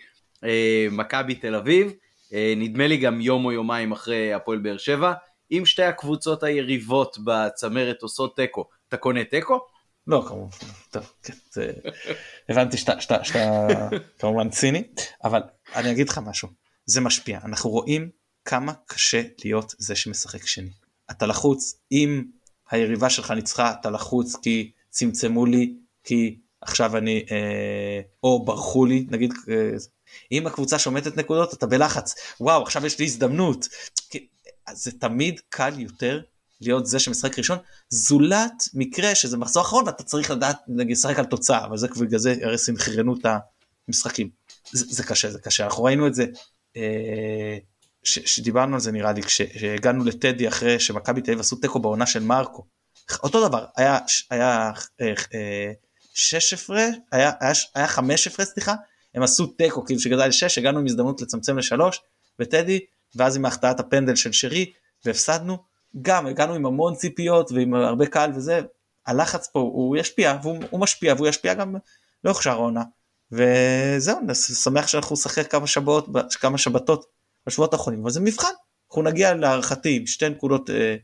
מכבי 0.91 1.35
תל 1.35 1.55
אביב, 1.55 1.91
uh, 1.91 2.33
נדמה 2.57 2.87
לי 2.87 2.97
גם 2.97 3.21
יום 3.21 3.45
או 3.45 3.51
יומיים 3.51 3.91
אחרי 3.91 4.33
הפועל 4.33 4.59
באר 4.59 4.77
שבע. 4.77 5.13
אם 5.51 5.63
שתי 5.65 5.83
הקבוצות 5.83 6.43
היריבות 6.43 7.17
בצמרת 7.25 8.01
עושות 8.01 8.35
תיקו, 8.35 8.65
אתה 8.87 8.97
קונה 8.97 9.23
תיקו? 9.23 9.59
לא 10.07 10.25
כמובן, 10.27 10.57
טוב, 10.91 11.11
כן, 11.23 11.33
זה... 11.51 11.71
הבנתי 12.49 12.77
שאתה 12.77 13.17
כמובן 14.19 14.49
ציני, 14.49 14.83
אבל 15.23 15.41
אני 15.75 15.91
אגיד 15.91 16.09
לך 16.09 16.17
משהו, 16.25 16.49
זה 16.85 17.01
משפיע, 17.01 17.39
אנחנו 17.45 17.69
רואים 17.69 18.09
כמה 18.45 18.73
קשה 18.85 19.21
להיות 19.45 19.73
זה 19.77 19.95
שמשחק 19.95 20.47
שני. 20.47 20.69
אתה 21.11 21.25
לחוץ, 21.25 21.79
אם 21.91 22.23
היריבה 22.71 23.09
שלך 23.09 23.31
ניצחה, 23.31 23.73
אתה 23.79 23.89
לחוץ 23.89 24.35
כי 24.35 24.71
צמצמו 24.89 25.45
לי, 25.45 25.73
כי 26.03 26.39
עכשיו 26.61 26.97
אני, 26.97 27.25
אה, 27.31 28.01
או 28.23 28.45
ברחו 28.45 28.85
לי, 28.85 29.05
נגיד, 29.09 29.33
אה, 29.49 29.71
אם 30.31 30.47
הקבוצה 30.47 30.79
שומטת 30.79 31.17
נקודות, 31.17 31.53
אתה 31.53 31.65
בלחץ, 31.65 32.15
וואו, 32.39 32.63
עכשיו 32.63 32.85
יש 32.85 32.99
לי 32.99 33.05
הזדמנות. 33.05 33.67
זה 34.73 34.91
תמיד 34.91 35.41
קל 35.49 35.79
יותר 35.79 36.21
להיות 36.61 36.85
זה 36.85 36.99
שמשחק 36.99 37.37
ראשון, 37.37 37.57
זולת 37.89 38.63
מקרה 38.73 39.15
שזה 39.15 39.37
מחזור 39.37 39.63
אחרון 39.63 39.85
ואתה 39.85 40.03
צריך 40.03 40.31
לדעת 40.31 40.57
לשחק 40.67 41.19
על 41.19 41.25
תוצאה, 41.25 41.65
אבל 41.65 41.77
זה 41.77 41.87
בגלל 41.87 42.19
זה 42.19 42.35
הרי 42.43 42.57
סנכרנו 42.57 43.15
את 43.19 43.25
המשחקים. 43.87 44.29
זה, 44.71 44.85
זה 44.89 45.03
קשה, 45.03 45.31
זה 45.31 45.39
קשה, 45.39 45.65
אנחנו 45.65 45.83
ראינו 45.83 46.07
את 46.07 46.15
זה, 46.15 46.25
אה, 46.77 47.57
ש, 48.03 48.19
שדיברנו 48.19 48.73
על 48.73 48.79
זה 48.79 48.91
נראה 48.91 49.11
לי, 49.11 49.21
כשהגענו 49.23 50.03
לטדי 50.03 50.47
אחרי 50.47 50.79
שמכבי 50.79 51.21
תל 51.21 51.31
אביב 51.31 51.39
עשו 51.39 51.55
תיקו 51.55 51.79
בעונה 51.79 52.05
של 52.05 52.23
מרקו. 52.23 52.65
אותו 53.23 53.47
דבר, 53.47 53.65
היה, 53.77 53.97
היה 54.29 54.71
אה, 55.01 55.13
אה, 55.33 55.71
שש 56.13 56.53
הפרש, 56.53 56.95
היה, 57.11 57.31
היה, 57.39 57.53
היה 57.75 57.87
חמש 57.87 58.27
הפרש 58.27 58.47
סליחה, 58.47 58.73
הם 59.15 59.23
עשו 59.23 59.47
תיקו 59.47 59.85
כאילו 59.85 59.99
שגדל 59.99 60.27
לשש, 60.27 60.57
הגענו 60.57 60.79
עם 60.79 60.85
הזדמנות 60.85 61.21
לצמצם 61.21 61.57
לשלוש, 61.57 62.01
וטדי, 62.39 62.79
ואז 63.15 63.35
עם 63.35 63.45
החטאת 63.45 63.79
הפנדל 63.79 64.15
של 64.15 64.31
שרי, 64.31 64.71
והפסדנו. 65.05 65.57
גם 66.01 66.25
הגענו 66.25 66.53
עם 66.53 66.65
המון 66.65 66.95
ציפיות 66.95 67.51
ועם 67.51 67.73
הרבה 67.73 68.05
קהל 68.05 68.31
וזה, 68.35 68.61
הלחץ 69.07 69.47
פה 69.47 69.59
הוא 69.59 69.97
ישפיע 69.97 70.37
והוא 70.43 70.79
משפיע 70.79 71.13
והוא 71.13 71.27
ישפיע 71.27 71.53
גם 71.53 71.75
לאורך 72.23 72.43
שאר 72.43 72.53
העונה. 72.53 72.83
וזהו, 73.31 74.19
שמח 74.33 74.87
שאנחנו 74.87 75.13
נשחק 75.13 75.51
כמה 75.51 75.67
שבועות, 75.67 76.07
כמה 76.39 76.57
שבתות 76.57 77.05
בשבועות 77.47 77.73
האחרונים, 77.73 78.01
אבל 78.01 78.11
זה 78.11 78.19
מבחן. 78.19 78.51
אנחנו 78.89 79.01
נגיע 79.01 79.33
להערכתי 79.33 79.95
עם 79.95 80.07
שתי 80.07 80.29
נקודות 80.29 80.69
אה, 80.69 80.95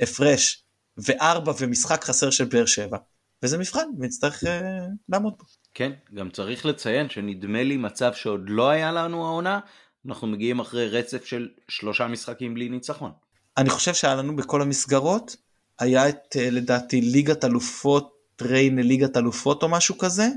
הפרש 0.00 0.64
וארבע 0.96 1.52
ומשחק 1.58 2.04
חסר 2.04 2.30
של 2.30 2.44
באר 2.44 2.66
שבע, 2.66 2.98
וזה 3.42 3.58
מבחן 3.58 3.88
ונצטרך 3.98 4.44
אה, 4.44 4.86
לעמוד 5.08 5.34
בו. 5.38 5.44
כן, 5.74 5.92
גם 6.14 6.30
צריך 6.30 6.66
לציין 6.66 7.10
שנדמה 7.10 7.62
לי 7.62 7.76
מצב 7.76 8.12
שעוד 8.14 8.44
לא 8.46 8.70
היה 8.70 8.92
לנו 8.92 9.26
העונה, 9.26 9.60
אנחנו 10.06 10.26
מגיעים 10.26 10.60
אחרי 10.60 10.88
רצף 10.88 11.24
של 11.24 11.48
שלושה 11.68 12.06
משחקים 12.06 12.54
בלי 12.54 12.68
ניצחון. 12.68 13.12
אני 13.56 13.70
חושב 13.70 13.94
שהיה 13.94 14.14
לנו 14.14 14.36
בכל 14.36 14.62
המסגרות, 14.62 15.36
היה 15.78 16.08
את 16.08 16.36
אה, 16.36 16.50
לדעתי 16.50 17.00
ליגת 17.00 17.44
אלופות, 17.44 18.12
ריינה 18.42 18.82
ליגת 18.82 19.16
אלופות 19.16 19.62
או 19.62 19.68
משהו 19.68 19.98
כזה, 19.98 20.28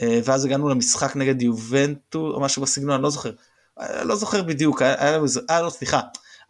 אה, 0.00 0.20
ואז 0.24 0.44
הגענו 0.44 0.68
למשחק 0.68 1.16
נגד 1.16 1.42
יובנטו 1.42 2.30
או 2.34 2.40
משהו 2.40 2.62
בסגנון, 2.62 2.90
אני 2.90 3.02
לא 3.02 3.10
זוכר, 3.10 3.32
אה, 3.80 4.04
לא 4.04 4.16
זוכר 4.16 4.42
בדיוק, 4.42 4.82
היה, 4.82 4.94
היה, 4.98 5.20
היה 5.48 5.62
לא 5.62 5.70
סליחה, 5.70 6.00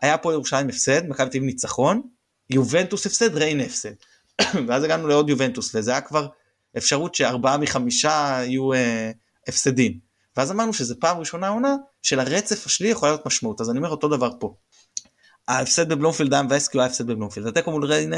היה 0.02 0.18
פה 0.18 0.32
ירושלים 0.32 0.68
הפסד, 0.68 1.08
מכבי 1.08 1.30
תל 1.30 1.38
ניצחון, 1.38 2.02
יובנטוס 2.50 3.06
הפסד, 3.06 3.36
ריינה 3.36 3.62
הפסד, 3.62 3.92
ואז 4.68 4.84
הגענו 4.84 5.08
לעוד 5.08 5.30
יובנטוס 5.30 5.74
וזה 5.74 5.90
היה 5.90 6.00
כבר 6.00 6.26
אפשרות 6.76 7.14
שארבעה 7.14 7.58
מחמישה 7.58 8.38
יהיו 8.42 8.72
אה, 8.72 9.10
הפסדים, 9.48 9.98
ואז 10.36 10.52
אמרנו 10.52 10.72
שזה 10.72 10.94
פעם 10.94 11.18
ראשונה 11.18 11.48
עונה 11.48 11.76
שלרצף 12.02 12.66
השלילי 12.66 12.92
יכולה 12.92 13.12
להיות 13.12 13.26
משמעות, 13.26 13.60
אז 13.60 13.70
אני 13.70 13.78
אומר 13.78 13.90
אותו 13.90 14.08
דבר 14.08 14.30
פה. 14.40 14.54
ההפסד 15.48 15.88
בבלומפילד 15.88 16.34
היה 16.34 16.42
מבאס 16.42 16.68
כי 16.68 16.76
הוא 16.76 16.82
היה 16.82 16.90
הפסד 16.90 17.06
בבלומפילד. 17.06 17.46
התיקו 17.46 17.70
מול 17.70 17.84
ריינה, 17.84 18.16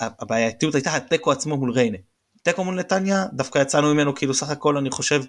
הבעייתיות 0.00 0.74
הייתה 0.74 0.96
התיקו 0.96 1.32
עצמו 1.32 1.56
מול 1.56 1.70
ריינה. 1.70 1.98
תיקו 2.42 2.64
מול 2.64 2.74
נתניה, 2.74 3.24
דווקא 3.32 3.58
יצאנו 3.58 3.94
ממנו 3.94 4.14
כאילו 4.14 4.34
סך 4.34 4.50
הכל 4.50 4.76
אני 4.76 4.90
חושב 4.90 5.22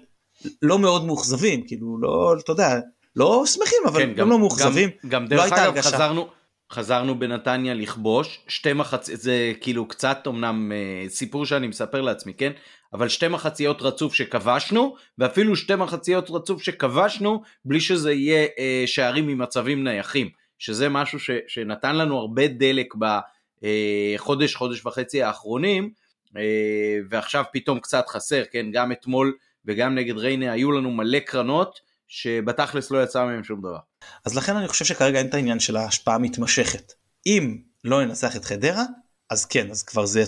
לא 0.62 0.78
מאוד 0.78 1.04
מאוכזבים, 1.04 1.66
כאילו 1.66 1.98
לא, 2.00 2.34
אתה 2.44 2.52
יודע, 2.52 2.80
לא 3.16 3.46
שמחים 3.46 3.78
אבל 3.86 4.00
כן, 4.00 4.08
גם, 4.08 4.14
גם 4.14 4.30
לא 4.30 4.38
מאוכזבים. 4.38 4.88
גם, 4.88 5.08
גם 5.08 5.22
לא 5.22 5.28
דרך 5.28 5.52
לא 5.52 5.64
אגב 5.64 5.80
חזרנו, 5.80 6.28
חזרנו 6.72 7.18
בנתניה 7.18 7.74
לכבוש, 7.74 8.40
שתי 8.48 8.72
מחציות, 8.72 9.20
זה 9.20 9.52
כאילו 9.60 9.88
קצת 9.88 10.18
אמנם 10.26 10.72
אה, 10.72 11.08
סיפור 11.08 11.46
שאני 11.46 11.66
מספר 11.66 12.00
לעצמי, 12.00 12.34
כן? 12.34 12.52
אבל 12.92 13.08
שתי 13.08 13.28
מחציות 13.28 13.82
רצוף 13.82 14.14
שכבשנו, 14.14 14.96
ואפילו 15.18 15.56
שתי 15.56 15.74
מחציות 15.74 16.30
רצוף 16.30 16.62
שכבשנו 16.62 17.42
בלי 17.64 17.80
שזה 17.80 18.12
יהיה 18.12 18.46
אה, 18.58 18.82
שערים 18.86 19.26
ממצבים 19.26 19.84
נייחים. 19.84 20.28
שזה 20.58 20.88
משהו 20.88 21.20
ש, 21.20 21.30
שנתן 21.48 21.96
לנו 21.96 22.18
הרבה 22.18 22.46
דלק 22.46 22.94
בחודש, 22.94 24.54
חודש 24.54 24.86
וחצי 24.86 25.22
האחרונים, 25.22 25.90
אה, 26.36 26.98
ועכשיו 27.08 27.44
פתאום 27.52 27.80
קצת 27.80 28.08
חסר, 28.08 28.42
כן, 28.52 28.66
גם 28.72 28.92
אתמול 28.92 29.36
וגם 29.64 29.94
נגד 29.94 30.16
ריינה 30.16 30.52
היו 30.52 30.72
לנו 30.72 30.90
מלא 30.90 31.18
קרנות 31.18 31.80
שבתכלס 32.08 32.90
לא 32.90 33.02
יצא 33.02 33.24
מהם 33.24 33.44
שום 33.44 33.60
דבר. 33.60 33.78
אז 34.24 34.36
לכן 34.36 34.56
אני 34.56 34.68
חושב 34.68 34.84
שכרגע 34.84 35.18
אין 35.18 35.26
את 35.26 35.34
העניין 35.34 35.60
של 35.60 35.76
ההשפעה 35.76 36.14
המתמשכת. 36.14 36.92
אם 37.26 37.58
לא 37.84 38.04
ננצח 38.04 38.36
את 38.36 38.44
חדרה, 38.44 38.84
אז 39.30 39.44
כן, 39.44 39.70
אז 39.70 39.82
כבר 39.82 40.06
זה 40.06 40.24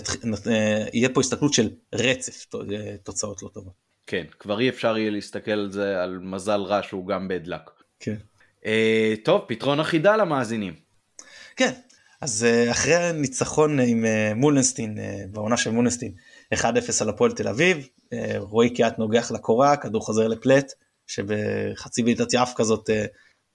אה, 0.47 0.85
יהיה 0.93 1.09
פה 1.09 1.21
הסתכלות 1.21 1.53
של 1.53 1.69
רצף 1.95 2.45
אה, 2.55 2.95
תוצאות 3.03 3.43
לא 3.43 3.49
טובות. 3.53 3.73
כן, 4.07 4.23
כבר 4.39 4.59
אי 4.59 4.69
אפשר 4.69 4.97
יהיה 4.97 5.11
להסתכל 5.11 5.51
על 5.51 5.71
זה 5.71 6.03
על 6.03 6.19
מזל 6.19 6.61
רע 6.61 6.83
שהוא 6.83 7.07
גם 7.07 7.27
בדלק. 7.27 7.61
כן. 7.99 8.15
אה, 8.65 9.13
טוב, 9.23 9.41
פתרון 9.47 9.79
אחידה 9.79 10.15
למאזינים. 10.15 10.73
כן, 11.55 11.71
אז 12.21 12.43
אה, 12.43 12.71
אחרי 12.71 12.95
הניצחון 12.95 13.79
עם 13.79 14.05
מולנסטין, 14.35 14.97
בעונה 15.31 15.57
של 15.57 15.71
מולנסטין, 15.71 16.13
1-0 16.53 16.65
על 17.01 17.09
הפועל 17.09 17.31
תל 17.31 17.47
אביב, 17.47 17.87
רועי 18.37 18.69
קיאט 18.69 18.99
נוגח 18.99 19.31
לקורה, 19.31 19.77
כדור 19.77 20.01
חוזר 20.01 20.27
לפלט, 20.27 20.73
שבחצי 21.09 22.03
בעיטת 22.03 22.33
יעף 22.33 22.53
כזאת 22.55 22.89
אה, 22.89 23.05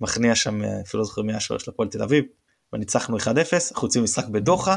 מכניע 0.01 0.35
שם, 0.35 0.65
אה, 0.65 0.81
אפילו 0.81 1.03
לא 1.03 1.07
זוכר 1.07 1.23
מי 1.23 1.35
השוער 1.35 1.59
של 1.59 1.71
הפועל 1.71 1.89
תל 1.89 2.03
אביב, 2.03 2.25
וניצחנו 2.73 3.19
1-0, 3.19 3.27
אנחנו 3.73 3.87
יוצאים 3.87 4.05
משחק 4.05 4.27
בדוחה, 4.27 4.77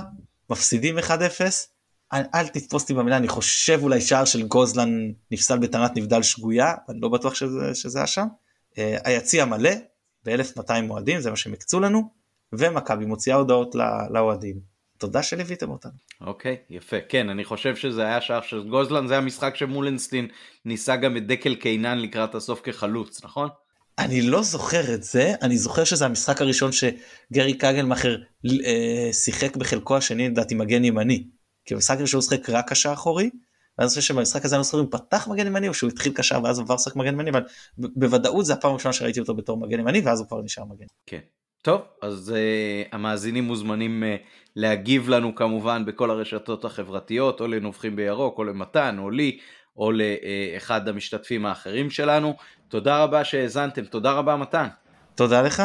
מפסידים 0.50 0.98
1-0, 0.98 1.02
אל, 2.14 2.22
אל 2.36 2.48
תתפוס 2.48 2.82
אותי 2.82 2.94
במילה, 2.94 3.18
אני 3.18 3.28
חושב 3.28 3.80
אולי 3.84 4.02
שער 4.02 4.26
של 4.26 4.48
גוזלן 4.48 5.12
נפסל 5.32 5.58
בטענת 5.58 5.92
נבדל 5.96 6.24
שגויה, 6.24 6.74
אני 6.90 7.00
לא 7.00 7.10
בטוח 7.10 7.36
שזה, 7.36 7.76
שזה 7.76 8.00
היה 8.00 8.08
שם. 8.08 8.28
Uh, 8.72 8.80
היציע 9.04 9.46
מלא, 9.46 9.72
ב-1200 10.26 10.72
אוהדים, 10.90 11.20
זה 11.20 11.30
מה 11.30 11.36
שהם 11.36 11.54
הקצו 11.54 11.80
לנו, 11.80 12.10
ומכבי 12.54 13.06
מוציאה 13.06 13.36
הודעות 13.36 13.76
לאוהדים. 14.10 14.77
תודה 14.98 15.24
שליוויתם 15.24 15.70
אותנו. 15.70 15.92
אוקיי, 16.22 16.58
okay, 16.70 16.74
יפה. 16.74 16.98
כן, 17.10 17.30
אני 17.30 17.46
חושב 17.46 17.76
שזה 17.76 18.06
היה 18.06 18.22
שער 18.22 18.42
של 18.42 18.70
גוזלן, 18.70 19.08
זה 19.08 19.18
המשחק 19.18 19.56
שמולנסטין 19.56 20.28
ניסה 20.66 20.96
גם 20.96 21.18
את 21.18 21.28
דקל 21.28 21.56
קינן 21.56 22.00
לקראת 22.00 22.36
הסוף 22.36 22.62
כחלוץ, 22.64 23.24
נכון? 23.24 23.50
אני 24.00 24.22
לא 24.22 24.44
זוכר 24.44 24.94
את 24.94 25.04
זה, 25.04 25.34
אני 25.42 25.58
זוכר 25.58 25.84
שזה 25.84 26.06
המשחק 26.06 26.42
הראשון 26.42 26.72
שגרי 26.72 27.54
קגלמאכר 27.54 28.18
אה, 28.66 29.14
שיחק 29.14 29.56
בחלקו 29.56 29.98
השני, 29.98 30.30
לדעתי 30.30 30.56
מגן 30.56 30.86
ימני. 30.86 31.28
כי 31.66 31.74
במשחק 31.76 31.98
הראשון 31.98 32.20
הוא 32.20 32.30
שיחק 32.30 32.50
רק 32.50 32.70
קשר 32.70 32.94
אחורי, 32.94 33.30
ואני 33.78 33.90
חושב 33.90 34.02
שבמשחק 34.02 34.46
הזה 34.46 34.56
אני 34.56 34.60
לא 34.60 34.64
זוכר 34.64 34.80
אם 34.80 34.88
פתח 34.88 35.28
מגן 35.28 35.48
ימני 35.48 35.68
או 35.68 35.74
שהוא 35.74 35.90
התחיל 35.90 36.14
קשר 36.16 36.40
ואז 36.44 36.60
עבר 36.60 36.76
לשחק 36.76 36.96
מגן 36.96 37.14
ימני, 37.14 37.30
אבל 37.30 37.42
בוודאות 37.78 38.46
זה 38.46 38.54
הפעם 38.54 38.72
הראשונה 38.72 38.94
שראיתי 38.94 39.20
אותו 39.20 39.36
בתור 39.36 39.58
מגן 39.58 39.80
ימני 39.80 40.00
ואז 40.00 40.20
הוא 40.20 40.28
כבר 40.28 40.42
נשאר 40.42 40.64
מגן. 40.66 40.86
כן. 41.06 41.20
טוב, 41.62 41.82
אז 42.02 42.36
uh, 42.36 42.96
המאזינים 42.96 43.44
מוזמנים 43.44 44.04
uh, 44.04 44.26
להגיב 44.56 45.10
לנו 45.10 45.36
כמובן 45.36 45.86
בכל 45.86 46.12
הרשתות 46.12 46.66
החברתיות, 46.66 47.42
או 47.42 47.48
לנובחים 47.48 47.96
בירוק, 47.96 48.38
או 48.38 48.44
למתן, 48.44 48.96
או 49.00 49.10
לי, 49.10 49.40
או 49.78 49.92
לאחד 49.92 50.88
המשתתפים 50.88 51.46
האחרים 51.46 51.90
שלנו. 51.90 52.36
תודה 52.68 53.04
רבה 53.04 53.24
שהאזנתם, 53.24 53.86
תודה 53.86 54.12
רבה 54.12 54.36
מתן. 54.36 54.68
תודה 55.16 55.42
לך. 55.42 55.64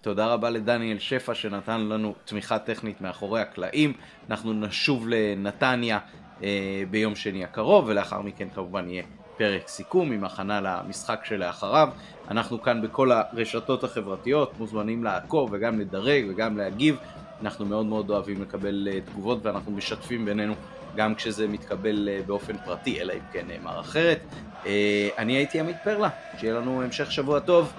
תודה 0.00 0.26
רבה 0.26 0.50
לדניאל 0.50 0.98
שפע 0.98 1.34
שנתן 1.34 1.80
לנו 1.80 2.14
תמיכה 2.24 2.58
טכנית 2.58 3.00
מאחורי 3.00 3.40
הקלעים. 3.40 3.92
אנחנו 4.30 4.52
נשוב 4.52 5.08
לנתניה 5.08 5.98
אה, 6.42 6.82
ביום 6.90 7.14
שני 7.14 7.44
הקרוב, 7.44 7.84
ולאחר 7.88 8.22
מכן 8.22 8.48
כמובן 8.54 8.90
יהיה 8.90 9.02
פרק 9.36 9.68
סיכום 9.68 10.12
עם 10.12 10.24
הכנה 10.24 10.60
למשחק 10.60 11.20
שלאחריו. 11.24 11.88
אנחנו 12.30 12.62
כאן 12.62 12.82
בכל 12.82 13.10
הרשתות 13.12 13.84
החברתיות, 13.84 14.52
מוזמנים 14.58 15.04
לעקוב 15.04 15.50
וגם 15.52 15.80
לדרג 15.80 16.24
וגם 16.28 16.58
להגיב. 16.58 16.96
אנחנו 17.42 17.66
מאוד 17.66 17.86
מאוד 17.86 18.10
אוהבים 18.10 18.42
לקבל 18.42 18.88
אה, 18.92 19.00
תגובות 19.00 19.46
ואנחנו 19.46 19.72
משתפים 19.72 20.24
בינינו 20.24 20.54
גם 20.96 21.14
כשזה 21.14 21.48
מתקבל 21.48 22.08
אה, 22.08 22.20
באופן 22.26 22.56
פרטי, 22.64 23.00
אלא 23.00 23.12
אם 23.12 23.18
כן 23.32 23.44
נאמר 23.48 23.80
אחרת. 23.80 24.20
אה, 24.66 25.08
אני 25.18 25.32
הייתי 25.32 25.60
עמית 25.60 25.76
פרלה, 25.84 26.08
שיהיה 26.38 26.54
לנו 26.54 26.82
המשך 26.82 27.12
שבוע 27.12 27.40
טוב, 27.40 27.72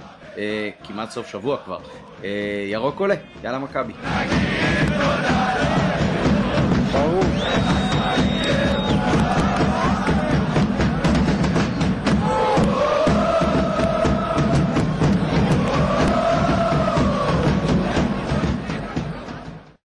כמעט 0.83 1.09
סוף 1.09 1.27
שבוע 1.27 1.57
כבר. 1.65 1.79
ירוק 2.71 2.99
עולה, 2.99 3.15
יאללה 3.43 3.59
מכבי. 3.59 3.93
ברור. 6.91 7.94